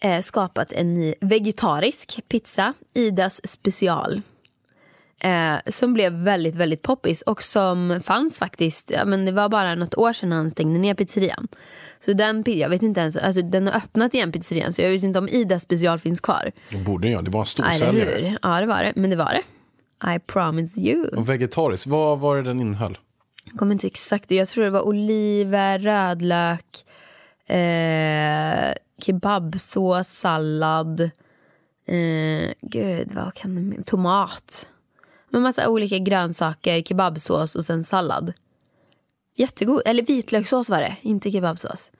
eh, 0.00 0.20
skapat 0.20 0.72
en 0.72 0.94
ny 0.94 1.14
vegetarisk 1.20 2.20
pizza, 2.28 2.74
Idas 2.94 3.48
special. 3.50 4.22
Eh, 5.20 5.72
som 5.74 5.94
blev 5.94 6.12
väldigt, 6.12 6.54
väldigt 6.54 6.82
poppis 6.82 7.22
och 7.22 7.42
som 7.42 8.00
fanns 8.04 8.38
faktiskt, 8.38 8.90
ja, 8.90 9.04
men 9.04 9.24
det 9.24 9.32
var 9.32 9.48
bara 9.48 9.74
något 9.74 9.94
år 9.94 10.12
sedan 10.12 10.32
han 10.32 10.50
stängde 10.50 10.78
ner 10.78 10.94
pizzerian. 10.94 11.48
Så 12.00 12.12
den, 12.12 12.44
jag 12.46 12.68
vet 12.68 12.82
inte 12.82 13.00
ens, 13.00 13.16
alltså 13.16 13.42
den 13.42 13.66
har 13.66 13.74
öppnat 13.76 14.14
igen 14.14 14.32
pizzerian 14.32 14.72
så 14.72 14.82
jag 14.82 14.90
vet 14.90 15.02
inte 15.02 15.18
om 15.18 15.28
Ida 15.28 15.58
special 15.58 15.98
finns 15.98 16.20
kvar. 16.20 16.52
Det 16.70 16.78
borde 16.78 17.08
jag, 17.08 17.24
det 17.24 17.30
var 17.30 17.40
en 17.40 17.46
storsäljare. 17.46 18.38
Ja 18.42 18.60
det 18.60 18.66
var 18.66 18.82
det, 18.82 18.92
men 18.96 19.10
det 19.10 19.16
var 19.16 19.32
det. 19.32 19.42
I 20.14 20.18
promise 20.18 20.80
you. 20.80 21.08
Och 21.08 21.28
vegetarisk, 21.28 21.86
vad 21.86 22.18
var 22.18 22.36
det 22.36 22.42
den 22.42 22.60
innehöll? 22.60 22.98
Jag 23.44 23.58
kommer 23.58 23.72
inte 23.72 23.86
exakt 23.86 24.30
Jag 24.30 24.48
tror 24.48 24.64
det 24.64 24.70
var 24.70 24.86
oliver, 24.86 25.78
rödlök, 25.78 26.84
eh, 27.46 28.74
kebabsås, 29.02 30.08
sallad. 30.08 31.00
Eh, 31.86 32.52
gud, 32.62 33.12
vad 33.14 33.34
kan 33.34 33.70
det? 33.70 33.82
Tomat. 33.82 34.68
Med 35.30 35.42
massa 35.42 35.68
olika 35.68 35.98
grönsaker, 35.98 36.82
kebabsås 36.82 37.54
och 37.54 37.64
sen 37.64 37.84
sallad. 37.84 38.32
Jättegod. 39.38 39.82
Eller 39.84 40.02
vitlökssås 40.02 40.68
var 40.68 40.80
det, 40.80 40.96
inte 41.02 41.30
kebabsås. 41.30 41.90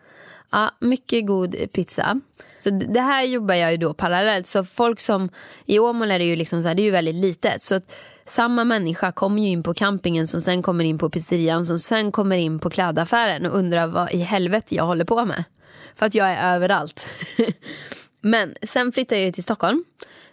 Ja, 0.51 0.71
mycket 0.81 1.27
god 1.27 1.57
pizza. 1.73 2.21
Så 2.59 2.71
det 2.71 3.01
här 3.01 3.23
jobbar 3.23 3.55
jag 3.55 3.71
ju 3.71 3.77
då 3.77 3.95
parallellt. 3.95 4.47
Så 4.47 4.65
folk 4.65 5.01
som, 5.01 5.29
i 5.67 5.79
Åmål 5.79 6.11
är 6.11 6.19
det 6.19 6.25
ju 6.25 6.37
liksom 6.37 6.63
så 6.63 6.69
här, 6.69 6.75
det 6.75 6.83
är 6.83 6.85
ju 6.85 6.91
väldigt 6.91 7.15
litet. 7.15 7.63
Så 7.63 7.75
att 7.75 7.93
samma 8.27 8.65
människa 8.65 9.13
kommer 9.13 9.43
ju 9.43 9.49
in 9.49 9.63
på 9.63 9.75
campingen 9.75 10.27
som 10.27 10.41
sen 10.41 10.63
kommer 10.63 10.85
in 10.85 10.99
på 10.99 11.11
pizzerian 11.11 11.67
som 11.67 11.79
sen 11.79 12.13
kommer 12.13 12.37
in 12.37 12.59
på 12.59 12.71
klädaffären 12.71 13.47
och 13.47 13.59
undrar 13.59 13.87
vad 13.87 14.13
i 14.13 14.19
helvete 14.19 14.75
jag 14.75 14.85
håller 14.85 15.05
på 15.05 15.25
med. 15.25 15.45
För 15.97 16.07
att 16.07 16.15
jag 16.15 16.29
är 16.29 16.55
överallt. 16.55 17.09
Men 18.21 18.55
sen 18.63 18.93
flyttade 18.93 19.21
jag 19.21 19.27
ju 19.27 19.33
till 19.33 19.43
Stockholm. 19.43 19.85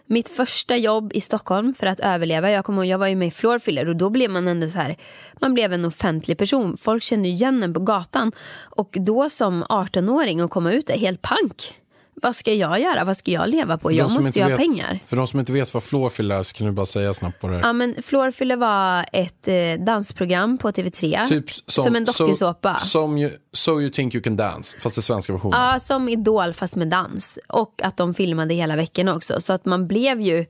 Mitt 0.08 0.28
första 0.28 0.76
jobb 0.76 1.12
i 1.14 1.20
Stockholm 1.20 1.74
för 1.74 1.86
att 1.86 2.00
överleva, 2.00 2.50
jag 2.50 2.64
kommer 2.64 2.84
jag 2.84 2.98
var 2.98 3.06
ju 3.06 3.16
med 3.16 3.28
i 3.28 3.30
Floorfiller 3.30 3.88
och 3.88 3.96
då 3.96 4.10
blev 4.10 4.30
man 4.30 4.48
ändå 4.48 4.68
så 4.68 4.78
här, 4.78 4.96
man 5.40 5.54
blev 5.54 5.72
en 5.72 5.84
offentlig 5.84 6.38
person. 6.38 6.76
Folk 6.76 7.02
kände 7.02 7.28
igen 7.28 7.62
en 7.62 7.74
på 7.74 7.80
gatan. 7.80 8.32
Och 8.58 8.96
då 9.00 9.30
som 9.30 9.64
18-åring 9.64 10.40
att 10.40 10.50
komma 10.50 10.72
ut 10.72 10.90
är 10.90 10.98
helt 10.98 11.22
pank. 11.22 11.74
Vad 12.22 12.36
ska 12.36 12.54
jag 12.54 12.80
göra? 12.80 13.04
Vad 13.04 13.16
ska 13.16 13.30
jag 13.30 13.48
leva 13.48 13.78
på? 13.78 13.92
Jag 13.92 14.10
som 14.10 14.24
måste 14.24 14.38
ju 14.38 14.42
ha 14.44 14.48
vet- 14.48 14.58
pengar. 14.58 15.00
För 15.06 15.16
de 15.16 15.26
som 15.26 15.40
inte 15.40 15.52
vet 15.52 15.74
vad 15.74 15.82
Floorfill 15.84 16.30
är 16.30 16.42
så 16.42 16.54
kan 16.54 16.66
du 16.66 16.72
bara 16.72 16.86
säga 16.86 17.14
snabbt 17.14 17.42
vad 17.42 17.52
det 17.52 17.58
är. 17.58 17.60
Ja 17.62 17.72
men 17.72 18.02
Floorfiller 18.02 18.56
var 18.56 19.06
ett 19.12 19.48
eh, 19.48 19.84
dansprogram 19.84 20.58
på 20.58 20.70
TV3. 20.70 21.26
Typ 21.26 21.44
som, 21.66 21.96
en 21.96 22.04
dokusåpa. 22.04 22.78
So, 22.78 22.86
som 22.86 23.18
you, 23.18 23.30
so 23.52 23.80
you 23.80 23.90
think 23.90 24.14
you 24.14 24.22
can 24.22 24.36
dance, 24.36 24.78
fast 24.80 24.96
det 24.96 25.02
svenska 25.02 25.32
versionen. 25.32 25.60
Ja, 25.60 25.78
som 25.78 26.08
Idol 26.08 26.54
fast 26.54 26.76
med 26.76 26.88
dans. 26.88 27.38
Och 27.48 27.80
att 27.82 27.96
de 27.96 28.14
filmade 28.14 28.54
hela 28.54 28.76
veckan 28.76 29.08
också. 29.08 29.40
Så 29.40 29.52
att 29.52 29.64
man 29.64 29.86
blev 29.86 30.20
ju 30.20 30.46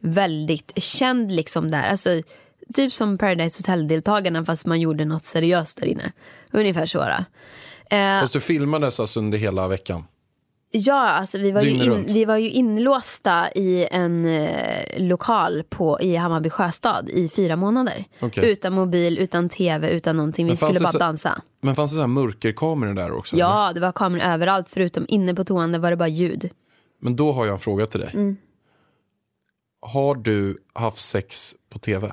väldigt 0.00 0.72
känd 0.76 1.32
liksom 1.32 1.70
där. 1.70 1.88
Alltså, 1.88 2.22
typ 2.74 2.92
som 2.92 3.18
Paradise 3.18 3.60
Hotel-deltagarna 3.60 4.44
fast 4.44 4.66
man 4.66 4.80
gjorde 4.80 5.04
något 5.04 5.24
seriöst 5.24 5.80
där 5.80 5.86
inne. 5.86 6.12
Ungefär 6.52 6.86
så. 6.86 6.98
Då. 6.98 7.24
Eh, 7.96 8.20
Fast 8.20 8.32
du 8.32 8.40
filmades 8.40 9.00
alltså 9.00 9.20
under 9.20 9.38
hela 9.38 9.68
veckan. 9.68 10.04
Ja, 10.70 11.08
alltså 11.08 11.38
vi 11.38 11.50
var, 11.50 11.62
ju 11.62 11.70
in, 11.70 12.04
vi 12.06 12.24
var 12.24 12.36
ju 12.36 12.50
inlåsta 12.50 13.52
i 13.52 13.88
en 13.90 14.26
eh, 14.26 15.02
lokal 15.02 15.62
på, 15.68 16.00
i 16.00 16.16
Hammarby 16.16 16.50
sjöstad 16.50 17.08
i 17.08 17.28
fyra 17.28 17.56
månader. 17.56 18.04
Okej. 18.20 18.52
Utan 18.52 18.72
mobil, 18.72 19.18
utan 19.18 19.48
tv, 19.48 19.90
utan 19.90 20.16
någonting. 20.16 20.46
Vi 20.46 20.56
skulle 20.56 20.80
bara 20.80 20.88
så- 20.88 20.98
dansa. 20.98 21.42
Men 21.60 21.74
fanns 21.74 21.90
det 21.90 21.94
så 21.94 22.00
här 22.00 22.06
mörkerkameror 22.06 22.94
där 22.94 23.12
också? 23.12 23.36
eller? 23.36 23.44
Ja, 23.44 23.72
det 23.74 23.80
var 23.80 23.92
kameror 23.92 24.22
överallt 24.22 24.68
förutom 24.70 25.04
inne 25.08 25.34
på 25.34 25.44
toan, 25.44 25.72
där 25.72 25.78
var 25.78 25.90
det 25.90 25.96
bara 25.96 26.08
ljud. 26.08 26.50
Men 27.00 27.16
då 27.16 27.32
har 27.32 27.44
jag 27.46 27.52
en 27.52 27.58
fråga 27.60 27.86
till 27.86 28.00
dig. 28.00 28.10
Mm. 28.14 28.36
Har 29.82 30.14
du 30.14 30.58
haft 30.72 30.98
sex 30.98 31.54
på 31.70 31.78
tv? 31.78 32.12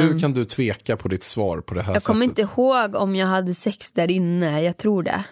Hur 0.00 0.18
kan 0.18 0.32
du 0.32 0.44
tveka 0.44 0.96
på 0.96 1.08
ditt 1.08 1.24
svar 1.24 1.60
på 1.60 1.74
det 1.74 1.82
här. 1.82 1.92
Jag 1.92 2.02
sättet? 2.02 2.12
kommer 2.12 2.24
inte 2.24 2.42
ihåg 2.42 2.94
om 2.94 3.16
jag 3.16 3.26
hade 3.26 3.54
sex 3.54 3.92
där 3.92 4.10
inne, 4.10 4.62
jag 4.62 4.76
tror 4.76 5.02
det. 5.02 5.24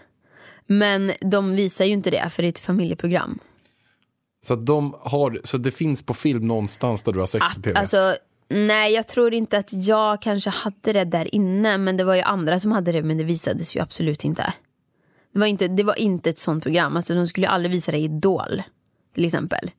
Men 0.67 1.13
de 1.21 1.57
visar 1.57 1.85
ju 1.85 1.93
inte 1.93 2.11
det 2.11 2.31
för 2.31 2.43
det 2.43 2.47
är 2.47 2.51
ett 2.51 2.59
familjeprogram. 2.59 3.39
Så, 4.47 4.57
de 4.57 4.97
har, 5.01 5.41
så 5.45 5.59
det 5.59 5.71
finns 5.71 6.03
på 6.03 6.15
film 6.15 6.49
någonstans 6.49 7.03
där 7.03 7.13
du 7.13 7.19
har 7.19 7.27
sex 7.27 7.59
i 7.59 7.63
tv? 7.63 7.79
Alltså, 7.79 8.17
nej 8.49 8.93
jag 8.93 9.09
tror 9.09 9.35
inte 9.35 9.59
att 9.59 9.73
jag 9.73 10.23
kanske 10.23 10.51
hade 10.51 10.93
det 10.93 11.05
där 11.05 11.35
inne 11.35 11.79
men 11.79 11.97
det 11.97 12.05
var 12.05 12.15
ju 12.15 12.23
andra 12.23 12.61
som 12.61 12.73
hade 12.73 12.93
det 12.93 13.03
men 13.03 13.19
det 13.19 13.25
visades 13.25 13.77
ju 13.77 13.81
absolut 13.81 14.25
inte. 14.25 14.53
Det 15.33 15.39
var 15.39 15.47
inte, 15.47 15.69
det 15.69 15.83
var 15.83 15.99
inte 15.99 16.31
ett 16.31 16.39
sånt 16.39 16.63
program, 16.63 16.97
alltså 16.97 17.15
de 17.15 17.27
skulle 17.27 17.47
ju 17.47 17.53
aldrig 17.53 17.71
visa 17.71 17.93
det 17.93 17.99
i 17.99 18.05
Idol 18.05 18.63
till 19.15 19.25
exempel. 19.25 19.71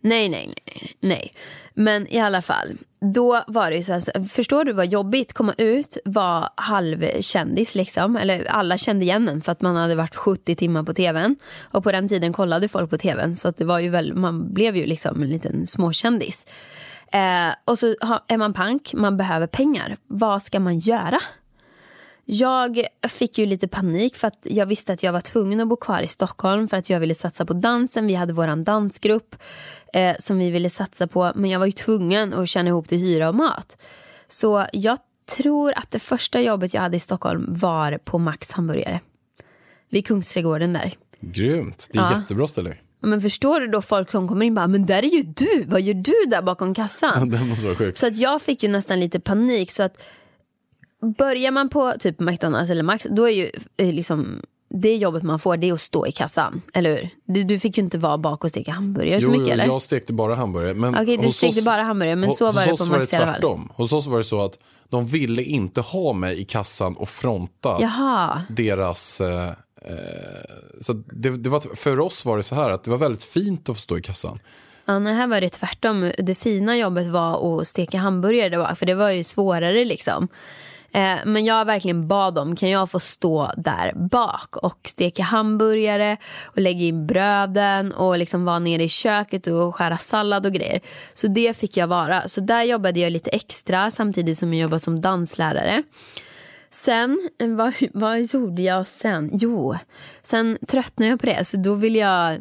Nej, 0.00 0.28
nej, 0.28 0.54
nej, 0.66 0.96
nej. 1.00 1.34
Men 1.74 2.06
i 2.06 2.20
alla 2.20 2.42
fall, 2.42 2.76
då 3.00 3.44
var 3.46 3.70
det 3.70 3.76
ju 3.76 3.82
så 3.82 3.92
här, 3.92 4.28
förstår 4.28 4.64
du 4.64 4.72
vad 4.72 4.86
jobbigt 4.86 5.32
komma 5.32 5.54
ut, 5.58 5.98
vara 6.04 6.48
halvkändis 6.54 7.74
liksom, 7.74 8.16
eller 8.16 8.44
alla 8.44 8.78
kände 8.78 9.04
igen 9.04 9.28
en 9.28 9.42
för 9.42 9.52
att 9.52 9.60
man 9.60 9.76
hade 9.76 9.94
varit 9.94 10.14
70 10.16 10.56
timmar 10.56 10.82
på 10.82 10.94
tvn 10.94 11.36
och 11.62 11.84
på 11.84 11.92
den 11.92 12.08
tiden 12.08 12.32
kollade 12.32 12.68
folk 12.68 12.90
på 12.90 12.98
tvn 12.98 13.36
så 13.36 13.48
att 13.48 13.56
det 13.56 13.64
var 13.64 13.78
ju 13.78 13.88
väl, 13.88 14.14
man 14.14 14.54
blev 14.54 14.76
ju 14.76 14.86
liksom 14.86 15.22
en 15.22 15.28
liten 15.28 15.66
småkändis. 15.66 16.46
Eh, 17.12 17.54
och 17.64 17.78
så 17.78 17.86
är 18.28 18.36
man 18.36 18.52
pank, 18.52 18.94
man 18.94 19.16
behöver 19.16 19.46
pengar. 19.46 19.96
Vad 20.06 20.42
ska 20.42 20.60
man 20.60 20.78
göra? 20.78 21.20
Jag 22.24 22.86
fick 23.08 23.38
ju 23.38 23.46
lite 23.46 23.68
panik 23.68 24.16
för 24.16 24.28
att 24.28 24.38
jag 24.42 24.66
visste 24.66 24.92
att 24.92 25.02
jag 25.02 25.12
var 25.12 25.20
tvungen 25.20 25.60
att 25.60 25.68
bo 25.68 25.76
kvar 25.76 26.00
i 26.00 26.08
Stockholm 26.08 26.68
för 26.68 26.76
att 26.76 26.90
jag 26.90 27.00
ville 27.00 27.14
satsa 27.14 27.44
på 27.44 27.52
dansen. 27.52 28.06
Vi 28.06 28.14
hade 28.14 28.32
våran 28.32 28.64
dansgrupp 28.64 29.36
eh, 29.92 30.16
som 30.18 30.38
vi 30.38 30.50
ville 30.50 30.70
satsa 30.70 31.06
på 31.06 31.32
men 31.34 31.50
jag 31.50 31.58
var 31.58 31.66
ju 31.66 31.72
tvungen 31.72 32.34
att 32.34 32.48
tjäna 32.48 32.68
ihop 32.68 32.88
till 32.88 32.98
hyra 32.98 33.28
och 33.28 33.34
mat. 33.34 33.76
Så 34.28 34.66
jag 34.72 34.98
tror 35.36 35.72
att 35.78 35.90
det 35.90 35.98
första 35.98 36.40
jobbet 36.40 36.74
jag 36.74 36.80
hade 36.80 36.96
i 36.96 37.00
Stockholm 37.00 37.46
var 37.48 37.98
på 37.98 38.18
Max 38.18 38.50
hamburgare. 38.50 39.00
Vid 39.90 40.06
Kungsträdgården 40.06 40.72
där. 40.72 40.94
Grymt, 41.20 41.88
det 41.92 41.98
är 41.98 42.02
Ja. 42.02 42.18
jättebra 42.18 42.46
ställe. 42.46 42.76
Ja, 43.00 43.06
Men 43.08 43.20
förstår 43.22 43.60
du 43.60 43.66
då 43.66 43.82
folk 43.82 44.10
som 44.10 44.28
kommer 44.28 44.46
in 44.46 44.54
bara, 44.54 44.66
men 44.66 44.86
där 44.86 45.02
är 45.04 45.08
ju 45.08 45.22
du, 45.22 45.64
vad 45.66 45.80
gör 45.80 45.94
du 45.94 46.30
där 46.30 46.42
bakom 46.42 46.74
kassan? 46.74 47.30
Det 47.30 47.40
måste 47.44 47.66
vara 47.66 47.76
sjukt. 47.76 47.98
Så 47.98 48.06
att 48.06 48.16
jag 48.16 48.42
fick 48.42 48.62
ju 48.62 48.68
nästan 48.68 49.00
lite 49.00 49.20
panik. 49.20 49.72
Så 49.72 49.82
att 49.82 50.02
börjar 51.18 51.50
man 51.50 51.68
på 51.68 51.94
typ 51.98 52.20
McDonalds 52.20 52.70
eller 52.70 52.82
Max, 52.82 53.06
då 53.10 53.24
är 53.28 53.32
ju 53.32 53.50
eh, 53.76 53.92
liksom 53.92 54.42
det 54.74 54.96
jobbet 54.96 55.22
man 55.22 55.38
får 55.38 55.56
det 55.56 55.68
är 55.68 55.72
att 55.72 55.80
stå 55.80 56.06
i 56.06 56.12
kassan, 56.12 56.62
eller 56.74 56.90
hur? 56.96 57.08
Du, 57.24 57.44
du 57.44 57.58
fick 57.58 57.78
ju 57.78 57.82
inte 57.84 57.98
vara 57.98 58.18
bak 58.18 58.44
och 58.44 58.50
steka 58.50 58.72
hamburgare 58.72 59.20
så 59.20 59.26
Jo, 59.26 59.30
mycket 59.30 59.46
jo, 59.46 59.52
eller? 59.52 59.64
jag 59.64 59.82
stekte 59.82 60.12
bara 60.12 60.34
hamburgare. 60.34 60.74
Men 60.74 60.94
Okej, 60.94 61.16
du 61.16 61.32
stekte 61.32 61.58
oss- 61.60 61.64
bara 61.64 61.82
hamburgare, 61.82 62.16
men 62.16 62.30
så 62.30 62.52
var 62.52 62.66
det 62.66 62.76
på 62.76 62.84
Max 62.84 63.12
i 63.12 63.16
alla 63.16 63.26
fall. 63.26 63.34
tvärtom. 63.34 63.68
Hos 63.74 63.92
oss 63.92 64.06
var 64.06 64.18
det 64.18 64.24
så 64.24 64.44
att 64.44 64.58
de 64.88 65.06
ville 65.06 65.42
inte 65.42 65.80
ha 65.80 66.12
mig 66.12 66.40
i 66.40 66.44
kassan 66.44 66.96
och 66.96 67.08
fronta 67.08 67.76
Jaha, 67.80 68.42
deras... 68.48 69.20
Eh, 69.20 69.48
eh, 69.48 69.54
så 70.80 70.92
det, 70.92 71.30
det 71.30 71.48
var, 71.50 71.76
för 71.76 72.00
oss 72.00 72.24
var 72.24 72.36
det 72.36 72.42
så 72.42 72.54
här 72.54 72.70
att 72.70 72.84
det 72.84 72.90
var 72.90 72.98
väldigt 72.98 73.24
fint 73.24 73.68
att 73.68 73.76
få 73.76 73.80
stå 73.80 73.98
i 73.98 74.02
kassan. 74.02 74.38
ja, 74.84 74.98
nej, 74.98 75.14
här 75.14 75.26
var 75.26 75.40
det 75.40 75.48
tvärtom. 75.48 76.12
Det 76.18 76.34
fina 76.34 76.76
jobbet 76.76 77.06
var 77.06 77.60
att 77.60 77.66
steka 77.66 77.98
hamburgare, 77.98 78.48
det 78.48 78.58
var, 78.58 78.74
för 78.74 78.86
det 78.86 78.94
var 78.94 79.10
ju 79.10 79.24
svårare 79.24 79.84
liksom. 79.84 80.28
Eh, 80.94 81.18
men 81.24 81.44
jag 81.44 81.64
verkligen 81.64 82.08
bad 82.08 82.34
dem, 82.34 82.56
kan 82.56 82.70
jag 82.70 82.90
få 82.90 83.00
stå 83.00 83.50
där 83.56 83.92
bak 83.94 84.56
och 84.56 84.78
steka 84.84 85.22
hamburgare 85.22 86.16
och 86.44 86.60
lägga 86.60 86.80
in 86.80 87.06
bröden 87.06 87.92
och 87.92 88.18
liksom 88.18 88.44
vara 88.44 88.58
nere 88.58 88.82
i 88.82 88.88
köket 88.88 89.46
och 89.46 89.74
skära 89.74 89.98
sallad 89.98 90.46
och 90.46 90.52
grejer. 90.52 90.80
Så 91.12 91.26
det 91.26 91.56
fick 91.56 91.76
jag 91.76 91.86
vara. 91.86 92.28
Så 92.28 92.40
där 92.40 92.62
jobbade 92.62 93.00
jag 93.00 93.12
lite 93.12 93.30
extra 93.30 93.90
samtidigt 93.90 94.38
som 94.38 94.54
jag 94.54 94.62
jobbade 94.62 94.80
som 94.80 95.00
danslärare. 95.00 95.82
Sen, 96.70 97.30
vad, 97.38 97.72
vad 97.94 98.20
gjorde 98.20 98.62
jag 98.62 98.86
sen? 98.86 99.30
Jo, 99.32 99.76
sen 100.22 100.58
tröttnade 100.68 101.10
jag 101.10 101.20
på 101.20 101.26
det 101.26 101.44
så 101.44 101.56
då 101.56 101.74
vill 101.74 101.96
jag 101.96 102.32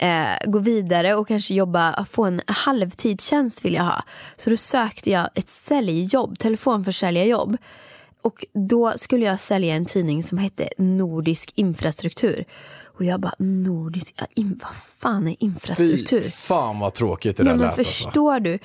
eh, 0.00 0.46
gå 0.46 0.58
vidare 0.58 1.14
och 1.14 1.28
kanske 1.28 1.54
jobba, 1.54 2.04
få 2.10 2.24
en 2.24 2.40
halvtidstjänst 2.46 3.64
vill 3.64 3.74
jag 3.74 3.82
ha. 3.82 4.02
Så 4.36 4.50
då 4.50 4.56
sökte 4.56 5.10
jag 5.10 5.28
ett 5.34 5.48
säljjobb, 5.48 6.38
telefonförsäljarjobb. 6.38 7.56
Och 8.22 8.46
då 8.52 8.92
skulle 8.96 9.26
jag 9.26 9.40
sälja 9.40 9.74
en 9.74 9.86
tidning 9.86 10.22
som 10.22 10.38
hette 10.38 10.68
Nordisk 10.78 11.52
infrastruktur. 11.54 12.44
Och 12.98 13.04
jag 13.04 13.20
bara, 13.20 13.34
nordisk, 13.38 14.14
ja, 14.16 14.26
in, 14.34 14.60
vad 14.62 14.72
fan 14.98 15.26
är 15.26 15.30
Fy 15.30 15.36
infrastruktur? 15.38 16.22
fan 16.22 16.78
vad 16.78 16.94
tråkigt 16.94 17.36
det 17.36 17.42
där 17.42 17.50
men 17.50 17.58
lät. 17.58 17.78
Alltså. 17.78 17.84
förstår 17.84 18.40
du? 18.40 18.58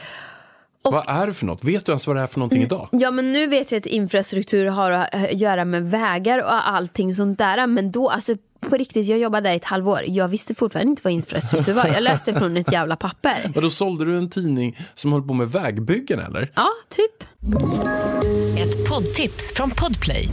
Vad 0.81 1.03
är 1.07 1.27
det 1.27 1.33
för 1.33 1.45
något? 1.45 1.63
Vet 1.63 1.85
du 1.85 1.91
ens 1.91 2.07
vad 2.07 2.15
det 2.15 2.21
är 2.21 2.27
för 2.27 2.39
någonting 2.39 2.61
idag? 2.61 2.89
Ja 2.91 3.11
men 3.11 3.33
nu 3.33 3.47
vet 3.47 3.71
jag 3.71 3.79
att 3.79 3.85
infrastruktur 3.85 4.65
har 4.65 4.91
att 4.91 5.33
göra 5.33 5.65
med 5.65 5.91
vägar 5.91 6.39
och 6.39 6.67
allting 6.67 7.15
sånt 7.15 7.37
där. 7.37 7.67
Men 7.67 7.91
då, 7.91 8.09
alltså 8.09 8.35
på 8.69 8.77
riktigt, 8.77 9.07
jag 9.07 9.19
jobbade 9.19 9.49
där 9.49 9.53
i 9.53 9.55
ett 9.55 9.65
halvår. 9.65 10.01
Jag 10.07 10.27
visste 10.27 10.55
fortfarande 10.55 10.89
inte 10.89 11.01
vad 11.03 11.13
infrastruktur 11.13 11.73
var. 11.73 11.87
Jag 11.87 12.03
läste 12.03 12.33
från 12.33 12.57
ett 12.57 12.71
jävla 12.71 12.95
papper. 12.95 13.35
Och 13.55 13.61
då 13.61 13.69
sålde 13.69 14.05
du 14.05 14.17
en 14.17 14.29
tidning 14.29 14.77
som 14.93 15.13
höll 15.13 15.21
på 15.21 15.33
med 15.33 15.51
vägbyggen 15.51 16.19
eller? 16.19 16.51
Ja, 16.55 16.69
typ. 16.89 17.23
Ett 18.59 18.89
poddtips 18.89 19.53
från 19.55 19.71
Podplay. 19.71 20.29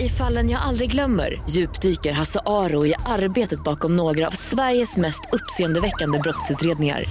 I 0.00 0.08
fallen 0.08 0.50
jag 0.50 0.62
aldrig 0.62 0.90
glömmer 0.90 1.42
djupdyker 1.50 2.12
Hasse 2.12 2.40
Aro 2.46 2.86
i 2.86 2.94
arbetet 3.06 3.64
bakom 3.64 3.96
några 3.96 4.26
av 4.26 4.30
Sveriges 4.30 4.96
mest 4.96 5.20
uppseendeväckande 5.32 6.18
brottsutredningar. 6.18 7.04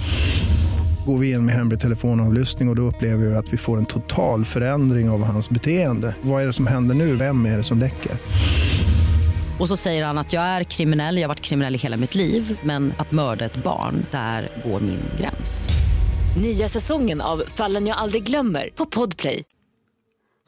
Går 1.05 1.17
vi 1.17 1.31
in 1.31 1.45
med 1.45 1.55
hemlig 1.55 1.79
telefonavlyssning 1.79 2.67
och, 2.67 2.71
och 2.71 2.75
då 2.75 2.81
upplever 2.81 3.25
vi 3.25 3.35
att 3.35 3.53
vi 3.53 3.57
får 3.57 3.77
en 3.77 3.85
total 3.85 4.45
förändring 4.45 5.09
av 5.09 5.23
hans 5.23 5.49
beteende. 5.49 6.15
Vad 6.21 6.41
är 6.41 6.45
det 6.47 6.53
som 6.53 6.67
händer 6.67 6.95
nu? 6.95 7.15
Vem 7.15 7.45
är 7.45 7.57
det 7.57 7.63
som 7.63 7.79
läcker? 7.79 8.11
Och 9.59 9.67
så 9.67 9.77
säger 9.77 10.05
han 10.05 10.17
att 10.17 10.33
jag 10.33 10.43
är 10.43 10.63
kriminell, 10.63 11.15
jag 11.17 11.23
har 11.23 11.27
varit 11.27 11.41
kriminell 11.41 11.75
i 11.75 11.77
hela 11.77 11.97
mitt 11.97 12.15
liv 12.15 12.59
men 12.63 12.93
att 12.97 13.11
mörda 13.11 13.45
ett 13.45 13.63
barn, 13.63 14.05
där 14.11 14.49
går 14.65 14.79
min 14.79 15.01
gräns. 15.19 15.69
Nya 16.41 16.67
säsongen 16.67 17.21
av 17.21 17.43
Fallen 17.47 17.87
jag 17.87 17.97
aldrig 17.97 18.23
glömmer 18.23 18.69
på 18.75 18.85
Podplay. 18.85 19.43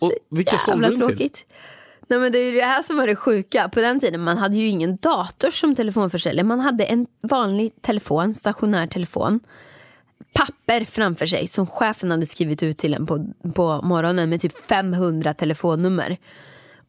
Och 0.02 0.38
vilka 0.38 0.58
sålde 0.58 0.88
den 0.88 0.96
till? 0.96 1.08
tråkigt. 1.08 1.46
Nej, 2.08 2.20
men 2.20 2.32
det 2.32 2.38
är 2.38 2.52
ju 2.52 2.60
det 2.60 2.66
här 2.66 2.82
som 2.82 2.98
var 2.98 3.08
det 3.08 3.16
sjuka. 3.16 3.70
På 3.70 3.80
den 3.80 4.00
tiden 4.00 4.22
man 4.22 4.38
hade 4.38 4.58
ju 4.58 4.68
ingen 4.68 4.96
dator 4.96 5.52
som 5.52 5.76
telefonförsäljare. 5.76 6.48
Man 6.48 6.60
hade 6.60 6.84
en 6.84 7.08
vanlig 7.22 7.82
telefon, 7.82 8.34
stationär 8.34 8.88
telefon. 8.88 9.40
Papper 10.34 10.86
framför 10.86 11.28
sig 11.28 11.48
som 11.48 11.68
chefen 11.68 12.12
hade 12.12 12.26
skrivit 12.26 12.64
ut 12.64 12.78
till 12.78 12.94
en 12.94 13.06
på, 13.06 13.34
på 13.56 13.82
morgonen 13.82 14.30
med 14.30 14.42
typ 14.42 14.66
500 14.66 15.34
telefonnummer. 15.34 16.18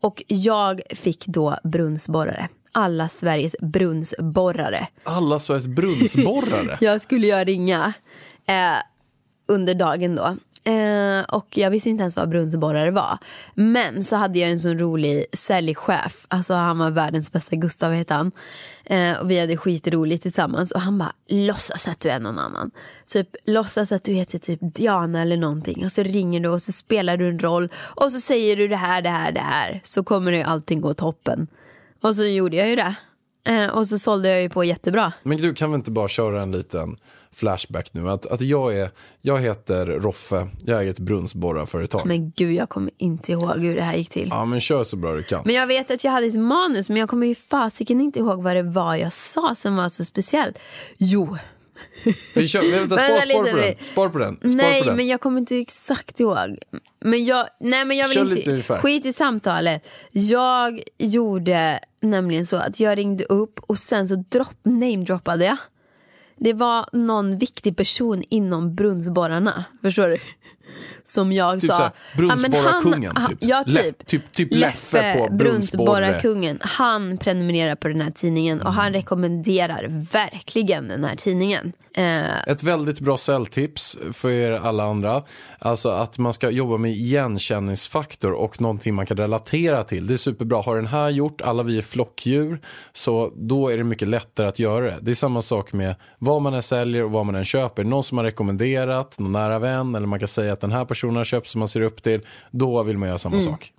Och 0.01 0.23
jag 0.27 0.81
fick 0.91 1.27
då 1.27 1.57
brunnsborrare. 1.65 2.49
Alla 2.73 3.09
Sveriges 3.09 3.57
brunnsborrare. 3.61 4.89
Alla 5.05 5.39
Sveriges 5.39 5.67
brunnsborrare. 5.67 6.79
Jag 6.81 7.01
skulle 7.01 7.27
ju 7.27 7.45
ringa 7.45 7.93
eh, 8.47 8.83
under 9.49 9.75
dagen 9.75 10.17
då. 10.17 10.37
Eh, 10.71 11.21
och 11.29 11.59
jag 11.59 11.71
visste 11.71 11.91
inte 11.91 12.03
ens 12.03 12.17
vad 12.17 12.29
brunnsborrare 12.29 12.91
var. 12.91 13.19
Men 13.55 14.05
så 14.05 14.17
hade 14.17 14.39
jag 14.39 14.51
en 14.51 14.59
sån 14.59 14.79
rolig 14.79 15.27
säljchef. 15.33 16.27
Alltså 16.29 16.55
han 16.55 16.79
var 16.79 16.91
världens 16.91 17.33
bästa, 17.33 17.57
Gustav 17.57 17.93
hette 17.93 18.15
han. 18.15 18.33
Eh, 18.91 19.20
och 19.20 19.30
vi 19.30 19.41
hade 19.41 19.57
skitroligt 19.57 20.22
tillsammans. 20.22 20.72
Och 20.72 20.80
han 20.80 20.99
bara, 20.99 21.12
låtsas 21.28 21.88
att 21.88 22.01
du 22.01 22.09
är 22.09 22.20
någon 22.20 22.38
annan. 22.38 22.70
Typ 23.07 23.28
låtsas 23.45 23.93
att 23.93 24.05
du 24.05 24.12
heter 24.12 24.38
typ 24.38 24.61
Diana 24.62 25.22
eller 25.22 25.36
någonting. 25.36 25.84
Och 25.84 25.93
så 25.93 26.03
ringer 26.03 26.41
du 26.41 26.49
och 26.49 26.62
så 26.62 26.72
spelar 26.72 27.16
du 27.16 27.28
en 27.28 27.38
roll. 27.38 27.68
Och 27.95 28.12
så 28.12 28.20
säger 28.20 28.57
du 28.57 28.68
det 28.68 28.76
här, 28.76 29.03
det 29.03 29.09
här, 29.09 29.32
det 29.32 29.41
här. 29.41 29.80
Så 29.84 30.05
kommer 30.05 30.30
det 30.30 30.36
ju 30.36 30.43
allting 30.43 30.80
gå 30.80 30.95
toppen. 30.95 31.47
Och 32.03 32.16
så 32.16 32.24
gjorde 32.24 32.57
jag 32.57 32.68
ju 32.68 32.76
det. 32.76 32.95
Eh, 33.47 33.66
och 33.66 33.88
så 33.88 33.99
sålde 33.99 34.28
jag 34.28 34.43
ju 34.43 34.49
på 34.49 34.64
jättebra. 34.64 35.12
Men 35.22 35.36
du 35.36 35.55
kan 35.55 35.70
vi 35.70 35.74
inte 35.74 35.91
bara 35.91 36.09
köra 36.09 36.43
en 36.43 36.53
liten 36.53 36.97
flashback 37.35 37.95
nu? 37.95 38.09
Att, 38.11 38.26
att 38.26 38.41
jag, 38.41 38.78
är, 38.78 38.91
jag 39.20 39.41
heter 39.41 39.87
Roffe, 39.87 40.49
jag 40.64 40.81
äger 40.81 40.91
ett 40.91 40.99
brunnsborrarföretag. 40.99 42.07
Men 42.07 42.31
gud, 42.31 42.53
jag 42.53 42.68
kommer 42.68 42.93
inte 42.97 43.33
ihåg 43.33 43.59
hur 43.59 43.76
det 43.76 43.83
här 43.83 43.95
gick 43.95 44.11
till. 44.11 44.28
Ja 44.31 44.45
men 44.45 44.61
kör 44.61 44.85
så 44.85 44.97
bra 44.97 45.14
du 45.14 45.22
kan. 45.22 45.43
Men 45.45 45.55
jag 45.55 45.66
vet 45.66 45.91
att 45.91 46.05
jag 46.05 46.12
hade 46.12 46.26
ett 46.26 46.39
manus, 46.39 46.89
men 46.89 46.99
jag 46.99 47.09
kommer 47.09 47.26
ju 47.26 47.35
fasiken 47.35 48.01
inte 48.01 48.18
ihåg 48.18 48.43
vad 48.43 48.57
det 48.57 48.62
var 48.62 48.95
jag 48.95 49.12
sa 49.12 49.55
som 49.55 49.76
var 49.76 49.89
så 49.89 50.05
speciellt. 50.05 50.59
Jo. 50.97 51.37
Vi 52.35 52.49
kör, 52.49 52.70
vänta, 52.70 52.95
spar, 52.99 53.20
spar, 53.20 53.51
på 53.51 53.57
den. 53.57 53.74
spar 53.81 54.09
på 54.09 54.18
den. 54.18 54.37
Spar 54.37 54.49
nej, 54.55 54.81
på 54.81 54.87
den. 54.87 54.97
men 54.97 55.07
jag 55.07 55.20
kommer 55.20 55.39
inte 55.39 55.57
exakt 55.57 56.20
ihåg. 56.20 56.59
Men 57.05 57.24
jag, 57.24 57.47
nej, 57.61 57.85
men 57.85 57.97
jag 57.97 58.09
vill 58.09 58.14
Kör 58.14 58.22
inte, 58.22 58.35
lite 58.35 58.51
ungefär. 58.51 58.78
skit 58.78 59.07
i 59.07 59.12
samtalet. 59.12 59.87
Jag 60.12 60.83
gjorde 60.99 61.81
nämligen 62.01 62.47
så 62.47 62.57
att 62.57 62.81
jag 62.81 62.99
ringde 62.99 63.24
upp 63.24 63.61
och 63.61 63.78
sen 63.78 64.09
så 64.09 64.14
drop, 64.14 64.57
namedroppade 64.62 65.45
jag. 65.45 65.57
Det 66.43 66.53
var 66.53 66.86
någon 66.93 67.38
viktig 67.38 67.76
person 67.76 68.24
inom 68.28 68.74
brunnsborrarna. 68.74 69.64
Förstår 69.82 70.09
du? 70.09 70.18
Som 71.11 71.33
jag 71.33 71.61
Typ 71.61 71.71
sa. 71.71 71.77
såhär, 71.77 71.91
men 72.15 72.27
brunnsborrarkungen, 72.29 73.15
typ. 73.29 73.39
Ja, 73.41 73.65
typ. 73.67 74.07
Typ- 74.07 74.33
typ 74.33 74.49
Leffe 74.51 75.15
på 75.19 75.35
brunnsborrarkungen. 75.35 76.59
Han 76.61 77.19
prenumererar 77.19 77.75
på 77.75 77.89
den 77.89 78.01
här 78.01 78.11
tidningen 78.11 78.61
och 78.61 78.73
han 78.73 78.93
rekommenderar 78.93 79.87
verkligen 80.13 80.89
den 80.89 81.05
här 81.05 81.17
tidningen. 81.17 81.73
Eh, 81.95 82.43
Ett 82.47 82.63
väldigt 82.63 83.01
bra 83.01 83.19
säljtips 83.19 83.99
för 84.13 84.31
er 84.31 84.51
alla 84.53 84.85
andra. 84.85 85.23
Alltså 85.59 85.89
att 85.89 86.19
man 86.19 86.33
ska 86.35 86.51
jobba 86.51 86.77
med 86.77 86.91
igenkänningsfaktor 86.91 88.33
och 88.33 88.61
någonting 88.61 88.95
man 88.95 89.07
kan 89.07 89.17
relatera 89.17 89.85
till. 89.85 90.07
Det 90.07 90.13
är 90.15 90.19
superbra. 90.19 90.63
Har 90.63 90.77
den 90.77 90.87
här 90.87 91.09
gjort, 91.11 91.41
alla 91.41 91.63
vi 91.63 91.79
är 91.79 91.83
flockdjur, 91.83 92.61
så 92.93 93.33
då 93.37 93.69
är 93.69 93.77
det 93.79 93.85
mycket 93.85 94.09
lättare 94.09 94.47
att 94.47 94.59
göra 94.59 94.85
det. 94.85 94.99
Det 95.01 95.11
är 95.11 95.15
samma 95.15 95.43
sak 95.43 95.73
med 95.73 95.95
vad 96.19 96.43
man 96.43 96.55
än 96.55 96.63
säljer 96.63 97.05
och 97.05 97.11
vad 97.11 97.27
man 97.27 97.35
än 97.35 97.45
köper. 97.45 97.85
Någon 97.85 98.05
som 98.05 98.19
har 98.19 98.25
rekommenderat, 98.25 99.19
någon 99.19 99.33
nära 99.33 99.59
vän 99.59 99.95
eller 99.95 100.07
man 100.07 100.19
kan 100.19 100.29
säga 100.29 100.53
att 100.53 100.61
den 100.61 100.73
här 100.73 100.85
personen 100.85 101.00
har 101.09 101.25
köpt 101.25 101.49
som 101.49 101.59
man 101.59 101.69
ser 101.69 101.81
upp 101.81 102.03
till. 102.03 102.21
Då 102.51 102.83
vill 102.83 102.99
man 102.99 103.09
göra 103.09 103.19
samma 103.19 103.41
sak. 103.41 103.73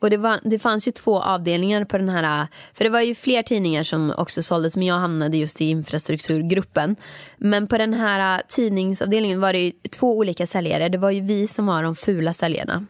Och 0.00 0.10
det, 0.10 0.16
var, 0.16 0.40
det 0.42 0.58
fanns 0.58 0.88
ju 0.88 0.92
två 0.92 1.20
avdelningar 1.22 1.84
på 1.84 1.98
den 1.98 2.08
här, 2.08 2.46
för 2.74 2.84
det 2.84 2.90
var 2.90 3.00
ju 3.00 3.14
fler 3.14 3.42
tidningar 3.42 3.82
som 3.82 4.14
också 4.16 4.42
såldes 4.42 4.76
men 4.76 4.86
jag 4.86 4.94
hamnade 4.94 5.36
just 5.36 5.60
i 5.60 5.64
infrastrukturgruppen. 5.64 6.96
Men 7.38 7.66
på 7.66 7.78
den 7.78 7.94
här 7.94 8.42
tidningsavdelningen 8.48 9.40
var 9.40 9.52
det 9.52 9.58
ju 9.58 9.70
två 9.70 10.16
olika 10.16 10.46
säljare. 10.46 10.88
Det 10.88 10.98
var 10.98 11.10
ju 11.10 11.20
vi 11.20 11.46
som 11.46 11.66
var 11.66 11.82
de 11.82 11.96
fula 11.96 12.32
säljarna. 12.32 12.86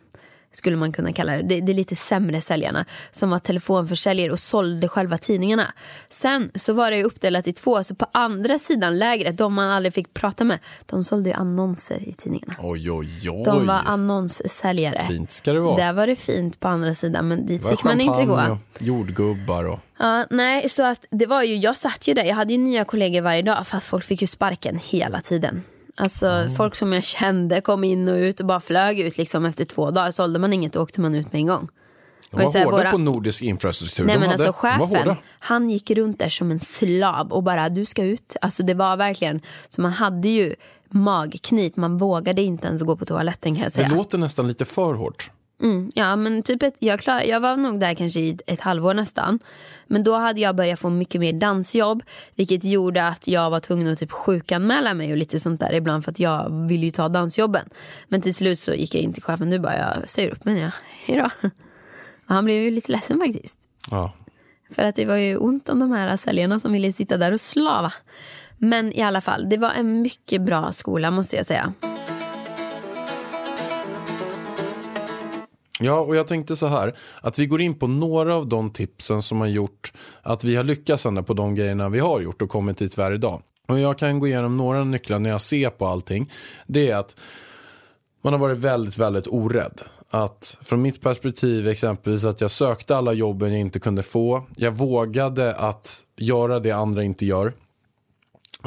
Skulle 0.53 0.77
man 0.77 0.93
kunna 0.93 1.13
kalla 1.13 1.33
det. 1.33 1.43
det. 1.43 1.61
Det 1.61 1.73
är 1.73 1.75
lite 1.75 1.97
sämre 1.97 2.41
säljarna. 2.41 2.85
Som 3.11 3.31
var 3.31 3.39
telefonförsäljare 3.39 4.33
och 4.33 4.41
sålde 4.41 4.89
själva 4.89 5.19
tidningarna. 5.19 5.73
Sen 6.11 6.51
så 6.55 6.73
var 6.73 6.91
det 6.91 6.97
ju 6.97 7.05
uppdelat 7.05 7.47
i 7.47 7.53
två. 7.53 7.85
Så 7.85 7.95
på 7.95 8.07
andra 8.13 8.59
sidan 8.59 8.99
lägret, 8.99 9.37
de 9.37 9.55
man 9.55 9.71
aldrig 9.71 9.95
fick 9.95 10.15
prata 10.15 10.45
med. 10.45 10.59
De 10.87 11.05
sålde 11.05 11.31
ju 11.31 11.35
annonser 11.35 12.09
i 12.09 12.13
tidningarna. 12.13 12.55
Oj, 12.59 12.91
oj, 12.91 13.31
oj. 13.31 13.43
De 13.45 13.67
var 13.67 13.81
annonssäljare. 13.87 15.03
Fint 15.09 15.31
ska 15.31 15.53
det 15.53 15.61
vara. 15.61 15.77
Där 15.77 15.93
var 15.93 16.07
det 16.07 16.17
fint 16.17 16.61
på 16.61 16.69
andra 16.69 16.95
sidan 16.95 17.29
men 17.29 17.47
dit 17.47 17.69
fick 17.69 17.85
man 17.85 18.01
inte 18.01 18.25
gå. 18.25 18.35
och 18.35 18.83
jordgubbar 18.83 19.65
och... 19.65 19.79
Ja, 19.99 20.27
nej, 20.31 20.69
så 20.69 20.83
att 20.83 21.07
det 21.11 21.27
var 21.27 21.43
ju, 21.43 21.57
jag 21.57 21.77
satt 21.77 22.09
ju 22.09 22.15
där, 22.15 22.25
jag 22.25 22.35
hade 22.35 22.53
ju 22.53 22.59
nya 22.59 22.85
kollegor 22.85 23.21
varje 23.21 23.43
dag 23.43 23.67
fast 23.67 23.87
folk 23.87 24.05
fick 24.05 24.21
ju 24.21 24.27
sparken 24.27 24.81
hela 24.85 25.21
tiden. 25.21 25.63
Alltså 25.99 26.49
folk 26.57 26.75
som 26.77 26.93
jag 26.93 27.05
kände 27.05 27.61
kom 27.61 27.85
in 27.85 28.09
och 28.09 28.15
ut 28.17 28.41
och 28.41 28.47
bara 28.47 28.61
flög 28.61 29.01
ut 29.01 29.19
liksom 29.19 29.45
efter 29.45 29.65
två 29.65 29.91
dagar. 29.91 30.11
Sålde 30.11 30.39
man 30.39 30.53
inget 30.53 30.77
åkte 30.77 31.01
man 31.01 31.15
ut 31.15 31.33
med 31.33 31.39
en 31.41 31.47
gång. 31.47 31.69
De 32.31 32.37
var 32.37 32.65
hårda 32.65 32.77
våra- 32.77 32.91
på 32.91 32.99
nordisk 32.99 33.43
infrastruktur. 33.43 34.05
Nej 34.05 34.19
men 34.19 34.29
hade, 34.29 34.49
alltså 34.49 34.61
chefen, 34.61 35.17
han 35.39 35.71
gick 35.71 35.91
runt 35.91 36.19
där 36.19 36.29
som 36.29 36.51
en 36.51 36.61
slav 36.61 37.33
och 37.33 37.43
bara 37.43 37.69
du 37.69 37.85
ska 37.87 38.03
ut. 38.05 38.37
Alltså 38.41 38.63
det 38.63 38.75
var 38.75 38.97
verkligen, 38.97 39.41
så 39.69 39.81
man 39.81 39.93
hade 39.93 40.29
ju 40.29 40.55
magknip, 40.91 41.77
man 41.77 41.99
vågade 41.99 42.43
inte 42.43 42.67
ens 42.67 42.83
gå 42.83 42.97
på 42.97 43.05
toaletten 43.05 43.55
kan 43.55 43.63
jag 43.63 43.67
Det 43.73 43.75
säga. 43.75 43.89
låter 43.89 44.19
nästan 44.19 44.49
lite 44.49 44.65
för 44.65 44.95
hårt. 44.95 45.31
Mm, 45.63 45.93
ja 45.95 46.17
men 46.17 46.43
typ 46.43 46.63
ett, 46.63 46.77
jag, 46.79 47.01
klar, 47.01 47.21
jag 47.21 47.41
var 47.41 47.57
nog 47.57 47.81
där 47.81 47.95
kanske 47.95 48.21
i 48.21 48.39
ett 48.47 48.61
halvår 48.61 48.95
nästan. 48.95 49.39
Men 49.87 50.05
då 50.05 50.15
hade 50.15 50.41
jag 50.41 50.57
börjat 50.57 50.81
få 50.81 50.91
mycket 50.91 51.21
mer 51.21 51.33
dansjobb. 51.33 52.03
Vilket 52.35 52.65
gjorde 52.65 53.09
att 53.09 53.29
jag 53.29 53.51
var 53.51 53.61
tvungen 53.61 53.93
att 53.93 53.99
typ 53.99 54.13
sjukanmäla 54.13 54.95
mig 54.95 55.11
och 55.11 55.17
lite 55.17 55.41
sånt 55.41 55.61
där 55.61 55.73
ibland. 55.75 56.05
För 56.05 56.11
att 56.11 56.21
jag 56.21 56.67
ville 56.69 56.85
ju 56.85 56.91
ta 56.91 57.09
dansjobben. 57.09 57.69
Men 58.09 58.21
till 58.21 58.35
slut 58.35 58.59
så 58.59 58.73
gick 58.73 58.95
jag 58.95 59.03
in 59.03 59.13
till 59.13 59.23
chefen. 59.23 59.51
Du 59.51 59.59
bara, 59.59 59.79
jag 59.79 60.09
säger 60.09 60.31
upp 60.31 60.45
mig. 60.45 60.61
Ja, 60.61 60.71
hejdå. 61.07 61.31
Och 62.27 62.35
han 62.35 62.45
blev 62.45 62.63
ju 62.63 62.71
lite 62.71 62.93
ledsen 62.93 63.19
faktiskt. 63.19 63.59
Ja. 63.91 64.13
För 64.71 64.83
att 64.83 64.97
det 64.97 65.05
var 65.05 65.17
ju 65.17 65.37
ont 65.37 65.69
om 65.69 65.79
de 65.79 65.93
här 65.93 66.17
säljarna 66.17 66.61
som 66.61 66.73
ville 66.73 66.93
sitta 66.93 67.17
där 67.17 67.33
och 67.33 67.41
slava. 67.41 67.93
Men 68.59 68.93
i 68.93 69.03
alla 69.03 69.21
fall, 69.21 69.49
det 69.49 69.57
var 69.57 69.71
en 69.71 70.03
mycket 70.03 70.43
bra 70.43 70.73
skola 70.73 71.11
måste 71.11 71.37
jag 71.37 71.47
säga. 71.47 71.73
Ja, 75.81 76.01
och 76.01 76.17
jag 76.17 76.27
tänkte 76.27 76.57
så 76.57 76.67
här, 76.67 76.97
att 77.21 77.39
vi 77.39 77.47
går 77.47 77.61
in 77.61 77.79
på 77.79 77.87
några 77.87 78.37
av 78.37 78.49
de 78.49 78.71
tipsen 78.71 79.23
som 79.23 79.41
har 79.41 79.47
gjort 79.47 79.93
att 80.23 80.45
vi 80.45 80.57
har 80.57 80.65
lyckats 80.65 81.07
ändå 81.07 81.23
på 81.23 81.35
de 81.35 81.55
grejerna 81.55 81.89
vi 81.89 81.99
har 81.99 82.21
gjort 82.21 82.43
och 82.43 82.49
kommit 82.49 82.79
dit 82.79 82.99
värre 82.99 83.15
idag. 83.15 83.43
Och 83.69 83.81
jag 83.81 83.99
kan 83.99 84.19
gå 84.19 84.27
igenom 84.27 84.57
några 84.57 84.85
nycklar 84.85 85.19
när 85.19 85.31
jag 85.31 85.41
ser 85.41 85.71
på 85.71 85.87
allting. 85.87 86.33
Det 86.67 86.91
är 86.91 86.97
att 86.97 87.17
man 88.23 88.33
har 88.33 88.41
varit 88.41 88.59
väldigt, 88.59 88.99
väldigt 88.99 89.27
orädd. 89.27 89.81
Att 90.11 90.59
från 90.63 90.83
mitt 90.83 91.01
perspektiv 91.01 91.69
exempelvis 91.69 92.25
att 92.25 92.41
jag 92.41 92.51
sökte 92.51 92.97
alla 92.97 93.13
jobben 93.13 93.53
jag 93.53 93.61
inte 93.61 93.81
kunde 93.81 94.03
få. 94.03 94.43
Jag 94.57 94.73
vågade 94.73 95.55
att 95.55 96.01
göra 96.17 96.61
det 96.61 96.71
andra 96.71 97.05
inte 97.05 97.27
gör. 97.27 97.53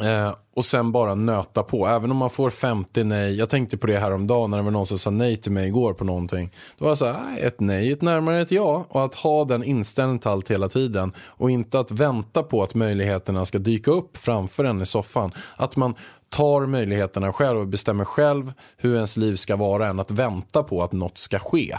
Eh, 0.02 0.34
och 0.54 0.64
sen 0.64 0.92
bara 0.92 1.14
nöta 1.14 1.62
på. 1.62 1.86
Även 1.86 2.10
om 2.10 2.16
man 2.16 2.30
får 2.30 2.50
50 2.50 3.04
nej. 3.04 3.34
Jag 3.38 3.48
tänkte 3.48 3.78
på 3.78 3.86
det 3.86 3.98
här 3.98 4.10
om 4.12 4.26
dagen 4.26 4.50
när 4.50 4.58
det 4.58 4.64
var 4.64 4.70
någon 4.70 4.86
som 4.86 4.98
sa 4.98 5.10
nej 5.10 5.36
till 5.36 5.52
mig 5.52 5.66
igår 5.68 5.94
på 5.94 6.04
någonting. 6.04 6.52
Då 6.78 6.84
var 6.84 6.90
jag 6.90 6.98
så 6.98 7.06
här, 7.06 7.20
"Nej, 7.30 7.42
ett 7.42 7.60
nej, 7.60 7.92
ett 7.92 8.02
närmare 8.02 8.40
ett 8.40 8.50
ja. 8.50 8.86
Och 8.88 9.04
att 9.04 9.14
ha 9.14 9.44
den 9.44 9.64
inställningen 9.64 10.18
till 10.18 10.30
allt 10.30 10.50
hela 10.50 10.68
tiden. 10.68 11.12
Och 11.18 11.50
inte 11.50 11.78
att 11.80 11.90
vänta 11.90 12.42
på 12.42 12.62
att 12.62 12.74
möjligheterna 12.74 13.44
ska 13.44 13.58
dyka 13.58 13.90
upp 13.90 14.16
framför 14.16 14.64
en 14.64 14.82
i 14.82 14.86
soffan. 14.86 15.32
Att 15.56 15.76
man 15.76 15.94
tar 16.28 16.66
möjligheterna 16.66 17.32
själv 17.32 17.58
och 17.58 17.66
bestämmer 17.66 18.04
själv 18.04 18.52
hur 18.76 18.94
ens 18.94 19.16
liv 19.16 19.36
ska 19.36 19.56
vara 19.56 19.86
än 19.88 20.00
att 20.00 20.10
vänta 20.10 20.62
på 20.62 20.82
att 20.82 20.92
något 20.92 21.18
ska 21.18 21.38
ske. 21.38 21.76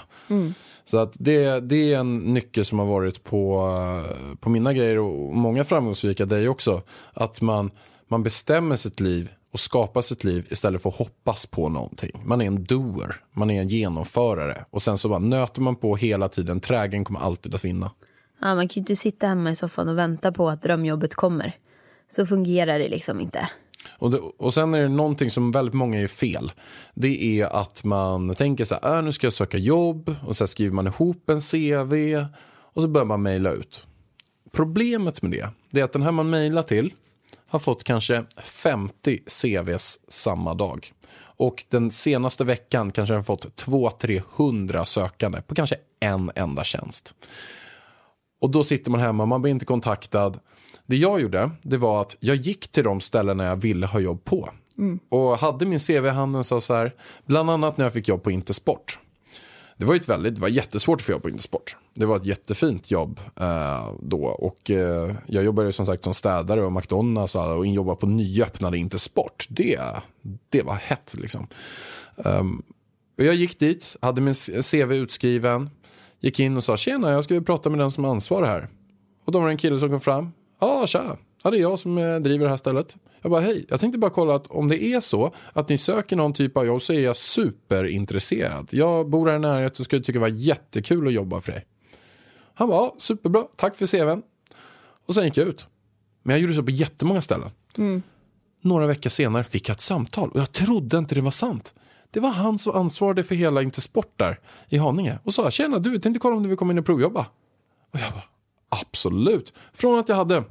Så 0.85 0.97
att 0.97 1.13
det, 1.19 1.59
det 1.59 1.93
är 1.93 1.99
en 1.99 2.17
nyckel 2.17 2.65
som 2.65 2.79
har 2.79 2.85
varit 2.85 3.23
på, 3.23 3.69
på 4.39 4.49
mina 4.49 4.73
grejer 4.73 4.99
och 4.99 5.35
många 5.35 5.63
framgångsrika 5.65 6.25
dig 6.25 6.49
också. 6.49 6.81
Att 7.13 7.41
man, 7.41 7.71
man 8.07 8.23
bestämmer 8.23 8.75
sitt 8.75 8.99
liv 8.99 9.31
och 9.53 9.59
skapar 9.59 10.01
sitt 10.01 10.23
liv 10.23 10.47
istället 10.49 10.81
för 10.81 10.89
att 10.89 10.95
hoppas 10.95 11.45
på 11.45 11.69
någonting. 11.69 12.11
Man 12.25 12.41
är 12.41 12.45
en 12.45 12.63
doer, 12.63 13.15
man 13.31 13.49
är 13.49 13.61
en 13.61 13.67
genomförare 13.67 14.65
och 14.69 14.81
sen 14.81 14.97
så 14.97 15.09
bara 15.09 15.19
nöter 15.19 15.61
man 15.61 15.75
på 15.75 15.95
hela 15.95 16.29
tiden. 16.29 16.59
Trägen 16.59 17.05
kommer 17.05 17.19
alltid 17.19 17.55
att 17.55 17.65
vinna. 17.65 17.91
Ja, 18.41 18.55
man 18.55 18.67
kan 18.67 18.73
ju 18.73 18.79
inte 18.79 18.95
sitta 18.95 19.27
hemma 19.27 19.51
i 19.51 19.55
soffan 19.55 19.89
och 19.89 19.97
vänta 19.97 20.31
på 20.31 20.49
att 20.49 20.61
drömjobbet 20.61 21.15
kommer. 21.15 21.55
Så 22.11 22.25
fungerar 22.25 22.79
det 22.79 22.87
liksom 22.89 23.21
inte. 23.21 23.49
Och, 23.97 24.11
det, 24.11 24.17
och 24.17 24.53
sen 24.53 24.73
är 24.73 24.81
det 24.81 24.89
någonting 24.89 25.29
som 25.29 25.51
väldigt 25.51 25.73
många 25.73 25.99
gör 25.99 26.07
fel. 26.07 26.51
Det 26.93 27.41
är 27.41 27.45
att 27.45 27.83
man 27.83 28.35
tänker 28.35 28.65
så 28.65 28.75
här, 28.81 28.97
äh, 28.97 29.03
nu 29.03 29.11
ska 29.11 29.25
jag 29.25 29.33
söka 29.33 29.57
jobb 29.57 30.15
och 30.27 30.35
så 30.35 30.47
skriver 30.47 30.75
man 30.75 30.87
ihop 30.87 31.29
en 31.29 31.41
CV 31.41 32.25
och 32.47 32.81
så 32.81 32.87
börjar 32.87 33.05
man 33.05 33.21
mejla 33.21 33.51
ut. 33.51 33.87
Problemet 34.51 35.21
med 35.21 35.31
det, 35.31 35.49
det 35.71 35.79
är 35.79 35.83
att 35.83 35.93
den 35.93 36.01
här 36.01 36.11
man 36.11 36.29
mejlar 36.29 36.63
till 36.63 36.93
har 37.53 37.59
fått 37.59 37.83
kanske 37.83 38.23
50 38.43 39.19
CVs 39.27 39.99
samma 40.07 40.53
dag. 40.53 40.93
Och 41.15 41.65
den 41.69 41.91
senaste 41.91 42.43
veckan 42.43 42.91
kanske 42.91 43.13
den 43.13 43.23
fått 43.23 43.65
200-300 43.65 44.85
sökande 44.85 45.41
på 45.41 45.55
kanske 45.55 45.75
en 45.99 46.31
enda 46.35 46.63
tjänst. 46.63 47.15
Och 48.41 48.49
då 48.49 48.63
sitter 48.63 48.91
man 48.91 48.99
hemma, 48.99 49.25
man 49.25 49.41
blir 49.41 49.51
inte 49.51 49.65
kontaktad. 49.65 50.39
Det 50.85 50.95
jag 50.95 51.21
gjorde, 51.21 51.51
det 51.61 51.77
var 51.77 52.01
att 52.01 52.17
jag 52.19 52.35
gick 52.35 52.71
till 52.71 52.83
de 52.83 53.01
ställena 53.01 53.43
jag 53.43 53.55
ville 53.55 53.85
ha 53.85 53.99
jobb 53.99 54.25
på. 54.25 54.49
Och 55.09 55.37
hade 55.37 55.65
min 55.65 55.79
CV 55.79 56.05
i 56.05 56.09
handen 56.09 56.43
sa 56.43 56.61
så 56.61 56.73
här, 56.73 56.95
bland 57.25 57.49
annat 57.49 57.77
när 57.77 57.85
jag 57.85 57.93
fick 57.93 58.07
jobb 58.07 58.23
på 58.23 58.31
Intersport. 58.31 58.99
Det 59.83 59.87
var 59.87 59.93
ju 59.93 59.99
ett 59.99 60.09
väldigt, 60.09 60.35
det 60.35 60.41
var 60.41 60.49
jättesvårt 60.49 61.01
att 61.01 61.05
få 61.05 61.11
jobb 61.11 61.21
på 61.21 61.29
Intersport. 61.29 61.77
Det 61.93 62.05
var 62.05 62.17
ett 62.17 62.25
jättefint 62.25 62.91
jobb 62.91 63.19
eh, 63.39 63.91
då 64.01 64.23
och 64.25 64.71
eh, 64.71 65.15
jag 65.27 65.43
jobbade 65.43 65.73
som 65.73 65.85
sagt 65.85 66.03
som 66.03 66.13
städare 66.13 66.65
och 66.65 66.71
McDonalds 66.71 67.35
och, 67.35 67.41
alla, 67.41 67.53
och 67.53 67.65
jobbade 67.65 67.99
på 67.99 68.07
nyöppnade 68.07 68.77
Intersport. 68.77 69.47
Det, 69.49 69.79
det 70.49 70.61
var 70.61 70.73
hett 70.75 71.13
liksom. 71.17 71.47
Um, 72.15 72.63
och 73.17 73.23
jag 73.23 73.35
gick 73.35 73.59
dit, 73.59 73.97
hade 74.01 74.21
min 74.21 74.33
CV 74.71 74.93
utskriven, 74.93 75.69
gick 76.19 76.39
in 76.39 76.57
och 76.57 76.63
sa 76.63 76.77
tjena 76.77 77.11
jag 77.11 77.23
ska 77.23 77.41
prata 77.41 77.69
med 77.69 77.79
den 77.79 77.91
som 77.91 78.05
ansvarar 78.05 78.47
här. 78.47 78.69
Och 79.25 79.31
då 79.31 79.39
var 79.39 79.45
det 79.45 79.53
en 79.53 79.57
kille 79.57 79.79
som 79.79 79.89
kom 79.89 80.01
fram, 80.01 80.31
ja 80.61 80.67
ah, 80.67 80.87
tja, 80.87 81.17
ja, 81.43 81.51
det 81.51 81.57
är 81.57 81.61
jag 81.61 81.79
som 81.79 81.97
eh, 81.97 82.15
driver 82.15 82.45
det 82.45 82.49
här 82.49 82.57
stället. 82.57 82.97
Jag 83.23 83.31
bara 83.31 83.41
hej, 83.41 83.65
jag 83.69 83.79
tänkte 83.79 83.97
bara 83.97 84.11
kolla 84.11 84.35
att 84.35 84.47
om 84.47 84.67
det 84.67 84.83
är 84.83 84.99
så 84.99 85.33
att 85.53 85.69
ni 85.69 85.77
söker 85.77 86.15
någon 86.15 86.33
typ 86.33 86.57
av 86.57 86.65
jobb 86.65 86.81
så 86.81 86.93
är 86.93 87.01
jag 87.01 87.17
superintresserad. 87.17 88.67
Jag 88.71 89.09
bor 89.09 89.27
här 89.27 89.35
i 89.35 89.39
närheten 89.39 89.81
och 89.81 89.85
skulle 89.85 90.01
tycka 90.01 90.19
det 90.19 90.21
var 90.21 90.27
jättekul 90.27 91.07
att 91.07 91.13
jobba 91.13 91.41
för 91.41 91.51
dig. 91.51 91.65
Han 92.53 92.67
bara, 92.69 92.77
ja, 92.77 92.95
superbra, 92.97 93.45
tack 93.55 93.75
för 93.75 93.87
CVn. 93.87 94.21
Och 95.05 95.15
sen 95.15 95.25
gick 95.25 95.37
jag 95.37 95.47
ut. 95.47 95.67
Men 96.23 96.33
jag 96.33 96.41
gjorde 96.41 96.53
så 96.53 96.63
på 96.63 96.71
jättemånga 96.71 97.21
ställen. 97.21 97.49
Några 98.61 98.87
veckor 98.87 99.09
senare 99.09 99.43
fick 99.43 99.69
jag 99.69 99.73
ett 99.73 99.81
samtal 99.81 100.29
och 100.29 100.39
jag 100.39 100.51
trodde 100.51 100.97
inte 100.97 101.15
det 101.15 101.21
var 101.21 101.31
sant. 101.31 101.73
Det 102.11 102.19
var 102.19 102.29
han 102.29 102.57
som 102.57 102.75
ansvarade 102.75 103.23
för 103.23 103.35
hela 103.35 103.61
Intersport 103.61 104.13
där 104.15 104.39
i 104.69 104.77
Haninge 104.77 105.19
och 105.23 105.33
sa 105.33 105.51
tjena 105.51 105.79
du, 105.79 105.99
tänkte 105.99 106.19
kolla 106.19 106.35
om 106.35 106.43
du 106.43 106.49
vill 106.49 106.57
komma 106.57 106.71
in 106.71 106.79
och 106.79 106.85
provjobba. 106.85 107.25
Och 107.91 107.99
jag 107.99 108.11
bara 108.11 108.23
absolut. 108.69 109.53
Från 109.73 109.99
att 109.99 110.09
jag 110.09 110.15
hade 110.15 110.43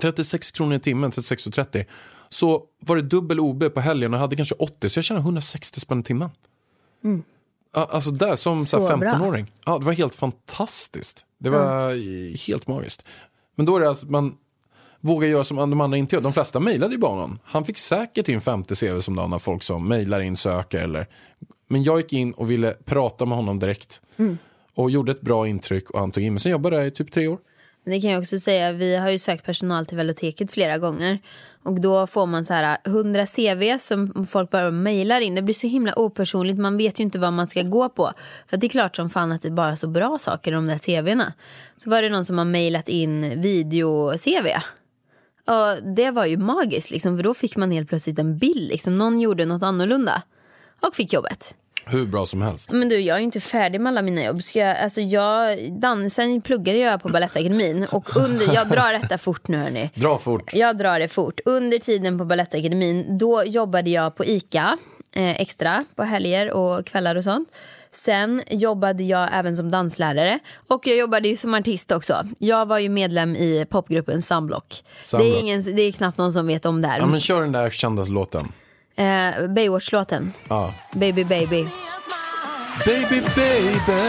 36 0.00 0.50
kronor 0.50 0.74
i 0.74 0.80
timmen, 0.80 1.10
36,30 1.10 1.84
så 2.28 2.62
var 2.80 2.96
det 2.96 3.02
dubbel 3.02 3.40
OB 3.40 3.74
på 3.74 3.80
helgen 3.80 4.14
och 4.14 4.20
hade 4.20 4.36
kanske 4.36 4.54
80 4.54 4.88
så 4.88 4.98
jag 4.98 5.04
tjänade 5.04 5.24
160 5.24 5.80
spänn 5.80 6.00
i 6.00 6.02
timmen. 6.02 6.30
Ja, 7.74 7.88
Alltså 7.90 8.10
där 8.10 8.36
som 8.36 8.58
så 8.58 8.64
Så 8.64 8.88
här 8.88 8.96
bra. 8.96 9.08
15-åring. 9.12 9.52
Ja, 9.64 9.78
det 9.78 9.84
var 9.84 9.92
helt 9.92 10.14
fantastiskt. 10.14 11.24
Det 11.38 11.50
var 11.50 11.92
helt 12.46 12.66
magiskt. 12.66 13.04
Men 13.54 13.66
då 13.66 13.76
är 13.76 13.80
det 13.80 13.88
alltså 13.88 14.06
att 14.06 14.10
man 14.10 14.34
vågar 15.00 15.28
göra 15.28 15.44
som 15.44 15.56
de 15.56 15.80
andra 15.80 15.98
inte 15.98 16.16
gör. 16.16 16.22
De 16.22 16.32
flesta 16.32 16.60
mejlade 16.60 16.92
ju 16.92 16.98
bara 16.98 17.10
honom. 17.10 17.38
Han 17.44 17.64
fick 17.64 17.78
säkert 17.78 18.28
in 18.28 18.40
50 18.40 18.74
CV 18.74 19.00
som 19.00 19.16
dagen 19.16 19.32
av 19.32 19.38
folk 19.38 19.62
som 19.62 19.88
mejlar 19.88 20.20
in, 20.20 20.36
söker 20.36 20.78
eller... 20.78 21.06
Men 21.68 21.82
jag 21.82 21.96
gick 21.96 22.12
in 22.12 22.32
och 22.32 22.50
ville 22.50 22.72
prata 22.84 23.26
med 23.26 23.38
honom 23.38 23.58
direkt. 23.58 24.00
Och 24.74 24.90
gjorde 24.90 25.12
ett 25.12 25.20
bra 25.20 25.48
intryck 25.48 25.90
och 25.90 26.00
han 26.00 26.10
tog 26.10 26.24
in 26.24 26.32
mig. 26.32 26.40
Sen 26.40 26.52
jobbade 26.52 26.76
jag 26.76 26.86
i 26.86 26.90
typ 26.90 27.12
tre 27.12 27.28
år. 27.28 27.38
Men 27.84 27.94
det 27.94 28.00
kan 28.00 28.10
jag 28.10 28.20
också 28.20 28.38
säga, 28.38 28.72
vi 28.72 28.96
har 28.96 29.10
ju 29.10 29.18
sökt 29.18 29.44
personal 29.44 29.86
till 29.86 29.96
Veloteket 29.96 30.50
flera 30.50 30.78
gånger. 30.78 31.18
Och 31.62 31.80
då 31.80 32.06
får 32.06 32.26
man 32.26 32.44
så 32.44 32.54
här 32.54 32.78
100 32.84 33.26
CV 33.26 33.78
som 33.78 34.26
folk 34.26 34.50
bara 34.50 34.70
mejlar 34.70 35.20
in. 35.20 35.34
Det 35.34 35.42
blir 35.42 35.54
så 35.54 35.66
himla 35.66 35.98
opersonligt, 35.98 36.58
man 36.58 36.76
vet 36.76 37.00
ju 37.00 37.04
inte 37.04 37.18
vad 37.18 37.32
man 37.32 37.48
ska 37.48 37.62
gå 37.62 37.88
på. 37.88 38.12
För 38.50 38.56
det 38.56 38.66
är 38.66 38.68
klart 38.68 38.96
som 38.96 39.10
fan 39.10 39.32
att 39.32 39.42
det 39.42 39.48
är 39.48 39.52
bara 39.52 39.76
så 39.76 39.88
bra 39.88 40.18
saker 40.18 40.50
i 40.50 40.54
de 40.54 40.66
där 40.66 40.78
CVna. 40.78 41.32
Så 41.76 41.90
var 41.90 42.02
det 42.02 42.08
någon 42.08 42.24
som 42.24 42.38
har 42.38 42.44
mejlat 42.44 42.88
in 42.88 43.40
video-CV. 43.40 44.46
Och 45.46 45.94
det 45.96 46.10
var 46.10 46.24
ju 46.26 46.36
magiskt 46.36 46.90
liksom, 46.90 47.16
för 47.16 47.24
då 47.24 47.34
fick 47.34 47.56
man 47.56 47.70
helt 47.70 47.88
plötsligt 47.88 48.18
en 48.18 48.38
bild. 48.38 48.68
Liksom. 48.68 48.98
Någon 48.98 49.20
gjorde 49.20 49.44
något 49.44 49.62
annorlunda 49.62 50.22
och 50.80 50.94
fick 50.94 51.12
jobbet. 51.12 51.54
Hur 51.86 52.06
bra 52.06 52.26
som 52.26 52.42
helst. 52.42 52.72
Men 52.72 52.88
du, 52.88 53.00
jag 53.00 53.16
är 53.16 53.20
inte 53.20 53.40
färdig 53.40 53.80
med 53.80 53.90
alla 53.90 54.02
mina 54.02 54.24
jobb. 54.24 54.42
Ska 54.42 54.58
jag, 54.58 54.78
alltså 54.78 55.00
jag, 55.00 55.58
dansen 55.72 56.42
pluggade 56.42 56.78
jag 56.78 57.02
på 57.02 57.08
Balettakademin. 57.08 57.86
Och 57.90 58.16
under, 58.16 58.54
jag 58.54 58.68
drar 58.68 58.92
detta 58.92 59.18
fort 59.18 59.48
nu 59.48 59.56
hörni. 59.56 59.90
Dra 59.94 60.18
fort. 60.18 60.54
Jag 60.54 60.78
drar 60.78 60.98
det 60.98 61.08
fort. 61.08 61.40
Under 61.44 61.78
tiden 61.78 62.18
på 62.18 62.24
Balettakademin, 62.24 63.18
då 63.18 63.44
jobbade 63.44 63.90
jag 63.90 64.16
på 64.16 64.24
ICA 64.24 64.78
eh, 65.14 65.40
extra 65.40 65.84
på 65.94 66.02
helger 66.02 66.50
och 66.50 66.86
kvällar 66.86 67.16
och 67.16 67.24
sånt. 67.24 67.48
Sen 68.04 68.42
jobbade 68.50 69.02
jag 69.02 69.28
även 69.32 69.56
som 69.56 69.70
danslärare 69.70 70.38
och 70.68 70.86
jag 70.86 70.96
jobbade 70.96 71.28
ju 71.28 71.36
som 71.36 71.54
artist 71.54 71.92
också. 71.92 72.26
Jag 72.38 72.66
var 72.66 72.78
ju 72.78 72.88
medlem 72.88 73.36
i 73.36 73.66
popgruppen 73.70 74.22
Sunblock. 74.22 74.64
Det 74.68 75.04
Sunblock. 75.04 75.36
är, 75.36 75.40
ingen, 75.40 75.62
det 75.62 75.82
är 75.82 75.92
knappt 75.92 76.18
någon 76.18 76.32
som 76.32 76.46
vet 76.46 76.66
om 76.66 76.82
det 76.82 76.88
här. 76.88 76.98
Ja, 76.98 77.06
men 77.06 77.20
kör 77.20 77.40
den 77.40 77.52
där 77.52 77.70
kända 77.70 78.04
låten. 78.04 78.52
Eh, 78.96 79.46
Baywatch-låten. 79.48 80.32
Ja. 80.48 80.74
Baby 80.92 81.24
baby. 81.24 81.66
Baby, 82.86 83.20
baby 83.36 84.02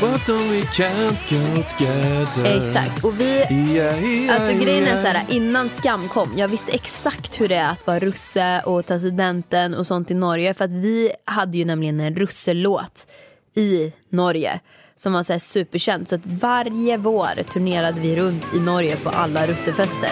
What 0.00 0.28
om 0.28 0.50
we 0.50 0.60
can't 0.60 1.30
go 1.30 1.62
together 1.62 2.56
Exakt. 2.56 3.04
Och 3.04 3.20
vi 3.20 3.44
Yeah, 3.50 4.04
yeah, 4.04 4.34
Alltså 4.36 4.52
grejen 4.52 4.84
är 4.84 4.88
yeah. 4.88 5.02
så 5.02 5.08
här, 5.08 5.26
innan 5.28 5.68
Skam 5.68 6.08
kom, 6.08 6.32
jag 6.36 6.48
visste 6.48 6.72
exakt 6.72 7.40
hur 7.40 7.48
det 7.48 7.54
är 7.54 7.70
att 7.70 7.86
vara 7.86 7.98
russe 7.98 8.62
och 8.64 8.86
ta 8.86 8.98
studenten 8.98 9.74
och 9.74 9.86
sånt 9.86 10.10
i 10.10 10.14
Norge. 10.14 10.54
För 10.54 10.64
att 10.64 10.70
vi 10.70 11.12
hade 11.24 11.58
ju 11.58 11.64
nämligen 11.64 12.00
en 12.00 12.16
russelåt 12.16 13.06
i 13.54 13.92
Norge 14.10 14.60
som 14.96 15.12
var 15.12 15.22
så 15.22 15.32
här 15.32 15.40
superkänd. 15.40 16.08
Så 16.08 16.14
att 16.14 16.26
varje 16.26 16.96
vår 16.96 17.42
turnerade 17.42 18.00
vi 18.00 18.16
runt 18.16 18.54
i 18.54 18.60
Norge 18.60 18.96
på 18.96 19.10
alla 19.10 19.46
russefester. 19.46 20.10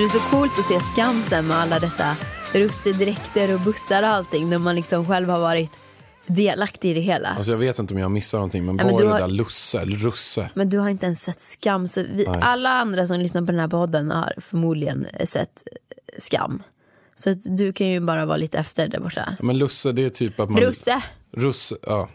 Så 0.00 0.06
det 0.06 0.12
är 0.12 0.20
så 0.20 0.30
coolt 0.30 0.58
att 0.58 0.64
se 0.64 0.80
Skansen 0.80 1.46
med 1.46 1.56
alla 1.56 1.78
dessa 1.78 2.16
russedräkter 2.52 3.54
och 3.54 3.60
bussar 3.60 4.02
och 4.02 4.08
allting 4.08 4.50
när 4.50 4.58
man 4.58 4.74
liksom 4.74 5.06
själv 5.06 5.28
har 5.28 5.40
varit 5.40 5.70
delaktig 6.26 6.90
i 6.90 6.94
det 6.94 7.00
hela. 7.00 7.28
Alltså 7.28 7.50
jag 7.52 7.58
vet 7.58 7.78
inte 7.78 7.94
om 7.94 8.00
jag 8.00 8.10
missar 8.10 8.38
någonting 8.38 8.66
men 8.66 8.76
Ja, 8.78 8.84
men 8.84 8.92
bara 8.92 9.04
det 9.04 9.10
har- 9.10 9.18
där 9.20 9.28
lusse, 9.28 9.80
eller 9.80 9.96
russe. 9.96 10.50
Men 10.54 10.68
du 10.68 10.78
har 10.78 10.88
inte 10.88 11.06
ens 11.06 11.22
sett 11.22 11.40
Skam. 11.40 11.88
Så 11.88 12.02
vi, 12.14 12.24
Nej. 12.28 12.40
alla 12.42 12.70
andra 12.70 13.06
som 13.06 13.20
lyssnar 13.20 13.40
på 13.42 13.46
den 13.52 13.60
här 13.60 13.68
podden 13.68 14.10
har 14.10 14.32
förmodligen 14.38 15.06
sett 15.24 15.62
eh, 15.66 16.18
Skam. 16.18 16.62
Så 17.14 17.30
att 17.30 17.58
du 17.58 17.72
kan 17.72 17.86
ju 17.88 18.00
bara 18.00 18.26
vara 18.26 18.36
lite 18.36 18.58
efter 18.58 18.88
där 18.88 19.00
borta. 19.00 19.34
Ja, 19.38 19.44
Men 19.44 19.58
lusse 19.58 19.92
det 19.92 20.04
är 20.04 20.10
typ 20.10 20.40
att 20.40 20.50
man... 20.50 20.60
Russe, 20.62 21.02
Russe, 21.36 21.76
ja. 21.82 22.08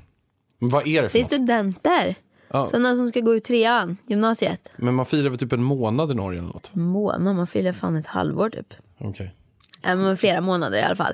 Men 0.60 0.70
vad 0.70 0.88
är 0.88 1.02
det 1.02 1.10
för 1.10 1.18
det 1.18 1.20
är 1.20 1.24
något? 1.24 1.32
studenter. 1.34 2.16
Ja. 2.48 2.66
Sådana 2.66 2.96
som 2.96 3.08
ska 3.08 3.20
gå 3.20 3.36
ut 3.36 3.44
trean, 3.44 3.98
gymnasiet. 4.08 4.70
Men 4.76 4.94
man 4.94 5.06
firar 5.06 5.30
väl 5.30 5.40
typ 5.40 5.54
en 5.54 5.64
månad 5.64 6.12
i 6.12 6.14
Norge 6.14 6.40
eller 6.40 6.48
något? 6.48 6.76
Månad, 6.76 7.36
man 7.36 7.48
fyller 7.48 7.74
fan 7.74 7.96
ett 7.96 8.08
halvår 8.08 8.50
typ. 8.50 8.74
Okej. 8.98 9.36
Men 9.84 10.18
flera 10.18 10.42
månader 10.42 10.78
i 10.78 10.82
alla 10.82 10.96
fall. 10.96 11.14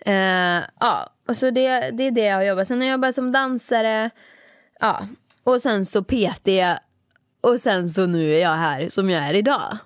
Eh, 0.00 0.62
ja, 0.80 1.12
och 1.28 1.36
så 1.36 1.50
det, 1.50 1.90
det 1.90 2.02
är 2.02 2.10
det 2.10 2.24
jag 2.24 2.36
har 2.36 2.42
jobbat. 2.42 2.68
Sen 2.68 2.78
har 2.78 2.86
jag 2.86 2.92
jobbat 2.92 3.14
som 3.14 3.32
dansare. 3.32 4.10
Ja, 4.80 5.08
och 5.44 5.62
sen 5.62 5.86
så 5.86 6.04
PT. 6.04 6.48
Och 7.40 7.60
sen 7.60 7.90
så 7.90 8.06
nu 8.06 8.32
är 8.32 8.40
jag 8.40 8.56
här 8.56 8.88
som 8.88 9.10
jag 9.10 9.22
är 9.22 9.34
idag. 9.34 9.78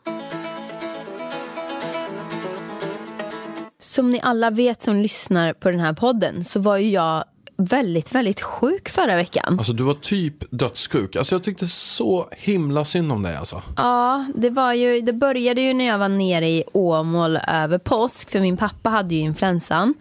Som 3.81 4.11
ni 4.11 4.21
alla 4.21 4.51
vet 4.51 4.83
som 4.83 4.97
lyssnar 4.97 5.53
på 5.53 5.71
den 5.71 5.81
här 5.81 5.93
podden 5.93 6.45
så 6.45 6.61
var 6.61 6.77
ju 6.77 6.91
jag 6.91 7.25
väldigt, 7.65 8.15
väldigt 8.15 8.41
sjuk 8.41 8.89
förra 8.89 9.17
veckan. 9.17 9.59
Alltså 9.59 9.73
du 9.73 9.83
var 9.83 9.95
typ 9.95 10.35
dödssjuk. 10.51 11.17
Alltså 11.17 11.35
jag 11.35 11.43
tyckte 11.43 11.67
så 11.67 12.29
himla 12.31 12.85
synd 12.85 13.13
om 13.13 13.23
dig 13.23 13.37
alltså. 13.37 13.63
Ja, 13.77 14.27
det, 14.35 14.51
var 14.51 14.73
ju, 14.73 15.01
det 15.01 15.13
började 15.13 15.61
ju 15.61 15.75
när 15.75 15.85
jag 15.85 15.99
var 15.99 16.09
nere 16.09 16.49
i 16.49 16.65
Åmål 16.73 17.39
över 17.49 17.79
påsk, 17.79 18.31
för 18.31 18.41
min 18.41 18.57
pappa 18.57 18.91
hade 18.91 19.15
ju 19.15 19.21
influensan. 19.21 19.95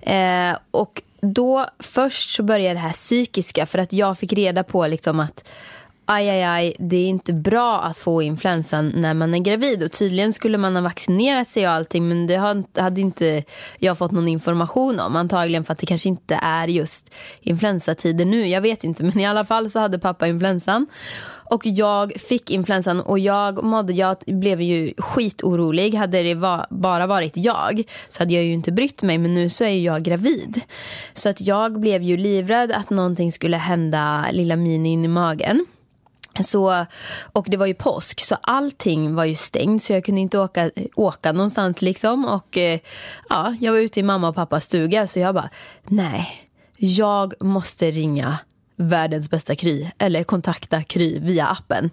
Eh, 0.00 0.56
och 0.70 1.02
då 1.20 1.66
först 1.78 2.34
så 2.34 2.42
började 2.42 2.74
det 2.74 2.80
här 2.80 2.92
psykiska, 2.92 3.66
för 3.66 3.78
att 3.78 3.92
jag 3.92 4.18
fick 4.18 4.32
reda 4.32 4.62
på 4.62 4.86
liksom 4.86 5.20
att 5.20 5.48
aj, 6.06 6.30
aj, 6.30 6.42
aj, 6.42 6.76
det 6.78 6.96
är 6.96 7.08
inte 7.08 7.32
bra 7.32 7.80
att 7.80 7.98
få 7.98 8.22
influensan 8.22 8.92
när 8.94 9.14
man 9.14 9.34
är 9.34 9.38
gravid. 9.38 9.82
Och 9.82 9.92
tydligen 9.92 10.32
skulle 10.32 10.58
man 10.58 10.76
ha 10.76 10.82
vaccinerat 10.82 11.48
sig 11.48 11.66
och 11.66 11.72
allting 11.72 12.08
men 12.08 12.26
det 12.26 12.36
hade 12.80 13.00
inte 13.00 13.44
jag 13.78 13.98
fått 13.98 14.12
någon 14.12 14.28
information 14.28 15.00
om. 15.00 15.16
Antagligen 15.16 15.64
för 15.64 15.72
att 15.72 15.78
det 15.78 15.86
kanske 15.86 16.08
inte 16.08 16.38
är 16.42 16.68
just 16.68 17.14
influensatider 17.40 18.24
nu. 18.24 18.48
Jag 18.48 18.60
vet 18.60 18.84
inte 18.84 19.02
men 19.04 19.20
i 19.20 19.26
alla 19.26 19.44
fall 19.44 19.70
så 19.70 19.78
hade 19.78 19.98
pappa 19.98 20.26
influensan. 20.26 20.86
Och 21.44 21.66
jag 21.66 22.12
fick 22.12 22.50
influensan 22.50 23.00
och 23.00 23.18
jag 23.18 23.64
mådde, 23.64 23.92
jag 23.92 24.16
blev 24.26 24.60
ju 24.60 24.94
skitorolig. 24.98 25.94
Hade 25.94 26.22
det 26.22 26.34
va, 26.34 26.66
bara 26.70 27.06
varit 27.06 27.36
jag 27.36 27.82
så 28.08 28.22
hade 28.22 28.34
jag 28.34 28.44
ju 28.44 28.52
inte 28.52 28.72
brytt 28.72 29.02
mig 29.02 29.18
men 29.18 29.34
nu 29.34 29.48
så 29.48 29.64
är 29.64 29.68
ju 29.68 29.80
jag 29.80 30.02
gravid. 30.02 30.60
Så 31.14 31.28
att 31.28 31.40
jag 31.40 31.80
blev 31.80 32.02
ju 32.02 32.16
livrädd 32.16 32.72
att 32.72 32.90
någonting 32.90 33.32
skulle 33.32 33.56
hända 33.56 34.26
lilla 34.32 34.56
Mini 34.56 34.92
in 34.92 35.04
i 35.04 35.08
magen. 35.08 35.66
Så, 36.40 36.86
och 37.32 37.46
det 37.48 37.56
var 37.56 37.66
ju 37.66 37.74
påsk 37.74 38.20
så 38.20 38.36
allting 38.42 39.14
var 39.14 39.24
ju 39.24 39.34
stängt 39.34 39.82
så 39.82 39.92
jag 39.92 40.04
kunde 40.04 40.20
inte 40.20 40.38
åka, 40.38 40.70
åka 40.94 41.32
någonstans 41.32 41.82
liksom. 41.82 42.24
Och 42.24 42.58
eh, 42.58 42.80
ja, 43.28 43.56
jag 43.60 43.72
var 43.72 43.78
ute 43.78 44.00
i 44.00 44.02
mamma 44.02 44.28
och 44.28 44.34
pappas 44.34 44.64
stuga 44.64 45.06
så 45.06 45.18
jag 45.18 45.34
bara, 45.34 45.50
nej, 45.84 46.48
jag 46.76 47.34
måste 47.40 47.90
ringa 47.90 48.38
världens 48.76 49.30
bästa 49.30 49.54
Kry 49.54 49.90
eller 49.98 50.24
kontakta 50.24 50.82
Kry 50.82 51.18
via 51.20 51.46
appen. 51.46 51.90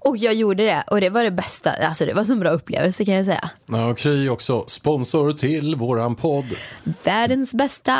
Och 0.00 0.16
jag 0.16 0.34
gjorde 0.34 0.64
det 0.64 0.84
och 0.90 1.00
det 1.00 1.10
var 1.10 1.24
det 1.24 1.30
bästa, 1.30 1.70
alltså 1.72 2.06
det 2.06 2.14
var 2.14 2.24
så 2.24 2.32
en 2.32 2.40
bra 2.40 2.50
upplevelse 2.50 3.04
kan 3.04 3.14
jag 3.14 3.24
säga. 3.24 3.50
Ja, 3.66 3.86
och 3.86 3.98
Kry 3.98 4.28
också 4.28 4.64
sponsor 4.66 5.32
till 5.32 5.74
våran 5.74 6.14
podd. 6.14 6.44
Världens 7.04 7.54
bästa, 7.54 7.92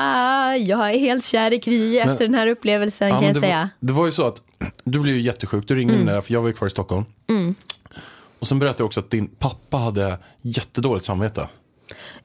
jag 0.57 0.91
är 0.95 0.99
helt 0.99 1.25
kär 1.25 1.53
i 1.53 1.59
Kry 1.61 1.99
efter 1.99 2.25
den 2.25 2.35
här 2.35 2.47
upplevelsen 2.47 3.09
Ja, 3.09 3.15
kan 3.15 3.25
men 3.25 3.27
jag 3.35 3.37
det, 3.37 3.41
säga. 3.47 3.59
var, 3.61 3.69
det 3.81 3.93
var 3.93 4.07
ju 4.07 4.13
så 4.13 4.27
att 4.27 4.43
du 4.85 5.01
blev 5.01 5.15
ju 5.17 5.21
jättesjuk, 5.23 5.69
du 5.69 5.75
ringde 5.75 5.95
Mm. 5.95 6.05
mig 6.07 6.15
där 6.15 6.21
för 6.21 6.33
jag 6.33 6.41
var 6.41 6.49
ju 6.49 6.55
kvar 6.55 6.67
i 6.67 6.71
Stockholm. 6.71 7.05
Och 8.41 8.47
sen 8.49 8.59
berättade 8.59 8.81
jag 8.83 8.87
också 8.87 9.01
att 9.01 9.11
din 9.11 9.27
pappa 9.29 9.77
hade 9.77 10.19
jättedåligt 10.41 11.05
samvete. 11.05 11.49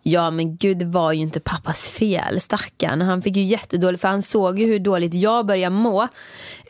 Ja 0.05 0.31
men 0.31 0.57
gud 0.57 0.77
det 0.77 0.85
var 0.85 1.11
ju 1.11 1.21
inte 1.21 1.39
pappas 1.39 1.89
fel, 1.89 2.41
stackarn. 2.41 3.01
Han 3.01 3.21
fick 3.21 3.35
ju 3.35 3.43
jättedåligt 3.43 4.01
för 4.01 4.07
han 4.07 4.21
såg 4.21 4.59
ju 4.59 4.65
hur 4.65 4.79
dåligt 4.79 5.13
jag 5.13 5.45
började 5.45 5.75
må. 5.75 6.07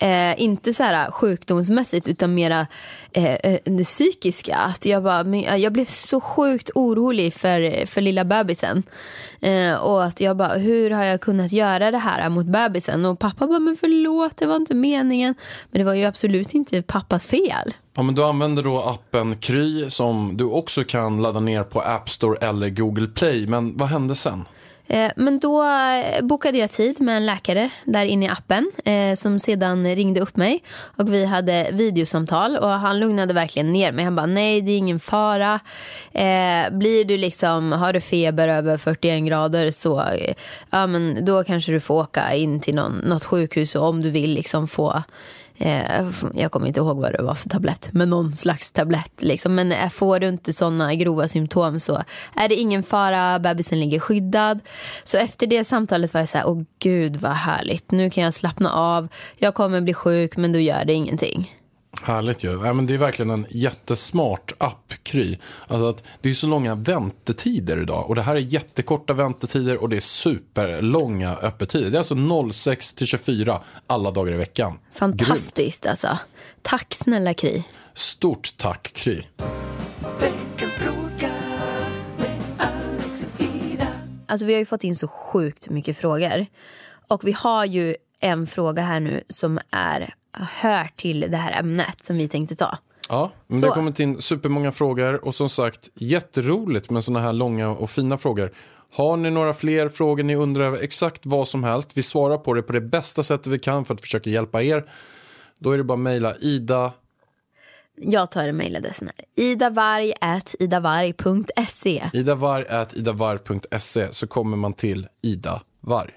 Eh, 0.01 0.41
inte 0.41 0.73
så 0.73 0.83
här 0.83 1.11
sjukdomsmässigt 1.11 2.07
utan 2.07 2.33
mera 2.33 2.67
eh, 3.11 3.33
eh 3.33 3.59
det 3.65 3.83
psykiska. 3.83 4.57
Att 4.57 4.85
jag, 4.85 5.03
bara, 5.03 5.23
men, 5.23 5.43
eh, 5.43 5.55
jag 5.55 5.73
blev 5.73 5.85
så 5.85 6.21
sjukt 6.21 6.69
orolig 6.75 7.33
för, 7.33 7.85
för 7.85 8.01
lilla 8.01 8.25
bebisen. 8.25 8.83
Eh, 9.41 9.73
och 9.73 10.03
att 10.03 10.21
jag 10.21 10.37
bara, 10.37 10.53
hur 10.53 10.91
har 10.91 11.03
jag 11.03 11.21
kunnat 11.21 11.51
göra 11.51 11.91
det 11.91 11.97
här 11.97 12.29
mot 12.29 12.45
bebisen? 12.45 13.05
Och 13.05 13.19
pappa 13.19 13.47
bara, 13.47 13.59
men 13.59 13.77
förlåt 13.77 14.37
det 14.37 14.45
var 14.45 14.55
inte 14.55 14.75
meningen. 14.75 15.35
Men 15.71 15.79
det 15.79 15.85
var 15.85 15.93
ju 15.93 16.05
absolut 16.05 16.53
inte 16.53 16.81
pappas 16.81 17.27
fel. 17.27 17.73
Ja, 17.95 18.03
men 18.03 18.15
du 18.15 18.23
använder 18.23 18.63
då 18.63 18.79
appen 18.79 19.35
Kry 19.35 19.89
som 19.89 20.37
du 20.37 20.43
också 20.43 20.83
kan 20.83 21.21
ladda 21.21 21.39
ner 21.39 21.63
på 21.63 21.81
App 21.81 22.09
Store 22.09 22.47
eller 22.47 22.69
Google 22.69 23.07
Play. 23.07 23.47
Men 23.47 23.77
vad 23.77 23.89
hände 23.89 24.15
sen? 24.15 24.45
Eh, 24.87 25.11
men 25.15 25.39
då 25.39 25.63
eh, 25.63 26.25
bokade 26.25 26.57
jag 26.57 26.71
tid 26.71 27.01
med 27.01 27.17
en 27.17 27.25
läkare 27.25 27.69
där 27.85 28.05
inne 28.05 28.25
i 28.25 28.29
appen 28.29 28.71
eh, 28.85 29.13
som 29.15 29.39
sedan 29.39 29.95
ringde 29.95 30.21
upp 30.21 30.35
mig 30.35 30.63
och 30.97 31.13
vi 31.13 31.25
hade 31.25 31.69
videosamtal 31.71 32.57
och 32.57 32.69
han 32.69 32.99
lugnade 32.99 33.33
verkligen 33.33 33.71
ner 33.71 33.91
mig. 33.91 34.05
Han 34.05 34.15
bara 34.15 34.25
nej 34.25 34.61
det 34.61 34.71
är 34.71 34.77
ingen 34.77 34.99
fara. 34.99 35.59
Blir 36.71 37.05
du 37.05 37.17
liksom, 37.17 37.71
har 37.71 37.93
du 37.93 38.01
feber 38.01 38.47
över 38.47 38.77
41 38.77 39.23
grader 39.23 39.71
så 39.71 40.03
ja, 40.69 40.87
men 40.87 41.25
då 41.25 41.43
kanske 41.43 41.71
du 41.71 41.79
får 41.79 41.95
åka 41.95 42.33
in 42.33 42.59
till 42.59 42.75
någon, 42.75 42.97
något 42.97 43.25
sjukhus 43.25 43.75
och 43.75 43.87
om 43.87 44.01
du 44.01 44.09
vill 44.09 44.33
liksom 44.33 44.67
få 44.67 45.03
Eh, 45.57 46.09
jag 46.33 46.51
kommer 46.51 46.67
inte 46.67 46.79
ihåg 46.79 46.97
vad 46.97 47.11
det 47.11 47.23
var 47.23 47.35
för 47.35 47.49
tablett, 47.49 47.89
men 47.93 48.09
någon 48.09 48.33
slags 48.33 48.71
tablett. 48.71 49.13
Liksom. 49.17 49.55
Men 49.55 49.71
eh, 49.71 49.89
får 49.89 50.19
du 50.19 50.29
inte 50.29 50.53
sådana 50.53 50.95
grova 50.95 51.27
symptom 51.27 51.79
så 51.79 52.03
är 52.35 52.49
det 52.49 52.55
ingen 52.55 52.83
fara, 52.83 53.39
bebisen 53.39 53.79
ligger 53.79 53.99
skyddad. 53.99 54.59
Så 55.03 55.17
efter 55.17 55.47
det 55.47 55.63
samtalet 55.63 56.13
var 56.13 56.21
jag 56.21 56.29
så 56.29 56.37
här, 56.37 56.47
åh 56.47 56.61
gud 56.79 57.15
vad 57.15 57.31
härligt, 57.31 57.91
nu 57.91 58.09
kan 58.09 58.23
jag 58.23 58.33
slappna 58.33 58.73
av, 58.73 59.07
jag 59.37 59.53
kommer 59.53 59.81
bli 59.81 59.93
sjuk 59.93 60.37
men 60.37 60.53
då 60.53 60.59
gör 60.59 60.85
det 60.85 60.93
ingenting. 60.93 61.62
Härligt 62.01 62.43
ju. 62.43 62.65
Ja, 62.65 62.73
men 62.73 62.85
det 62.85 62.93
är 62.93 62.97
verkligen 62.97 63.29
en 63.29 63.45
jättesmart 63.49 64.53
app, 64.57 64.93
Kry. 65.03 65.37
Alltså 65.67 65.89
att 65.89 66.03
det 66.21 66.29
är 66.29 66.33
så 66.33 66.47
långa 66.47 66.75
väntetider 66.75 67.81
idag. 67.81 68.09
Och 68.09 68.15
det 68.15 68.21
här 68.21 68.35
är 68.35 68.39
jättekorta 68.39 69.13
väntetider 69.13 69.77
och 69.77 69.89
det 69.89 69.95
är 69.95 70.01
superlånga 70.01 71.35
öppettider. 71.35 71.89
Det 71.89 71.97
är 71.97 71.99
alltså 71.99 72.51
06 72.53 72.93
till 72.93 73.07
24 73.07 73.61
alla 73.87 74.11
dagar 74.11 74.33
i 74.33 74.37
veckan. 74.37 74.71
Grymt. 74.71 75.21
Fantastiskt 75.21 75.85
alltså. 75.85 76.17
Tack 76.61 76.93
snälla 76.93 77.33
Kry. 77.33 77.63
Stort 77.93 78.57
tack, 78.57 78.93
Kry. 78.95 79.21
Alltså 84.27 84.45
vi 84.45 84.53
har 84.53 84.59
ju 84.59 84.65
fått 84.65 84.83
in 84.83 84.95
så 84.95 85.07
sjukt 85.07 85.69
mycket 85.69 85.97
frågor. 85.97 86.45
Och 87.07 87.27
vi 87.27 87.31
har 87.31 87.65
ju 87.65 87.95
en 88.19 88.47
fråga 88.47 88.81
här 88.81 88.99
nu 88.99 89.23
som 89.29 89.59
är, 89.71 90.15
hör 90.33 90.89
till 90.95 91.19
det 91.19 91.37
här 91.37 91.59
ämnet 91.59 92.05
som 92.05 92.17
vi 92.17 92.27
tänkte 92.27 92.55
ta. 92.55 92.77
Ja, 93.09 93.31
men 93.47 93.61
det 93.61 93.67
har 93.67 93.75
kommit 93.75 93.99
in 93.99 94.21
supermånga 94.21 94.71
frågor 94.71 95.25
och 95.25 95.35
som 95.35 95.49
sagt 95.49 95.89
jätteroligt 95.95 96.89
med 96.89 97.03
sådana 97.03 97.25
här 97.25 97.33
långa 97.33 97.69
och 97.69 97.89
fina 97.89 98.17
frågor. 98.17 98.53
Har 98.93 99.17
ni 99.17 99.31
några 99.31 99.53
fler 99.53 99.89
frågor 99.89 100.23
ni 100.23 100.35
undrar 100.35 100.77
exakt 100.77 101.25
vad 101.25 101.47
som 101.47 101.63
helst, 101.63 101.97
vi 101.97 102.01
svarar 102.01 102.37
på 102.37 102.53
det 102.53 102.61
på 102.61 102.73
det 102.73 102.81
bästa 102.81 103.23
sättet 103.23 103.47
vi 103.47 103.59
kan 103.59 103.85
för 103.85 103.93
att 103.93 104.01
försöka 104.01 104.29
hjälpa 104.29 104.63
er. 104.63 104.89
Då 105.59 105.71
är 105.71 105.77
det 105.77 105.83
bara 105.83 105.93
att 105.93 105.99
mejla 105.99 106.35
Ida. 106.35 106.93
Jag 107.95 108.31
tar 108.31 108.51
mejladressen 108.51 109.09
här. 109.17 109.25
idavarg.idavarg.se 109.35 112.09
idavarg.idavarg.se 112.13 114.13
så 114.13 114.27
kommer 114.27 114.57
man 114.57 114.73
till 114.73 115.07
Ida 115.21 115.61
Varg. 115.79 116.11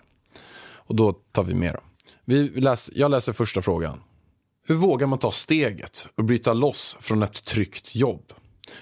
Och 0.74 0.96
då 0.96 1.12
tar 1.12 1.44
vi 1.44 1.54
med 1.54 1.74
dem. 1.74 1.84
Vi 2.24 2.48
läs, 2.48 2.90
jag 2.94 3.10
läser 3.10 3.32
första 3.32 3.62
frågan. 3.62 4.00
Hur 4.68 4.74
vågar 4.74 5.06
man 5.06 5.18
ta 5.18 5.30
steget 5.30 6.08
och 6.16 6.24
bryta 6.24 6.52
loss 6.52 6.96
från 7.00 7.22
ett 7.22 7.44
tryggt 7.44 7.94
jobb? 7.94 8.32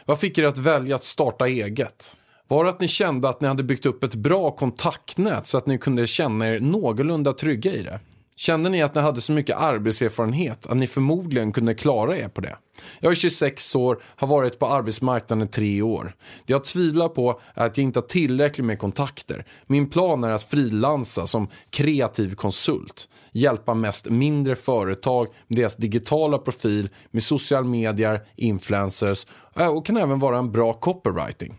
Vad 0.05 0.21
fick 0.21 0.39
er 0.39 0.45
att 0.45 0.59
välja 0.59 0.97
att 0.97 1.05
starta 1.05 1.49
eget? 1.49 2.17
Var 2.49 2.65
det 2.65 2.71
att 2.71 2.81
ni 2.81 2.89
kände 2.89 3.29
att 3.29 3.41
ni 3.41 3.49
hade 3.49 3.63
byggt 3.63 3.87
upp 3.87 4.05
ett 4.05 4.15
bra 4.15 4.51
kontaktnät 4.51 5.47
så 5.47 5.59
att 5.59 5.67
ni 5.67 5.79
kunde 5.79 6.07
känna 6.07 6.49
er 6.49 6.61
någorlunda 6.61 7.33
trygga 7.33 7.73
i 7.73 7.83
det? 7.83 8.01
Kände 8.37 8.71
ni 8.71 8.83
att 8.83 8.95
ni 8.95 9.01
hade 9.01 9.21
så 9.21 9.33
mycket 9.33 9.57
arbetserfarenhet 9.57 10.67
att 10.67 10.77
ni 10.77 10.87
förmodligen 10.87 11.53
kunde 11.53 11.75
klara 11.75 12.19
er 12.19 12.29
på 12.29 12.41
det? 12.41 12.57
Jag 13.01 13.11
är 13.11 13.15
26 13.15 13.75
år, 13.77 14.03
har 14.05 14.29
varit 14.29 14.59
på 14.59 14.67
arbetsmarknaden 14.67 15.45
i 15.45 15.51
tre 15.51 15.83
år. 15.83 16.15
Det 16.47 16.53
jag 16.53 16.65
tvivlar 16.65 17.09
på 17.09 17.41
är 17.55 17.67
att 17.67 17.79
jag 17.79 17.85
inte 17.85 17.99
har 17.99 18.07
tillräckligt 18.07 18.65
med 18.65 18.79
kontakter. 18.79 19.45
Min 19.67 19.91
plan 19.91 20.25
är 20.25 20.31
att 20.31 20.43
frilansa 20.43 21.27
som 21.27 21.49
kreativ 21.71 22.35
konsult. 22.35 23.09
Hjälpa 23.33 23.75
mest 23.75 24.11
mindre 24.11 24.57
företag 24.57 25.29
med 25.49 25.59
deras 25.59 25.77
digitala 25.77 26.39
profil, 26.39 26.89
med 27.11 27.23
social 27.23 27.65
medier, 27.65 28.21
influencers 28.37 29.27
eh, 29.57 29.69
och 29.69 29.87
kan 29.87 29.97
även 29.97 30.19
vara 30.19 30.39
en 30.39 30.53
bra 30.53 30.73
copywriting. 30.73 31.55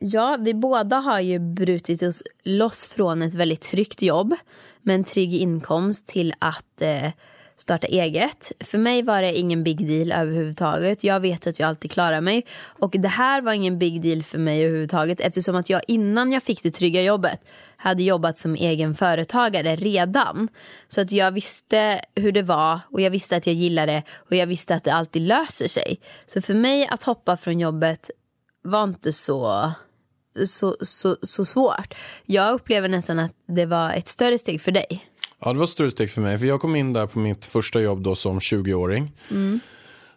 Ja, 0.00 0.38
vi 0.40 0.54
båda 0.54 0.96
har 0.96 1.20
ju 1.20 1.38
brutit 1.38 2.02
oss 2.02 2.22
loss 2.44 2.88
från 2.88 3.22
ett 3.22 3.34
väldigt 3.34 3.60
tryggt 3.60 4.02
jobb 4.02 4.34
med 4.82 4.94
en 4.94 5.04
trygg 5.04 5.34
inkomst 5.34 6.06
till 6.06 6.34
att 6.38 6.82
eh, 6.82 7.10
starta 7.60 7.86
eget. 7.86 8.52
För 8.60 8.78
mig 8.78 9.02
var 9.02 9.22
det 9.22 9.38
ingen 9.38 9.64
big 9.64 9.86
deal 9.86 10.12
överhuvudtaget. 10.12 11.04
Jag 11.04 11.20
vet 11.20 11.46
att 11.46 11.60
jag 11.60 11.68
alltid 11.68 11.90
klarar 11.90 12.20
mig. 12.20 12.46
Och 12.64 12.90
det 12.90 13.08
här 13.08 13.42
var 13.42 13.52
ingen 13.52 13.78
big 13.78 14.02
deal 14.02 14.22
för 14.22 14.38
mig 14.38 14.64
överhuvudtaget 14.64 15.20
eftersom 15.20 15.56
att 15.56 15.70
jag 15.70 15.82
innan 15.86 16.32
jag 16.32 16.42
fick 16.42 16.62
det 16.62 16.70
trygga 16.70 17.02
jobbet 17.02 17.40
hade 17.76 18.02
jobbat 18.02 18.38
som 18.38 18.54
egen 18.54 18.94
företagare 18.94 19.76
redan. 19.76 20.48
Så 20.88 21.00
att 21.00 21.12
jag 21.12 21.32
visste 21.32 22.00
hur 22.14 22.32
det 22.32 22.42
var 22.42 22.80
och 22.90 23.00
jag 23.00 23.10
visste 23.10 23.36
att 23.36 23.46
jag 23.46 23.56
gillade 23.56 23.92
det 23.92 24.02
och 24.16 24.36
jag 24.36 24.46
visste 24.46 24.74
att 24.74 24.84
det 24.84 24.92
alltid 24.92 25.22
löser 25.22 25.68
sig. 25.68 26.00
Så 26.26 26.42
för 26.42 26.54
mig 26.54 26.86
att 26.86 27.02
hoppa 27.02 27.36
från 27.36 27.60
jobbet 27.60 28.10
var 28.62 28.84
inte 28.84 29.12
så, 29.12 29.72
så, 30.46 30.76
så, 30.80 31.16
så 31.22 31.44
svårt. 31.44 31.94
Jag 32.26 32.54
upplever 32.54 32.88
nästan 32.88 33.18
att 33.18 33.32
det 33.48 33.66
var 33.66 33.92
ett 33.92 34.08
större 34.08 34.38
steg 34.38 34.60
för 34.60 34.72
dig. 34.72 35.04
Ja, 35.40 35.52
det 35.52 35.58
var 35.58 35.64
ett 35.64 35.70
större 35.70 35.90
steg 35.90 36.10
för 36.10 36.20
mig. 36.20 36.38
För 36.38 36.46
jag 36.46 36.60
kom 36.60 36.76
in 36.76 36.92
där 36.92 37.06
på 37.06 37.18
mitt 37.18 37.44
första 37.44 37.80
jobb 37.80 38.02
då 38.02 38.14
som 38.14 38.38
20-åring. 38.38 39.12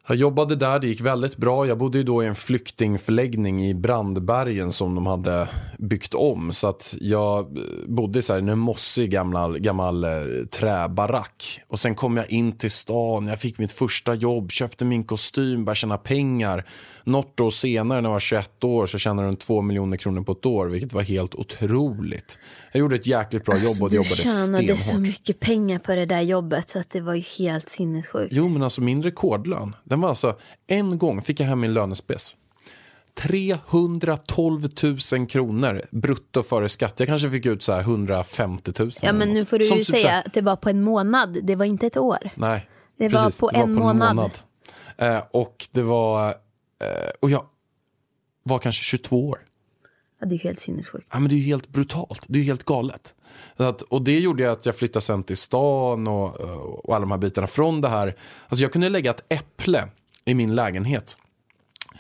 Jag 0.08 0.18
jobbade 0.18 0.56
där, 0.56 0.80
det 0.80 0.88
gick 0.88 1.02
väldigt 1.02 1.38
bra. 1.38 1.68
Jag 1.68 1.78
bodde 1.78 1.98
ju 1.98 2.04
då 2.04 2.24
i 2.24 2.28
en 2.28 2.36
flyktingförläggning 2.36 3.66
i 3.66 3.74
Brandbergen 3.74 4.72
som 4.72 4.96
de 4.96 5.06
hade 5.06 5.48
byggt 5.78 6.14
om. 6.14 6.54
Så 6.54 6.68
att 6.68 6.96
jag 7.02 7.60
bodde 7.88 8.20
i 8.20 8.22
så 8.22 8.34
en 8.34 8.60
mossig 8.60 9.12
gammal, 9.12 9.60
gammal 9.60 10.04
eh, 10.04 10.10
träbarack. 10.52 11.62
Och 11.68 11.80
sen 11.80 11.96
kom 11.96 12.18
jag 12.18 12.32
in 12.32 12.58
till 12.58 12.72
stan, 12.72 13.28
jag 13.28 13.40
fick 13.40 13.58
mitt 13.58 13.72
första 13.72 14.14
jobb, 14.14 14.52
köpte 14.52 14.86
min 14.86 15.04
kostym, 15.04 15.66
började 15.66 15.76
tjäna 15.76 15.98
pengar. 15.98 16.66
Något 17.04 17.40
år 17.40 17.50
senare 17.50 18.02
när 18.02 18.10
jag 18.10 18.14
var 18.14 18.20
21 18.20 18.64
år 18.64 18.86
så 18.86 18.98
tjänade 18.98 19.28
de 19.28 19.36
2 19.36 19.62
miljoner 19.62 19.98
kronor 19.98 20.22
på 20.22 20.32
ett 20.32 20.46
år, 20.46 20.68
vilket 20.68 20.94
var 20.94 21.02
helt 21.02 21.36
otroligt. 21.36 22.40
Jag 22.72 22.80
gjorde 22.80 22.96
ett 22.96 23.08
jäkligt 23.08 23.46
bra 23.46 23.58
jobb 23.58 23.84
och 23.84 23.90
du 23.90 23.96
jobbade 23.96 24.16
tjänade 24.16 24.78
så 24.78 24.84
stenhårt. 24.84 25.08
mycket 25.08 25.40
pengar 25.40 25.80
på 25.80 25.96
det 25.96 26.06
där 26.06 26.22
jobbet 26.22 26.70
så 26.70 26.80
att 26.80 26.90
det 26.90 27.02
var 27.02 27.14
ju 27.14 27.22
helt 27.40 27.70
sinnessjukt. 27.70 28.34
Jo, 28.34 28.50
men 28.50 28.64
alltså 28.64 28.82
min 28.82 29.04
rekordlön, 29.04 29.76
den 29.84 30.02
var 30.02 30.10
alltså, 30.10 30.38
en 30.68 30.98
gång 30.98 31.22
fick 31.22 31.40
jag 31.40 31.48
hem 31.48 31.60
min 31.60 31.74
lönespec. 31.74 32.36
312 33.14 34.68
000 35.14 35.28
kronor 35.28 35.82
brutto 35.92 36.44
före 36.44 36.70
skatt. 36.70 36.94
Jag 37.00 37.08
kanske 37.08 37.30
fick 37.30 37.46
ut 37.46 37.64
så 37.64 37.74
här 37.74 37.82
150 37.82 38.72
000. 38.80 38.92
Ja, 39.02 39.14
men 39.14 39.30
nu 39.34 39.46
får 39.46 39.58
du 39.58 39.64
Som 39.64 39.78
ju 39.78 39.84
typ 39.84 39.96
säga 39.96 40.10
här- 40.10 40.24
att 40.26 40.34
det 40.34 40.42
var 40.42 40.56
på 40.56 40.70
en 40.70 40.82
månad. 40.84 41.38
Det 41.44 41.56
var 41.56 41.66
inte 41.66 41.88
ett 41.88 41.98
år. 41.98 42.30
Nej, 42.36 42.70
Det 42.98 43.10
var 43.10 43.40
på 43.40 43.52
en 43.54 43.74
månad. 43.74 44.32
Eh, 44.98 45.20
och 45.32 45.56
det 45.72 45.82
var, 45.84 46.36
och 47.20 47.30
jag 47.30 47.46
var 48.44 48.60
kanske 48.60 48.84
22 48.84 49.30
år. 49.30 49.40
Ja, 50.20 50.26
det 50.28 50.36
är 50.36 50.38
ju 50.38 50.44
helt 50.44 50.60
sinnessjukt. 50.60 51.08
Ja, 51.12 51.20
men 51.20 51.30
det 51.30 51.36
är 51.36 51.38
ju 51.38 51.44
helt 51.46 51.70
brutalt. 51.70 52.26
Det 52.28 52.40
är 52.40 52.44
helt 52.44 52.64
galet. 52.64 53.16
Så 53.58 53.64
att, 53.64 53.82
och 53.82 54.02
det 54.02 54.20
gjorde 54.20 54.44
ju 54.44 54.50
att 54.50 54.66
jag 54.66 54.76
flyttade 54.76 55.02
sen 55.02 55.24
till 55.24 55.38
stan 55.38 56.08
och, 56.08 56.36
och 56.86 56.96
alla 56.96 57.00
de 57.00 57.12
här 57.12 57.18
bitarna. 57.18 57.48
Från 57.48 57.82
det 57.82 57.90
här, 57.90 58.16
alltså 58.48 58.64
jag 58.64 58.72
kunde 58.72 58.90
lägga 58.90 59.12
ett 59.12 59.24
äpple 59.30 59.88
i 60.26 60.34
min 60.36 60.56
lägenhet. 60.56 61.18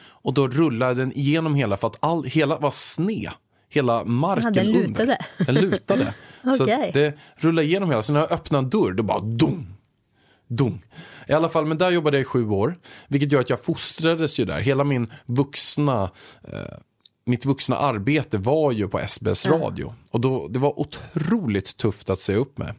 Och 0.03 0.33
då 0.33 0.47
rullade 0.47 0.93
den 0.93 1.11
igenom 1.13 1.55
hela, 1.55 1.77
för 1.77 1.87
att 1.87 1.97
all, 1.99 2.23
hela 2.23 2.57
var 2.57 2.71
sned. 2.71 3.31
Hela 3.69 4.05
marken 4.05 4.51
Ja, 4.53 4.63
den 4.63 4.67
under. 4.67 4.81
lutade. 4.87 5.17
Den 5.37 5.55
lutade. 5.55 6.13
Så 6.57 6.63
Okej. 6.63 6.87
att 6.87 6.93
det 6.93 7.17
rullade 7.35 7.67
igenom 7.67 7.89
hela. 7.89 8.03
Så 8.03 8.13
när 8.13 8.19
jag 8.19 8.31
öppnade 8.31 8.63
en 8.65 8.69
dörr, 8.69 8.91
då 8.93 9.03
bara 9.03 9.19
dum. 9.19 9.73
Dum. 10.53 10.79
I 11.27 11.33
alla 11.33 11.49
fall, 11.49 11.65
men 11.65 11.77
där 11.77 11.91
jobbade 11.91 12.17
jag 12.17 12.21
i 12.21 12.25
sju 12.25 12.49
år. 12.49 12.79
Vilket 13.07 13.31
gör 13.31 13.39
att 13.41 13.49
jag 13.49 13.63
fostrades 13.63 14.39
ju 14.39 14.45
där. 14.45 14.59
Hela 14.59 14.83
min 14.83 15.07
vuxna, 15.25 16.11
eh, 16.43 16.77
mitt 17.25 17.45
vuxna 17.45 17.75
arbete 17.75 18.37
var 18.37 18.71
ju 18.71 18.87
på 18.87 18.99
SBS 19.09 19.45
radio. 19.45 19.93
Och 20.11 20.21
då, 20.21 20.47
det 20.47 20.59
var 20.59 20.79
otroligt 20.79 21.77
tufft 21.77 22.09
att 22.09 22.19
se 22.19 22.35
upp 22.35 22.57
med. 22.57 22.73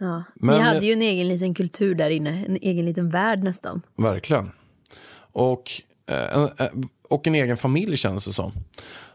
Ja. 0.00 0.22
Men- 0.34 0.54
Ni 0.56 0.60
hade 0.62 0.86
ju 0.86 0.92
en 0.92 1.02
egen 1.02 1.28
liten 1.28 1.54
kultur 1.54 1.94
där 1.94 2.10
inne. 2.10 2.44
En 2.48 2.56
egen 2.62 2.84
liten 2.86 3.10
värld 3.10 3.42
nästan. 3.44 3.82
Verkligen. 3.96 4.50
Och, 5.32 5.70
eh, 6.10 6.42
eh, 6.42 6.48
och 7.08 7.26
en 7.26 7.34
egen 7.34 7.56
familj 7.56 7.96
känns 7.96 8.24
det 8.26 8.32
som. 8.32 8.52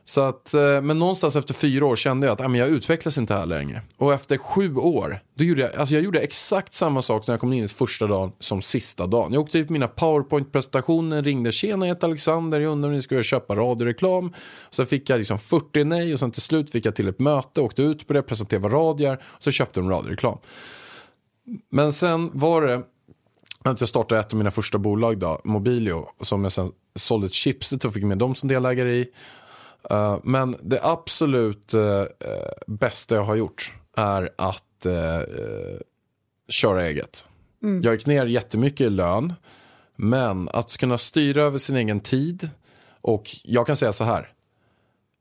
Så 0.07 0.21
att, 0.21 0.53
eh, 0.53 0.81
men 0.81 0.99
någonstans 0.99 1.35
efter 1.35 1.53
fyra 1.53 1.85
år 1.85 1.95
kände 1.95 2.27
jag 2.27 2.33
att 2.33 2.41
ah, 2.41 2.47
men 2.47 2.59
jag 2.59 2.69
utvecklas 2.69 3.17
inte 3.17 3.33
här 3.33 3.45
längre. 3.45 3.81
Och 3.97 4.13
efter 4.13 4.37
sju 4.37 4.75
år, 4.75 5.19
då 5.35 5.43
gjorde 5.43 5.61
jag, 5.61 5.75
alltså 5.75 5.95
jag 5.95 6.03
gjorde 6.03 6.19
exakt 6.19 6.73
samma 6.73 7.01
sak 7.01 7.27
när 7.27 7.33
jag 7.33 7.39
kom 7.39 7.53
in 7.53 7.63
i 7.63 7.67
första 7.67 8.07
dagen 8.07 8.31
som 8.39 8.61
sista 8.61 9.07
dagen. 9.07 9.33
Jag 9.33 9.41
åkte 9.41 9.59
ut 9.59 9.67
på 9.67 9.73
mina 9.73 9.87
powerpoint-presentationer, 9.87 11.23
ringde 11.23 11.51
“Tjena, 11.51 11.85
jag 11.87 11.95
heter 11.95 12.07
Alexander, 12.07 12.59
jag 12.59 12.71
undrar 12.71 12.89
om 12.89 12.95
ni 12.95 13.01
skulle 13.01 13.23
köpa 13.23 13.55
radioreklam?” 13.55 14.33
Så 14.69 14.85
fick 14.85 15.09
jag 15.09 15.17
liksom 15.17 15.39
40 15.39 15.83
nej 15.83 16.13
och 16.13 16.19
sen 16.19 16.31
till 16.31 16.41
slut 16.41 16.71
fick 16.71 16.85
jag 16.85 16.95
till 16.95 17.07
ett 17.07 17.19
möte, 17.19 17.61
åkte 17.61 17.81
ut 17.81 18.07
på 18.07 18.13
det, 18.13 18.21
presenterade 18.21 18.67
radier 18.67 19.21
och 19.25 19.43
så 19.43 19.51
köpte 19.51 19.79
de 19.79 19.89
radioreklam. 19.89 20.37
Men 21.71 21.93
sen 21.93 22.31
var 22.33 22.61
det 22.61 22.81
att 23.63 23.79
jag 23.79 23.89
startade 23.89 24.21
ett 24.21 24.33
av 24.33 24.37
mina 24.37 24.51
första 24.51 24.77
bolag 24.77 25.19
då, 25.19 25.41
Mobilio, 25.43 26.07
som 26.21 26.43
jag 26.43 26.51
sen 26.51 26.71
sålde 26.95 27.29
till 27.29 27.87
och 27.87 27.93
fick 27.93 28.03
med 28.03 28.17
dem 28.17 28.35
som 28.35 28.49
delägare 28.49 28.93
i. 28.93 29.07
Eh, 29.89 30.17
men 30.23 30.55
det 30.61 30.79
absolut 30.83 31.73
eh, 31.73 32.03
bästa 32.67 33.15
jag 33.15 33.23
har 33.23 33.35
gjort 33.35 33.73
är 33.97 34.29
att 34.35 34.85
eh, 34.85 35.21
köra 36.49 36.85
eget. 36.85 37.27
Jag 37.83 37.93
gick 37.93 38.05
ner 38.05 38.25
jättemycket 38.25 38.81
i 38.81 38.89
lön, 38.89 39.33
men 39.95 40.49
att 40.53 40.77
kunna 40.77 40.97
styra 40.97 41.43
över 41.43 41.57
sin 41.57 41.75
egen 41.75 41.99
tid 41.99 42.49
och 43.01 43.23
jag 43.43 43.67
kan 43.67 43.75
säga 43.75 43.93
så 43.93 44.03
här. 44.03 44.29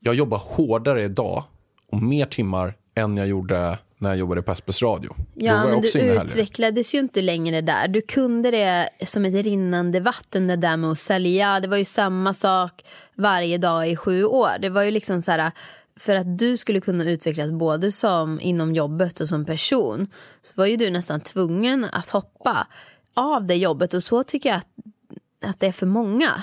Jag 0.00 0.14
jobbar 0.14 0.38
hårdare 0.38 1.04
idag 1.04 1.44
och 1.90 2.02
mer 2.02 2.26
timmar 2.26 2.74
än 2.94 3.16
jag 3.16 3.26
gjorde 3.26 3.78
när 3.98 4.10
jag 4.10 4.18
jobbade 4.18 4.42
på 4.42 4.54
SBS 4.54 4.82
Radio. 4.82 5.16
Ja, 5.34 5.64
men 5.64 5.80
du 5.80 6.00
utvecklades 6.00 6.94
ju 6.94 6.98
inte 6.98 7.22
längre 7.22 7.60
där. 7.60 7.88
Du 7.88 8.00
kunde 8.00 8.50
det 8.50 8.88
som 9.06 9.24
ett 9.24 9.44
rinnande 9.44 10.00
vatten 10.00 10.46
det 10.46 10.56
där 10.56 10.76
med 10.76 10.90
att 10.90 10.98
sälja. 10.98 11.60
Det 11.60 11.68
var 11.68 11.76
ju 11.76 11.84
samma 11.84 12.34
sak 12.34 12.84
varje 13.14 13.58
dag 13.58 13.90
i 13.90 13.96
sju 13.96 14.24
år. 14.24 14.58
Det 14.60 14.68
var 14.68 14.82
ju 14.82 14.90
liksom 14.90 15.22
så 15.22 15.30
här, 15.30 15.52
för 15.96 16.16
att 16.16 16.38
du 16.38 16.56
skulle 16.56 16.80
kunna 16.80 17.10
utvecklas 17.10 17.50
både 17.50 17.92
som 17.92 18.40
inom 18.40 18.74
jobbet 18.74 19.20
och 19.20 19.28
som 19.28 19.44
person 19.44 20.06
så 20.40 20.52
var 20.56 20.66
ju 20.66 20.76
du 20.76 20.90
nästan 20.90 21.20
tvungen 21.20 21.84
att 21.84 22.10
hoppa 22.10 22.66
av 23.14 23.46
det 23.46 23.54
jobbet 23.54 23.94
och 23.94 24.04
så 24.04 24.22
tycker 24.22 24.48
jag 24.48 24.58
att, 24.58 24.68
att 25.44 25.60
det 25.60 25.66
är 25.66 25.72
för 25.72 25.86
många. 25.86 26.42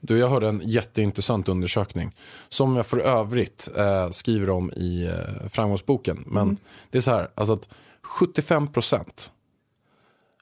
Du, 0.00 0.18
jag 0.18 0.28
hörde 0.28 0.48
en 0.48 0.60
jätteintressant 0.64 1.48
undersökning 1.48 2.16
som 2.48 2.76
jag 2.76 2.86
för 2.86 2.98
övrigt 2.98 3.68
eh, 3.76 4.10
skriver 4.10 4.50
om 4.50 4.72
i 4.72 5.06
eh, 5.06 5.48
framgångsboken. 5.48 6.24
Men 6.26 6.56
det 6.90 6.98
är 6.98 7.02
så 7.02 7.10
här, 7.10 7.30
alltså 7.34 7.52
att 7.52 7.68
75% 8.20 9.30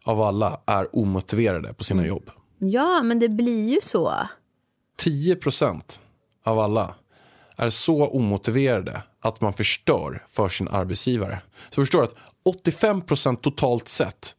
av 0.05 0.23
alla 0.23 0.61
är 0.67 0.97
omotiverade 0.97 1.75
på 1.75 1.85
sina 1.85 2.07
jobb. 2.07 2.31
Ja, 2.59 3.03
men 3.03 3.19
det 3.19 3.29
blir 3.29 3.69
ju 3.69 3.81
så. 3.83 4.15
10% 5.05 6.01
av 6.45 6.59
alla 6.59 6.95
är 7.57 7.71
så 7.71 8.09
omotiverade 8.09 9.03
att 9.21 9.41
man 9.41 9.53
förstör 9.53 10.25
för 10.29 10.49
sin 10.49 10.69
arbetsgivare. 10.69 11.39
Så 11.71 11.83
förstår 11.83 11.99
du 11.99 12.05
att 12.05 12.17
85% 12.67 13.37
totalt 13.37 13.89
sett 13.89 14.35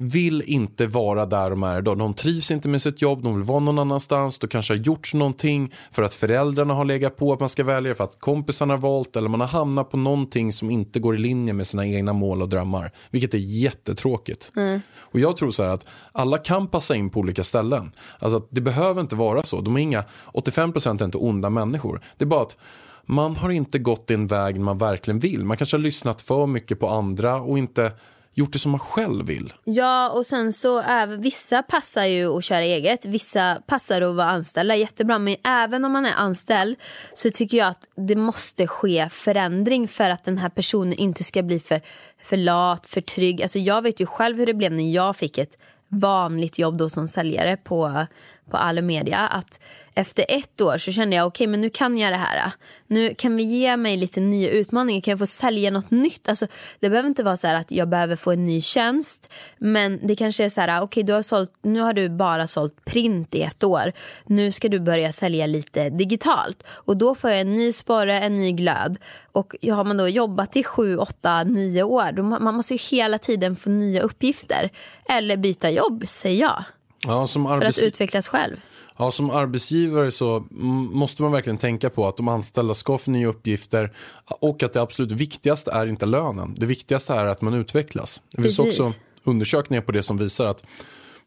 vill 0.00 0.42
inte 0.46 0.86
vara 0.86 1.26
där 1.26 1.50
de 1.50 1.62
är 1.62 1.78
idag. 1.78 1.98
De 1.98 2.14
trivs 2.14 2.50
inte 2.50 2.68
med 2.68 2.82
sitt 2.82 3.02
jobb, 3.02 3.22
de 3.22 3.34
vill 3.34 3.44
vara 3.44 3.58
någon 3.58 3.78
annanstans. 3.78 4.38
De 4.38 4.46
kanske 4.46 4.74
har 4.74 4.78
gjort 4.78 5.14
någonting 5.14 5.74
för 5.90 6.02
att 6.02 6.14
föräldrarna 6.14 6.74
har 6.74 6.84
legat 6.84 7.16
på 7.16 7.32
att 7.32 7.40
man 7.40 7.48
ska 7.48 7.64
välja, 7.64 7.94
för 7.94 8.04
att 8.04 8.20
kompisarna 8.20 8.74
har 8.74 8.78
valt 8.78 9.16
eller 9.16 9.28
man 9.28 9.40
har 9.40 9.46
hamnat 9.46 9.90
på 9.90 9.96
någonting 9.96 10.52
som 10.52 10.70
inte 10.70 11.00
går 11.00 11.14
i 11.14 11.18
linje 11.18 11.52
med 11.52 11.66
sina 11.66 11.86
egna 11.86 12.12
mål 12.12 12.42
och 12.42 12.48
drömmar. 12.48 12.92
Vilket 13.10 13.34
är 13.34 13.38
jättetråkigt. 13.38 14.52
Och 14.98 15.20
jag 15.20 15.36
tror 15.36 15.50
så 15.50 15.62
här 15.62 15.70
att 15.70 15.86
alla 16.12 16.38
kan 16.38 16.66
passa 16.66 16.96
in 16.96 17.10
på 17.10 17.20
olika 17.20 17.44
ställen. 17.44 17.90
Alltså 18.18 18.36
att 18.36 18.46
det 18.50 18.60
behöver 18.60 19.00
inte 19.00 19.16
vara 19.16 19.42
så. 19.42 19.60
De 19.60 19.76
är 19.76 19.80
inga, 19.80 20.04
85% 20.32 21.00
är 21.00 21.04
inte 21.04 21.18
onda 21.18 21.50
människor. 21.50 22.00
Det 22.16 22.24
är 22.24 22.26
bara 22.26 22.42
att 22.42 22.56
man 23.04 23.36
har 23.36 23.50
inte 23.50 23.78
gått 23.78 24.06
den 24.06 24.26
väg 24.26 24.60
man 24.60 24.78
verkligen 24.78 25.18
vill. 25.20 25.44
Man 25.44 25.56
kanske 25.56 25.76
har 25.76 25.82
lyssnat 25.82 26.22
för 26.22 26.46
mycket 26.46 26.80
på 26.80 26.88
andra 26.88 27.36
och 27.36 27.58
inte 27.58 27.92
gjort 28.38 28.52
det 28.52 28.58
som 28.58 28.70
man 28.70 28.80
själv 28.80 29.26
vill. 29.26 29.52
Ja, 29.64 30.10
och 30.10 30.26
sen 30.26 30.52
så 30.52 30.80
även, 30.80 31.20
vissa 31.20 31.62
passar 31.62 32.04
ju 32.04 32.36
att 32.36 32.44
köra 32.44 32.62
eget, 32.62 33.06
vissa 33.06 33.62
passar 33.66 34.02
att 34.02 34.14
vara 34.14 34.30
anställda 34.30 34.76
jättebra. 34.76 35.18
Men 35.18 35.36
även 35.44 35.84
om 35.84 35.92
man 35.92 36.06
är 36.06 36.14
anställd 36.16 36.76
så 37.12 37.30
tycker 37.30 37.58
jag 37.58 37.68
att 37.68 37.84
det 38.08 38.16
måste 38.16 38.66
ske 38.66 39.08
förändring 39.08 39.88
för 39.88 40.10
att 40.10 40.24
den 40.24 40.38
här 40.38 40.48
personen 40.48 40.92
inte 40.92 41.24
ska 41.24 41.42
bli 41.42 41.60
för, 41.60 41.80
för 42.22 42.36
lat, 42.36 42.86
för 42.86 43.00
trygg. 43.00 43.42
Alltså 43.42 43.58
jag 43.58 43.82
vet 43.82 44.00
ju 44.00 44.06
själv 44.06 44.38
hur 44.38 44.46
det 44.46 44.54
blev 44.54 44.72
när 44.72 44.92
jag 44.92 45.16
fick 45.16 45.38
ett 45.38 45.56
vanligt 45.88 46.58
jobb 46.58 46.78
då 46.78 46.90
som 46.90 47.08
säljare 47.08 47.56
på, 47.56 48.06
på 48.50 48.56
Alumedia. 48.56 49.18
Att 49.18 49.60
efter 49.98 50.24
ett 50.28 50.60
år 50.60 50.78
så 50.78 50.92
kände 50.92 51.16
jag 51.16 51.26
okej 51.26 51.46
men 51.46 51.60
nu 51.60 51.70
kan 51.70 51.98
jag 51.98 52.12
det 52.12 52.16
här. 52.16 52.52
Nu 52.86 53.14
kan 53.14 53.36
vi 53.36 53.42
ge 53.42 53.76
mig 53.76 53.96
lite 53.96 54.20
nya 54.20 54.50
utmaningar. 54.50 55.00
Kan 55.00 55.12
jag 55.12 55.18
få 55.18 55.26
sälja 55.26 55.70
något 55.70 55.90
nytt? 55.90 56.28
Alltså, 56.28 56.46
det 56.80 56.90
behöver 56.90 57.08
inte 57.08 57.22
vara 57.22 57.36
så 57.36 57.46
här 57.46 57.54
att 57.54 57.70
jag 57.70 57.88
behöver 57.88 58.16
få 58.16 58.32
en 58.32 58.46
ny 58.46 58.60
tjänst. 58.60 59.32
Men 59.58 60.00
det 60.02 60.16
kanske 60.16 60.44
är 60.44 60.48
så 60.48 60.60
här 60.60 60.82
okej 60.82 61.02
du 61.02 61.12
har 61.12 61.22
sålt, 61.22 61.52
nu 61.62 61.80
har 61.80 61.92
du 61.92 62.08
bara 62.08 62.46
sålt 62.46 62.84
print 62.84 63.34
i 63.34 63.42
ett 63.42 63.64
år. 63.64 63.92
Nu 64.26 64.52
ska 64.52 64.68
du 64.68 64.80
börja 64.80 65.12
sälja 65.12 65.46
lite 65.46 65.90
digitalt. 65.90 66.62
Och 66.68 66.96
då 66.96 67.14
får 67.14 67.30
jag 67.30 67.40
en 67.40 67.56
ny 67.56 67.72
sporre, 67.72 68.20
en 68.20 68.38
ny 68.38 68.52
glöd. 68.52 68.96
Och 69.32 69.56
har 69.62 69.84
man 69.84 69.96
då 69.96 70.08
jobbat 70.08 70.56
i 70.56 70.64
sju, 70.64 70.96
åtta, 70.96 71.44
nio 71.44 71.82
år. 71.82 72.12
Då 72.12 72.22
man 72.22 72.44
man 72.44 72.54
måste 72.54 72.74
ju 72.74 72.78
hela 72.78 73.18
tiden 73.18 73.56
få 73.56 73.70
nya 73.70 74.02
uppgifter. 74.02 74.70
Eller 75.08 75.36
byta 75.36 75.70
jobb 75.70 76.02
säger 76.06 76.40
jag. 76.40 76.64
Ja, 77.06 77.26
som, 77.26 77.44
För 77.44 77.50
att 77.52 77.62
arbets... 77.62 77.82
utvecklas 77.82 78.28
själv. 78.28 78.56
ja, 78.98 79.10
som 79.10 79.30
arbetsgivare 79.30 80.10
så 80.10 80.36
mm, 80.36 80.86
måste 80.86 81.22
man 81.22 81.32
verkligen 81.32 81.58
tänka 81.58 81.90
på 81.90 82.08
att 82.08 82.16
de 82.16 82.28
anställda 82.28 82.74
ska 82.74 82.98
få 82.98 83.10
nya 83.10 83.28
uppgifter 83.28 83.92
och 84.40 84.62
att 84.62 84.72
det 84.72 84.82
absolut 84.82 85.12
viktigaste 85.12 85.70
är 85.70 85.86
inte 85.86 86.06
lönen. 86.06 86.54
Det 86.58 86.66
viktigaste 86.66 87.14
är 87.14 87.24
att 87.24 87.40
man 87.40 87.54
utvecklas. 87.54 88.22
Det 88.30 88.42
finns 88.42 88.56
Precis. 88.56 88.80
också 88.80 88.98
undersökningar 89.24 89.82
på 89.82 89.92
det 89.92 90.02
som 90.02 90.18
visar 90.18 90.46
att 90.46 90.64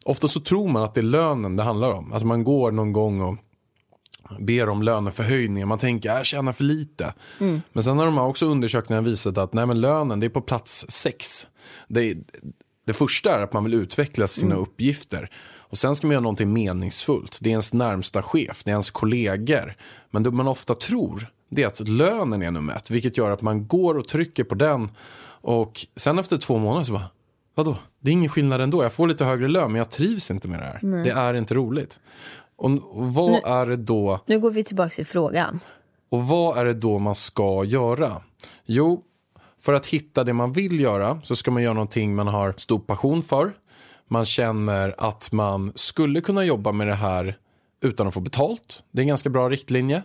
ofta 0.04 0.28
så 0.28 0.40
tror 0.40 0.68
man 0.68 0.82
att 0.82 0.94
det 0.94 1.00
är 1.00 1.02
lönen 1.02 1.56
det 1.56 1.62
handlar 1.62 1.90
om. 1.92 2.12
Att 2.12 2.22
man 2.22 2.44
går 2.44 2.72
någon 2.72 2.92
gång 2.92 3.20
och 3.20 3.36
ber 4.40 4.68
om 4.68 4.82
löneförhöjningar. 4.82 5.66
Man 5.66 5.78
tänker 5.78 6.08
jag 6.08 6.26
tjänar 6.26 6.52
för 6.52 6.64
lite. 6.64 7.14
Men 7.72 7.82
sen 7.82 7.98
har 7.98 8.06
de 8.06 8.18
också 8.18 8.46
undersökningarna 8.46 9.08
visat 9.08 9.38
att 9.38 9.52
nej, 9.52 9.66
men 9.66 9.80
lönen 9.80 10.20
det 10.20 10.26
är 10.26 10.30
på 10.30 10.40
plats 10.40 10.86
sex. 10.88 11.46
Det, 11.88 12.16
det 12.86 12.92
första 12.92 13.38
är 13.38 13.42
att 13.42 13.52
man 13.52 13.64
vill 13.64 13.74
utveckla 13.74 14.26
sina 14.28 14.54
uppgifter. 14.54 15.30
Och 15.72 15.78
sen 15.78 15.96
ska 15.96 16.06
man 16.06 16.12
göra 16.12 16.20
någonting 16.22 16.52
meningsfullt. 16.52 17.38
Det 17.40 17.48
är 17.48 17.50
ens 17.50 17.72
närmsta 17.72 18.22
chef, 18.22 18.64
det 18.64 18.70
är 18.70 18.72
ens 18.72 18.90
kollegor. 18.90 19.74
Men 20.10 20.22
det 20.22 20.30
man 20.30 20.48
ofta 20.48 20.74
tror, 20.74 21.26
det 21.50 21.62
är 21.62 21.66
att 21.66 21.88
lönen 21.88 22.42
är 22.42 22.50
nummer 22.50 22.76
ett. 22.76 22.90
Vilket 22.90 23.18
gör 23.18 23.30
att 23.30 23.42
man 23.42 23.66
går 23.66 23.98
och 23.98 24.08
trycker 24.08 24.44
på 24.44 24.54
den. 24.54 24.90
Och 25.40 25.86
sen 25.96 26.18
efter 26.18 26.38
två 26.38 26.58
månader 26.58 26.84
så 26.84 26.92
bara, 26.92 27.10
vadå? 27.54 27.76
Det 28.00 28.10
är 28.10 28.12
ingen 28.12 28.28
skillnad 28.30 28.60
ändå. 28.60 28.82
Jag 28.82 28.92
får 28.92 29.06
lite 29.06 29.24
högre 29.24 29.48
lön, 29.48 29.72
men 29.72 29.78
jag 29.78 29.90
trivs 29.90 30.30
inte 30.30 30.48
med 30.48 30.58
det 30.60 30.64
här. 30.64 31.04
Det 31.04 31.10
är 31.10 31.34
inte 31.34 31.54
roligt. 31.54 32.00
Och, 32.56 32.70
vad 32.92 33.44
är 33.44 33.66
det 33.66 33.76
då 33.76 34.20
Nu 34.26 34.40
går 34.40 34.50
vi 34.50 34.64
tillbaka 34.64 34.90
till 34.90 35.06
frågan. 35.06 35.60
och 36.10 36.26
vad 36.26 36.58
är 36.58 36.64
det 36.64 36.72
då 36.74 36.98
man 36.98 37.14
ska 37.14 37.64
göra? 37.64 38.22
Jo, 38.66 39.02
för 39.60 39.72
att 39.72 39.86
hitta 39.86 40.24
det 40.24 40.32
man 40.32 40.52
vill 40.52 40.80
göra 40.80 41.20
så 41.24 41.36
ska 41.36 41.50
man 41.50 41.62
göra 41.62 41.74
någonting 41.74 42.14
man 42.14 42.26
har 42.26 42.54
stor 42.56 42.78
passion 42.78 43.22
för. 43.22 43.52
Man 44.12 44.24
känner 44.24 44.94
att 44.98 45.32
man 45.32 45.72
skulle 45.74 46.20
kunna 46.20 46.44
jobba 46.44 46.72
med 46.72 46.86
det 46.86 46.94
här 46.94 47.36
utan 47.82 48.06
att 48.06 48.14
få 48.14 48.20
betalt. 48.20 48.84
Det 48.90 49.00
är 49.00 49.02
en 49.02 49.08
ganska 49.08 49.30
bra 49.30 49.48
riktlinje. 49.48 50.02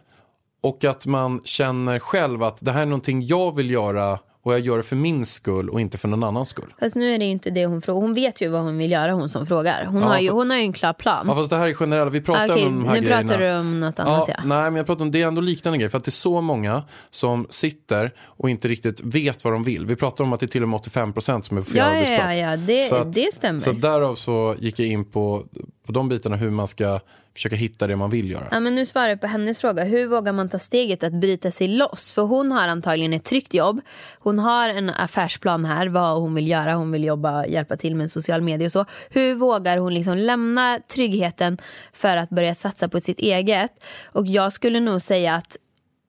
Och 0.62 0.86
att 0.86 1.05
man 1.05 1.41
känner 1.43 1.99
själv 1.99 2.43
att 2.43 2.66
det 2.66 2.72
här 2.72 2.82
är 2.82 2.86
någonting 2.86 3.22
jag 3.22 3.55
vill 3.55 3.72
göra 3.72 4.20
och 4.48 4.54
jag 4.54 4.60
gör 4.60 4.78
det 4.78 4.84
för 4.84 4.95
min 4.95 5.26
skull 5.26 5.70
och 5.70 5.82
inte 5.82 5.98
för 5.98 6.08
någon 6.08 6.24
annans 6.24 6.50
skull. 6.50 6.74
Fast 6.80 6.95
nu 6.95 7.14
är 7.16 7.20
det 7.20 7.26
ju 7.26 7.32
inte 7.32 7.50
det 7.50 7.66
hon 7.66 7.82
frågar. 7.82 8.02
Hon 8.02 8.14
vet 8.14 8.41
ju 8.41 8.48
vad 8.50 8.62
hon 8.62 8.78
vill 8.78 8.91
göra 8.91 9.14
hon 9.14 9.30
som 9.30 9.48
frågar. 9.48 9.86
Hon, 9.86 10.02
Ja, 10.02 10.08
har, 10.08 10.20
ju, 10.20 10.28
för- 10.28 10.36
hon 10.36 10.50
har 10.50 10.58
ju 10.58 10.64
en 10.64 10.74
klar 10.74 10.93
plan. 10.93 11.26
Ja, 11.30 11.36
fast 11.36 11.50
det 11.50 11.58
här 11.58 11.68
är 11.68 11.74
generella. 11.74 12.10
Vi 12.10 12.22
pratar 12.22 12.52
Okej, 12.52 12.66
om 12.66 12.80
de 12.80 12.88
här 12.88 12.95
nu 12.95 13.02
grejerna. 13.08 13.22
pratar 13.28 13.39
du 13.43 13.54
om 13.60 13.80
något 13.80 14.00
annat 14.00 14.26
ja. 14.28 14.34
Nej, 14.45 14.64
men 14.64 14.76
jag 14.76 14.86
pratar 14.86 15.02
om 15.06 15.12
det 15.12 15.22
är 15.22 15.28
ändå 15.28 15.41
liknande 15.41 15.78
grejer. 15.78 15.89
För 15.89 15.98
att 15.98 16.04
det 16.04 16.10
är 16.10 16.12
så 16.12 16.41
många 16.41 16.84
som 17.10 17.48
sitter 17.50 18.12
och 18.26 18.50
inte 18.50 18.68
riktigt 18.68 19.02
vet 19.04 19.43
vad 19.43 19.54
de 19.54 19.64
vill. 19.64 19.86
Vi 19.86 19.95
pratar 19.95 20.24
om 20.24 20.34
att 20.34 20.39
det 20.39 20.45
är 20.45 20.48
till 20.48 20.64
och 20.64 20.70
med 20.70 20.78
85 20.78 21.14
procent 21.14 21.45
som 21.45 21.58
är 21.58 21.62
på 21.62 21.68
fel 21.68 21.78
Ja, 21.78 21.84
ja, 21.84 21.89
arbetsplats. 21.91 22.39
ja, 22.39 22.50
ja, 22.52 22.58
det- 22.58 22.82
så 22.84 22.95
att, 22.95 23.14
det 23.14 23.34
stämmer. 23.34 23.60
Så 23.60 23.72
därav 23.72 24.16
så 24.16 24.56
gick 24.60 24.80
jag 24.80 24.88
in 24.88 25.06
på, 25.06 25.43
på 25.88 25.94
de 25.94 26.10
bitarna 26.10 26.36
hur 26.36 26.52
man 26.52 26.68
ska 26.68 27.00
försöka 27.34 27.56
hitta 27.56 27.88
det 27.88 27.96
man 27.96 28.10
vill 28.10 28.32
göra. 28.32 28.48
Ja, 28.52 28.60
men 28.60 28.76
nu 28.76 28.86
svarar 28.86 29.10
jag 29.10 29.22
på 29.22 29.28
hennes 29.28 29.60
fråga. 29.60 29.84
Hur 29.84 30.08
vågar 30.08 30.34
man 30.34 30.50
ta 30.50 30.60
steget 30.60 31.04
att 31.04 31.14
bryta 31.14 31.52
sig 31.52 31.68
loss? 31.68 32.14
För 32.14 32.22
hon 32.22 32.52
har 32.52 32.68
antagligen 32.68 33.14
ett 33.14 33.24
tryggt 33.24 33.54
jobb. 33.54 33.82
Hon 34.20 34.40
har 34.40 34.70
en 34.70 34.90
affärsplan 34.90 35.66
här, 35.66 35.88
vad 35.88 36.22
hon 36.22 36.34
vill 36.34 36.48
göra. 36.48 36.74
Hon 36.74 36.92
vill 36.92 37.04
jobba, 37.04 37.46
hjälpa 37.46 37.78
till 37.78 37.96
med 37.96 38.12
social 38.12 38.42
media 38.42 38.66
och 38.66 38.72
så. 38.72 38.86
Hur 39.10 39.36
vågar 39.36 39.78
hon 39.78 39.94
liksom 39.94 40.18
lämna 40.18 40.80
tryggheten 40.94 41.58
för 41.94 42.18
att 42.18 42.30
börja 42.30 42.56
satsa 42.56 42.90
på 42.90 43.00
sitt 43.00 43.20
eget? 43.20 43.72
Och 44.06 44.28
jag 44.28 44.54
skulle 44.54 44.80
nog 44.80 45.02
säga 45.02 45.36
att 45.36 45.58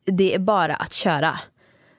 det 0.04 0.34
är 0.34 0.38
bara 0.38 0.76
att 0.76 0.92
köra. 0.92 1.38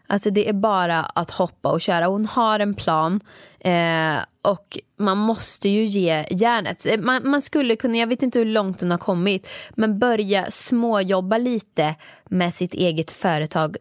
Alltså 0.07 0.29
det 0.29 0.49
är 0.49 0.53
bara 0.53 0.99
att 0.99 1.31
hoppa 1.31 1.71
och 1.71 1.81
köra. 1.81 2.05
Hon 2.05 2.25
har 2.25 2.59
en 2.59 2.73
plan. 2.73 3.19
Eh, 3.59 4.17
och 4.49 4.79
man 4.97 5.17
måste 5.17 5.69
ju 5.69 5.85
ge 5.85 6.25
järnet. 6.31 6.85
Eh, 6.85 6.99
man, 6.99 7.29
man 7.29 7.41
skulle 7.41 7.75
kunna, 7.75 7.97
jag 7.97 8.07
vet 8.07 8.23
inte 8.23 8.39
hur 8.39 8.45
långt 8.45 8.81
hon 8.81 8.91
har 8.91 8.97
kommit, 8.97 9.47
men 9.69 9.99
börja 9.99 10.51
småjobba 10.51 11.37
lite 11.37 11.95
med 12.29 12.53
sitt 12.53 12.73
eget 12.73 13.11
företag 13.11 13.77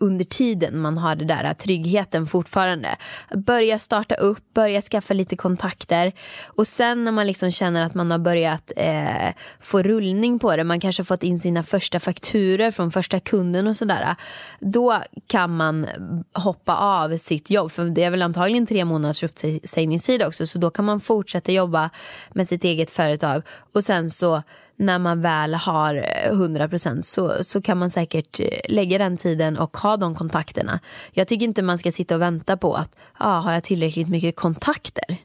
under 0.00 0.24
tiden 0.24 0.78
man 0.78 0.98
har 0.98 1.16
det 1.16 1.24
där 1.24 1.54
tryggheten 1.54 2.26
fortfarande. 2.26 2.96
Börja 3.34 3.78
starta 3.78 4.14
upp, 4.14 4.54
börja 4.54 4.82
skaffa 4.82 5.14
lite 5.14 5.36
kontakter 5.36 6.12
och 6.46 6.66
sen 6.66 7.04
när 7.04 7.12
man 7.12 7.26
liksom 7.26 7.50
känner 7.50 7.82
att 7.82 7.94
man 7.94 8.10
har 8.10 8.18
börjat 8.18 8.72
eh, 8.76 9.28
få 9.60 9.82
rullning 9.82 10.38
på 10.38 10.56
det, 10.56 10.64
man 10.64 10.80
kanske 10.80 11.00
har 11.00 11.04
fått 11.04 11.22
in 11.22 11.40
sina 11.40 11.62
första 11.62 12.00
fakturer 12.00 12.70
från 12.70 12.90
första 12.90 13.20
kunden 13.20 13.66
och 13.66 13.76
sådär. 13.76 14.16
Då 14.60 15.02
kan 15.26 15.56
man 15.56 15.86
hoppa 16.32 16.76
av 16.76 17.18
sitt 17.18 17.50
jobb, 17.50 17.72
för 17.72 17.84
det 17.84 18.02
är 18.02 18.10
väl 18.10 18.22
antagligen 18.22 18.66
tre 18.66 18.84
månaders 18.84 19.22
uppsägningstid 19.22 20.22
också, 20.22 20.46
så 20.46 20.58
då 20.58 20.70
kan 20.70 20.84
man 20.84 21.00
fortsätta 21.00 21.52
jobba 21.52 21.90
med 22.30 22.48
sitt 22.48 22.64
eget 22.64 22.90
företag 22.90 23.42
och 23.72 23.84
sen 23.84 24.10
så 24.10 24.42
när 24.80 24.98
man 24.98 25.22
väl 25.22 25.54
har 25.54 25.94
eh, 25.94 26.32
100% 26.32 27.02
så, 27.02 27.44
så 27.44 27.62
kan 27.62 27.78
man 27.78 27.90
säkert 27.90 28.40
eh, 28.40 28.46
lägga 28.68 28.98
den 28.98 29.16
tiden 29.16 29.58
och 29.58 29.76
ha 29.76 29.96
de 29.96 30.14
kontakterna. 30.14 30.80
Jag 31.12 31.28
tycker 31.28 31.44
inte 31.44 31.62
man 31.62 31.78
ska 31.78 31.92
sitta 31.92 32.14
och 32.14 32.20
vänta 32.20 32.56
på 32.56 32.74
att 32.74 32.96
ah, 33.18 33.40
har 33.40 33.52
jag 33.52 33.64
tillräckligt 33.64 34.08
mycket 34.08 34.36
kontakter? 34.36 35.16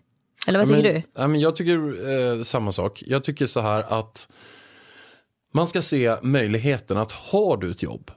Eller 0.47 0.59
vad 0.59 0.69
Ja, 0.69 0.75
tycker 0.75 0.93
men, 0.93 1.01
du? 1.01 1.21
Ja, 1.21 1.27
men 1.27 1.39
jag 1.39 1.55
tycker 1.55 1.75
eh, 2.35 2.41
samma 2.41 2.71
sak. 2.71 3.03
Jag 3.05 3.23
tycker 3.23 3.45
så 3.45 3.61
här 3.61 3.99
att 3.99 4.27
man 5.53 5.67
ska 5.67 5.81
se 5.81 6.15
möjligheten 6.21 6.97
att 6.97 7.11
har 7.11 7.57
du 7.57 7.71
ett 7.71 7.83
jobb 7.83 8.11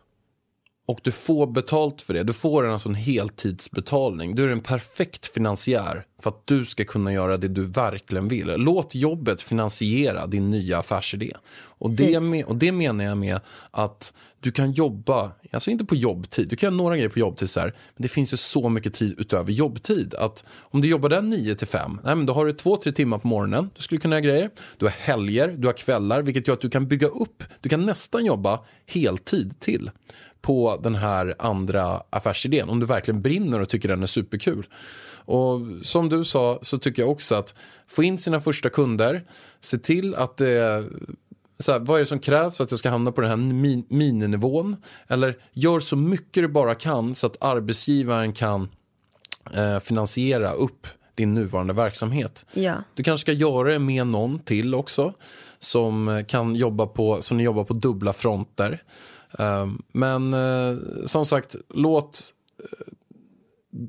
och 0.88 1.00
du 1.02 1.12
får 1.12 1.46
betalt 1.46 2.02
för 2.02 2.14
det, 2.14 2.22
du 2.22 2.32
får 2.32 2.66
en, 2.66 2.72
alltså 2.72 2.88
en 2.88 2.94
heltidsbetalning, 2.94 4.34
du 4.34 4.44
är 4.44 4.48
en 4.48 4.60
perfekt 4.60 5.26
finansiär 5.26 6.04
för 6.22 6.30
att 6.30 6.46
du 6.46 6.64
ska 6.64 6.84
kunna 6.84 7.12
göra 7.12 7.36
det 7.36 7.48
du 7.48 7.66
verkligen 7.66 8.28
vill. 8.28 8.54
Låt 8.56 8.94
jobbet 8.94 9.42
finansiera 9.42 10.26
din 10.26 10.50
nya 10.50 10.78
affärsidé. 10.78 11.32
Och 11.56 11.96
det, 11.96 12.20
med, 12.22 12.44
och 12.44 12.56
det 12.56 12.72
menar 12.72 13.04
jag 13.04 13.18
med 13.18 13.40
att 13.70 14.12
du 14.40 14.52
kan 14.52 14.72
jobba, 14.72 15.32
alltså 15.52 15.70
inte 15.70 15.84
på 15.84 15.94
jobbtid, 15.94 16.48
du 16.48 16.56
kan 16.56 16.66
göra 16.66 16.76
några 16.76 16.96
grejer 16.96 17.08
på 17.08 17.18
jobbtid 17.18 17.50
så 17.50 17.60
här, 17.60 17.74
men 17.96 18.02
det 18.02 18.08
finns 18.08 18.32
ju 18.32 18.36
så 18.36 18.68
mycket 18.68 18.94
tid 18.94 19.14
utöver 19.18 19.52
jobbtid. 19.52 20.14
Att 20.14 20.44
om 20.60 20.80
du 20.80 20.88
jobbar 20.88 21.08
där 21.08 21.22
9 21.22 21.54
till 21.54 21.66
5, 21.66 22.00
nej, 22.04 22.16
men 22.16 22.26
då 22.26 22.32
har 22.32 22.46
du 22.46 22.52
2-3 22.52 22.92
timmar 22.92 23.18
på 23.18 23.28
morgonen, 23.28 23.70
du 23.76 23.82
skulle 23.82 24.00
kunna 24.00 24.16
göra 24.16 24.24
grejer. 24.24 24.50
Du 24.76 24.86
har 24.86 24.92
helger, 24.98 25.48
du 25.48 25.66
har 25.66 25.74
kvällar, 25.74 26.22
vilket 26.22 26.48
gör 26.48 26.54
att 26.54 26.60
du 26.60 26.70
kan 26.70 26.88
bygga 26.88 27.06
upp, 27.06 27.42
du 27.60 27.68
kan 27.68 27.86
nästan 27.86 28.24
jobba 28.24 28.60
heltid 28.86 29.60
till 29.60 29.90
på 30.48 30.78
den 30.82 30.94
här 30.94 31.34
andra 31.38 32.02
affärsidén 32.10 32.68
om 32.68 32.80
du 32.80 32.86
verkligen 32.86 33.22
brinner 33.22 33.60
och 33.60 33.68
tycker 33.68 33.88
den 33.88 34.02
är 34.02 34.06
superkul. 34.06 34.66
Och 35.24 35.60
som 35.82 36.08
du 36.08 36.24
sa 36.24 36.58
så 36.62 36.78
tycker 36.78 37.02
jag 37.02 37.10
också 37.10 37.34
att 37.34 37.54
få 37.86 38.02
in 38.02 38.18
sina 38.18 38.40
första 38.40 38.68
kunder, 38.68 39.24
se 39.60 39.78
till 39.78 40.14
att 40.14 40.36
det 40.36 40.84
så 41.58 41.72
här, 41.72 41.78
vad 41.78 41.96
är 41.96 42.00
det 42.00 42.06
som 42.06 42.18
krävs 42.18 42.56
för 42.56 42.64
att 42.64 42.70
jag 42.70 42.78
ska 42.78 42.90
hamna 42.90 43.12
på 43.12 43.20
den 43.20 43.30
här 43.30 43.36
min- 43.36 43.86
mininivån? 43.88 44.76
Eller 45.08 45.38
gör 45.52 45.80
så 45.80 45.96
mycket 45.96 46.42
du 46.42 46.48
bara 46.48 46.74
kan 46.74 47.14
så 47.14 47.26
att 47.26 47.36
arbetsgivaren 47.40 48.32
kan 48.32 48.68
eh, 49.54 49.78
finansiera 49.78 50.52
upp 50.52 50.86
din 51.14 51.34
nuvarande 51.34 51.72
verksamhet. 51.72 52.46
Ja. 52.52 52.74
Du 52.94 53.02
kanske 53.02 53.22
ska 53.24 53.32
göra 53.32 53.72
det 53.72 53.78
med 53.78 54.06
någon 54.06 54.38
till 54.38 54.74
också 54.74 55.12
som 55.58 56.24
kan 56.28 56.54
jobba 56.54 56.86
på, 56.86 57.22
som 57.22 57.36
ni 57.36 57.42
jobbar 57.42 57.64
på 57.64 57.74
dubbla 57.74 58.12
fronter. 58.12 58.82
Um, 59.38 59.82
men 59.92 60.34
eh, 60.34 60.76
som 61.06 61.26
sagt, 61.26 61.56
låt 61.74 62.34
eh, 62.62 62.92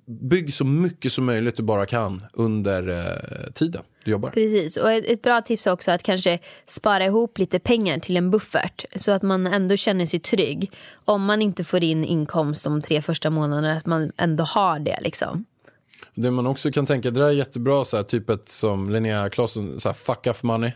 bygg 0.05 0.53
så 0.53 0.65
mycket 0.65 1.11
som 1.11 1.25
möjligt 1.25 1.57
du 1.57 1.63
bara 1.63 1.85
kan 1.85 2.25
under 2.33 2.87
eh, 2.89 3.51
tiden 3.53 3.81
du 4.03 4.11
jobbar. 4.11 4.29
Precis, 4.29 4.77
och 4.77 4.91
ett, 4.91 5.05
ett 5.05 5.21
bra 5.21 5.41
tips 5.41 5.67
är 5.67 5.71
också 5.71 5.91
att 5.91 6.03
kanske 6.03 6.39
spara 6.67 7.05
ihop 7.05 7.37
lite 7.37 7.59
pengar 7.59 7.99
till 7.99 8.17
en 8.17 8.31
buffert 8.31 8.85
så 8.95 9.11
att 9.11 9.21
man 9.21 9.47
ändå 9.47 9.75
känner 9.75 10.05
sig 10.05 10.19
trygg. 10.19 10.71
Om 11.05 11.25
man 11.25 11.41
inte 11.41 11.63
får 11.63 11.83
in 11.83 12.05
inkomst 12.05 12.63
de 12.63 12.81
tre 12.81 13.01
första 13.01 13.29
månaderna, 13.29 13.77
att 13.77 13.85
man 13.85 14.11
ändå 14.17 14.43
har 14.43 14.79
det 14.79 14.99
liksom. 15.01 15.45
Det 16.15 16.31
man 16.31 16.47
också 16.47 16.71
kan 16.71 16.85
tänka, 16.85 17.11
det 17.11 17.19
där 17.19 17.27
är 17.27 17.31
jättebra, 17.31 17.85
så 17.85 17.97
här, 17.97 18.03
typ 18.03 18.29
ett 18.29 18.49
som 18.49 18.89
Linnea 18.89 19.29
Claesson, 19.29 19.79
så 19.79 19.89
här, 19.89 19.93
fuck 19.93 20.27
off 20.27 20.43
money. 20.43 20.71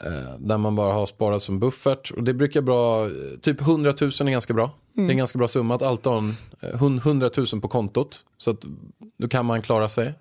Eh, 0.00 0.38
där 0.38 0.58
man 0.58 0.76
bara 0.76 0.94
har 0.94 1.06
sparat 1.06 1.42
som 1.42 1.58
buffert. 1.58 2.10
Och 2.10 2.22
det 2.22 2.34
brukar 2.34 2.62
bra, 2.62 3.06
eh, 3.06 3.12
typ 3.40 3.60
100 3.60 3.94
000 4.00 4.10
är 4.10 4.30
ganska 4.30 4.54
bra. 4.54 4.70
Det 4.92 5.02
är 5.02 5.10
en 5.10 5.16
ganska 5.16 5.38
bra 5.38 5.48
summa 5.48 5.74
att 5.74 5.82
alltid 5.82 6.12
ha 6.12 6.22
100 6.60 7.30
000 7.36 7.60
på 7.60 7.68
kontot. 7.68 8.24
Så 8.38 8.50
att 8.50 8.64
då 9.18 9.28
kan 9.28 9.46
man 9.46 9.62
klara 9.62 9.88
sig 9.88 10.14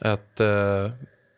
ett 0.00 0.40
eh, 0.40 0.90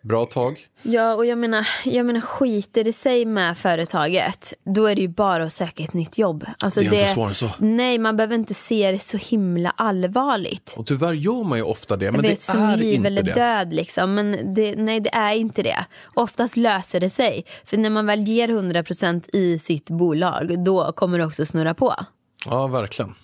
bra 0.02 0.26
tag. 0.26 0.58
Ja, 0.82 1.14
och 1.14 1.26
jag 1.26 1.38
menar, 1.38 1.68
jag 1.84 2.06
menar 2.06 2.20
skiter 2.20 2.84
det 2.84 2.92
sig 2.92 3.24
med 3.24 3.58
företaget, 3.58 4.54
då 4.64 4.86
är 4.86 4.94
det 4.94 5.00
ju 5.00 5.08
bara 5.08 5.44
att 5.44 5.52
söka 5.52 5.82
ett 5.82 5.94
nytt 5.94 6.18
jobb. 6.18 6.46
Alltså 6.58 6.80
Det 6.80 6.86
är 6.86 6.92
inte 6.94 7.06
svårare 7.06 7.28
än 7.28 7.34
så. 7.34 7.50
Nej, 7.58 7.98
man 7.98 8.16
behöver 8.16 8.34
inte 8.34 8.54
se 8.54 8.92
det 8.92 8.98
så 8.98 9.16
himla 9.16 9.70
allvarligt. 9.76 10.74
Och 10.78 10.86
tyvärr 10.86 11.12
gör 11.12 11.44
man 11.44 11.58
ju 11.58 11.64
ofta 11.64 11.96
det, 11.96 12.04
Jag 12.04 12.12
men 12.12 12.22
vet, 12.22 12.30
det 12.36 12.42
som 12.42 12.62
är 12.62 12.76
liv 12.76 12.94
inte 12.94 13.06
eller 13.06 13.22
det. 13.22 13.32
död 13.34 13.72
liksom. 13.72 14.14
Men 14.14 14.54
det, 14.54 14.74
nej, 14.76 15.00
det 15.00 15.14
är 15.14 15.32
inte 15.34 15.62
det. 15.62 15.84
Oftast 16.14 16.56
löser 16.56 17.00
det 17.00 17.10
sig. 17.10 17.44
För 17.64 17.76
när 17.76 17.90
man 17.90 18.06
väl 18.06 18.28
ger 18.28 18.48
100% 18.48 19.22
i 19.32 19.58
sitt 19.58 19.90
bolag, 19.90 20.64
då 20.64 20.92
kommer 20.92 21.18
det 21.18 21.24
också 21.24 21.46
snurra 21.46 21.74
på. 21.74 21.94
Ja, 22.46 22.66
verkligen. 22.66 23.14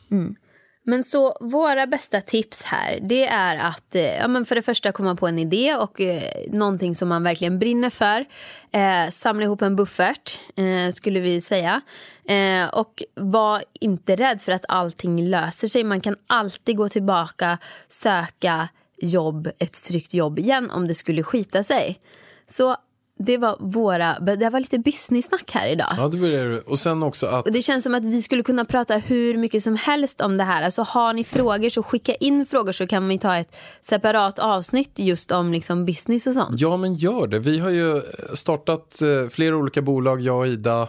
Men 0.89 1.05
så 1.05 1.37
våra 1.41 1.87
bästa 1.87 2.21
tips 2.21 2.63
här 2.65 2.99
det 3.03 3.27
är 3.27 3.57
att 3.57 3.95
eh, 3.95 4.17
ja, 4.17 4.29
men 4.29 4.45
för 4.45 4.55
det 4.55 4.63
första 4.63 4.93
komma 4.93 5.15
på 5.15 5.27
en 5.27 5.39
idé 5.39 5.75
och 5.75 6.01
eh, 6.01 6.23
någonting 6.49 6.95
som 6.95 7.09
man 7.09 7.23
verkligen 7.23 7.59
brinner 7.59 7.91
för. 7.91 8.25
Eh, 8.73 9.11
samla 9.11 9.45
ihop 9.45 9.63
en 9.63 9.77
buffert 9.77 10.39
eh, 10.57 10.93
skulle 10.93 11.21
vi 11.21 11.41
säga. 11.41 11.81
Eh, 12.25 12.69
och 12.69 13.03
var 13.15 13.65
inte 13.73 14.17
rädd 14.17 14.43
för 14.43 14.53
att 14.53 14.65
allting 14.69 15.25
löser 15.25 15.69
sig. 15.69 15.85
Man 15.85 16.01
kan 16.01 16.17
alltid 16.27 16.77
gå 16.77 16.89
tillbaka, 16.89 17.59
söka 17.89 18.69
jobb, 18.97 19.49
ett 19.59 19.85
tryggt 19.85 20.15
jobb 20.15 20.39
igen 20.39 20.71
om 20.71 20.87
det 20.87 20.95
skulle 20.95 21.23
skita 21.23 21.63
sig. 21.63 22.01
Så 22.47 22.77
det 23.19 23.39
var 23.39 23.57
våra, 23.61 24.19
det 24.19 24.51
var 24.51 24.61
lite 24.61 24.79
business-snack 24.79 25.51
här 25.51 25.69
idag. 25.69 25.89
Ja, 25.97 26.09
det 26.09 26.19
var 26.19 26.29
det. 26.29 26.61
Och 26.61 26.79
sen 26.79 27.03
också 27.03 27.27
att... 27.27 27.47
Och 27.47 27.53
det 27.53 27.63
känns 27.63 27.85
som 27.85 27.95
att 27.95 28.05
vi 28.05 28.23
skulle 28.23 28.43
kunna 28.43 28.65
prata 28.65 28.97
hur 28.97 29.37
mycket 29.37 29.63
som 29.63 29.77
helst 29.77 30.21
om 30.21 30.37
det 30.37 30.45
här. 30.45 30.63
Alltså 30.63 30.83
har 30.83 31.13
ni 31.13 31.25
frågor 31.25 31.69
så 31.69 31.83
skicka 31.83 32.15
in 32.15 32.47
frågor 32.47 32.73
så 32.73 32.87
kan 32.87 33.09
vi 33.09 33.19
ta 33.19 33.37
ett 33.37 33.57
separat 33.83 34.39
avsnitt 34.39 34.99
just 34.99 35.33
om 35.33 35.53
liksom 35.53 35.87
business 35.87 36.27
och 36.27 36.35
sånt. 36.35 36.61
Ja, 36.61 36.77
men 36.77 36.95
gör 36.95 37.27
det. 37.27 37.39
Vi 37.39 37.59
har 37.59 37.71
ju 37.71 38.03
startat 38.35 39.03
eh, 39.03 39.29
flera 39.31 39.57
olika 39.57 39.83
bolag, 39.83 40.21
jag 40.21 40.39
och 40.39 40.47
Ida. 40.47 40.89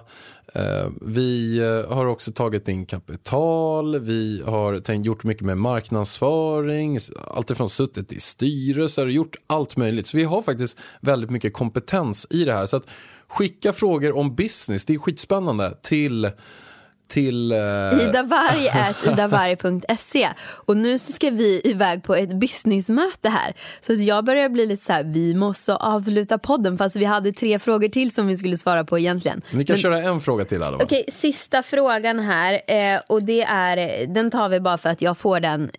Eh, 0.53 0.87
vi 1.01 1.59
eh, 1.59 1.95
har 1.95 2.05
också 2.05 2.31
tagit 2.31 2.67
in 2.67 2.85
kapital, 2.85 3.99
vi 3.99 4.43
har 4.45 4.79
tänkt, 4.79 5.05
gjort 5.05 5.23
mycket 5.23 5.43
med 5.43 5.57
marknadsföring, 5.57 6.99
alltifrån 7.27 7.69
suttit 7.69 8.11
i 8.11 8.19
styrelser 8.19 9.05
och 9.05 9.11
gjort 9.11 9.35
allt 9.47 9.77
möjligt. 9.77 10.07
Så 10.07 10.17
vi 10.17 10.23
har 10.23 10.41
faktiskt 10.41 10.77
väldigt 11.01 11.29
mycket 11.29 11.53
kompetens 11.53 12.27
i 12.29 12.45
det 12.45 12.53
här. 12.53 12.65
Så 12.65 12.77
att 12.77 12.85
skicka 13.27 13.73
frågor 13.73 14.17
om 14.17 14.35
business, 14.35 14.85
det 14.85 14.93
är 14.93 14.97
skitspännande, 14.97 15.77
till 15.81 16.29
till... 17.09 17.51
Uh... 17.51 18.03
idavarg.idavarg.se 18.03 20.29
och 20.65 20.77
nu 20.77 20.99
så 20.99 21.11
ska 21.11 21.29
vi 21.29 21.61
iväg 21.63 22.03
på 22.03 22.15
ett 22.15 22.35
businessmöte 22.35 23.29
här. 23.29 23.53
Så 23.79 23.93
jag 23.93 24.25
börjar 24.25 24.49
bli 24.49 24.65
lite 24.65 24.83
så 24.83 24.93
här, 24.93 25.03
vi 25.03 25.35
måste 25.35 25.75
avsluta 25.75 26.37
podden 26.37 26.77
fast 26.77 26.95
vi 26.95 27.05
hade 27.05 27.31
tre 27.31 27.59
frågor 27.59 27.89
till 27.89 28.11
som 28.11 28.27
vi 28.27 28.37
skulle 28.37 28.57
svara 28.57 28.83
på 28.83 28.99
egentligen. 28.99 29.41
Vi 29.51 29.65
kan 29.65 29.73
Men... 29.73 29.81
köra 29.81 29.97
en 29.97 30.21
fråga 30.21 30.45
till 30.45 30.63
alla. 30.63 30.77
Okej, 30.77 30.85
okay, 30.85 31.03
sista 31.13 31.63
frågan 31.63 32.19
här 32.19 32.61
eh, 32.67 33.01
och 33.07 33.23
det 33.23 33.41
är, 33.41 34.07
den 34.07 34.31
tar 34.31 34.49
vi 34.49 34.59
bara 34.59 34.77
för 34.77 34.89
att 34.89 35.01
jag 35.01 35.17
får 35.17 35.39
den 35.39 35.71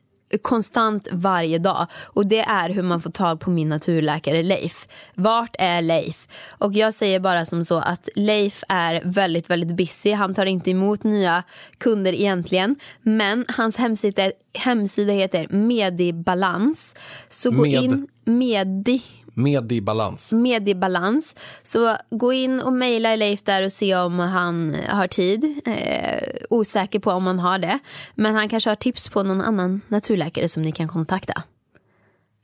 konstant 0.43 1.09
varje 1.13 1.59
dag 1.59 1.87
och 2.07 2.27
det 2.27 2.41
är 2.41 2.71
hur 2.71 2.83
man 2.83 3.01
får 3.01 3.11
tag 3.11 3.41
på 3.41 3.51
min 3.51 3.69
naturläkare 3.69 4.43
Leif. 4.43 4.89
Vart 5.15 5.57
är 5.59 5.83
Leif? 5.83 6.29
Och 6.49 6.73
jag 6.73 6.95
säger 6.95 7.21
bara 7.21 7.47
som 7.47 7.65
så 7.65 7.79
att 7.79 8.09
Leif 8.15 8.65
är 8.69 9.03
väldigt, 9.05 9.51
väldigt 9.51 9.77
busy. 9.77 10.13
Han 10.13 10.35
tar 10.35 10.47
inte 10.47 10.71
emot 10.71 11.03
nya 11.03 11.43
kunder 11.79 12.13
egentligen, 12.13 12.77
men 13.03 13.45
hans 13.49 13.77
hemsida, 13.77 14.33
hemsida 14.55 15.13
heter 15.13 15.47
Medibalans. 15.51 16.95
Så 17.29 17.51
gå 17.51 17.63
Med. 17.63 17.83
in 17.83 18.09
Medi 18.25 19.03
med 19.35 19.73
i 19.73 19.81
balans. 19.81 20.33
Med 20.33 20.69
i 20.69 20.75
balans. 20.75 21.35
Så 21.63 21.97
gå 22.11 22.33
in 22.33 22.61
och 22.61 22.73
mejla 22.73 23.17
Leif 23.17 23.43
där 23.43 23.65
och 23.65 23.73
se 23.73 23.97
om 23.97 24.19
han 24.19 24.77
har 24.89 25.07
tid. 25.07 25.61
Eh, 25.67 26.29
osäker 26.51 26.99
på 26.99 27.11
om 27.11 27.27
han 27.27 27.39
har 27.39 27.59
det. 27.59 27.79
Men 28.15 28.35
han 28.35 28.49
kanske 28.49 28.71
har 28.71 28.75
tips 28.75 29.09
på 29.09 29.23
någon 29.23 29.41
annan 29.41 29.81
naturläkare 29.89 30.49
som 30.49 30.63
ni 30.63 30.73
kan 30.73 30.89
kontakta. 30.89 31.43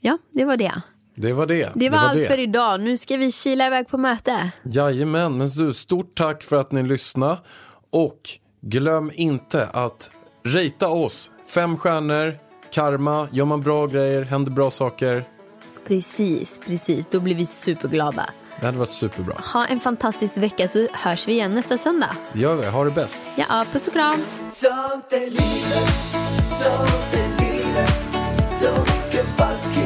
Ja, 0.01 0.19
det 0.33 0.45
var 0.45 0.57
det. 0.57 0.83
Det 1.17 1.33
var 1.33 1.47
det. 1.47 1.55
Det 1.55 1.65
var, 1.65 1.73
det 1.75 1.91
var 1.91 1.99
allt 1.99 2.15
det. 2.19 2.27
för 2.27 2.39
idag. 2.39 2.81
Nu 2.81 2.97
ska 2.97 3.17
vi 3.17 3.33
kila 3.33 3.67
iväg 3.67 3.89
på 3.89 3.99
möte. 3.99 4.51
Jajamän, 4.63 5.39
men 5.39 5.49
du, 5.49 5.73
stort 5.73 6.17
tack 6.17 6.43
för 6.43 6.57
att 6.57 6.73
ni 6.73 6.83
lyssnade. 6.83 7.39
Och 7.91 8.21
glöm 8.61 9.11
inte 9.15 9.67
att 9.67 10.11
rita 10.45 10.89
oss. 10.89 11.31
Fem 11.49 11.77
stjärnor, 11.77 12.39
karma, 12.71 13.29
gör 13.33 13.45
man 13.45 13.61
bra 13.61 13.87
grejer, 13.87 14.23
händer 14.23 14.53
bra 14.53 14.71
saker 14.71 15.25
Precis, 15.87 16.61
precis. 16.67 17.07
Då 17.07 17.21
blir 17.21 17.35
vi 17.35 17.47
superglada. 17.47 18.31
Det 18.61 18.67
hade 18.67 18.79
varit 18.79 18.91
superbra. 18.91 19.35
Ha 19.53 19.67
en 19.67 19.81
fantastisk 19.81 20.37
vecka 20.37 20.69
så 20.69 20.89
hörs 20.93 21.29
vi 21.29 21.33
igen 21.33 21.55
nästa 21.55 21.79
söndag. 21.79 22.11
Det 22.33 22.41
gör 22.41 22.57
vi. 22.57 22.67
Ha 22.67 22.85
det 22.85 22.91
bäst. 22.91 23.23
Ja, 23.37 23.65
puss 23.73 23.87
och 23.87 23.93
kram. 23.93 24.21
Sånt 24.51 25.13
är 25.13 25.21
livet, 25.21 25.91
sånt 26.51 27.15
är 27.15 27.45
livet, 27.45 27.91
så 28.53 28.71
mycket 28.81 29.27
falskhet 29.37 29.86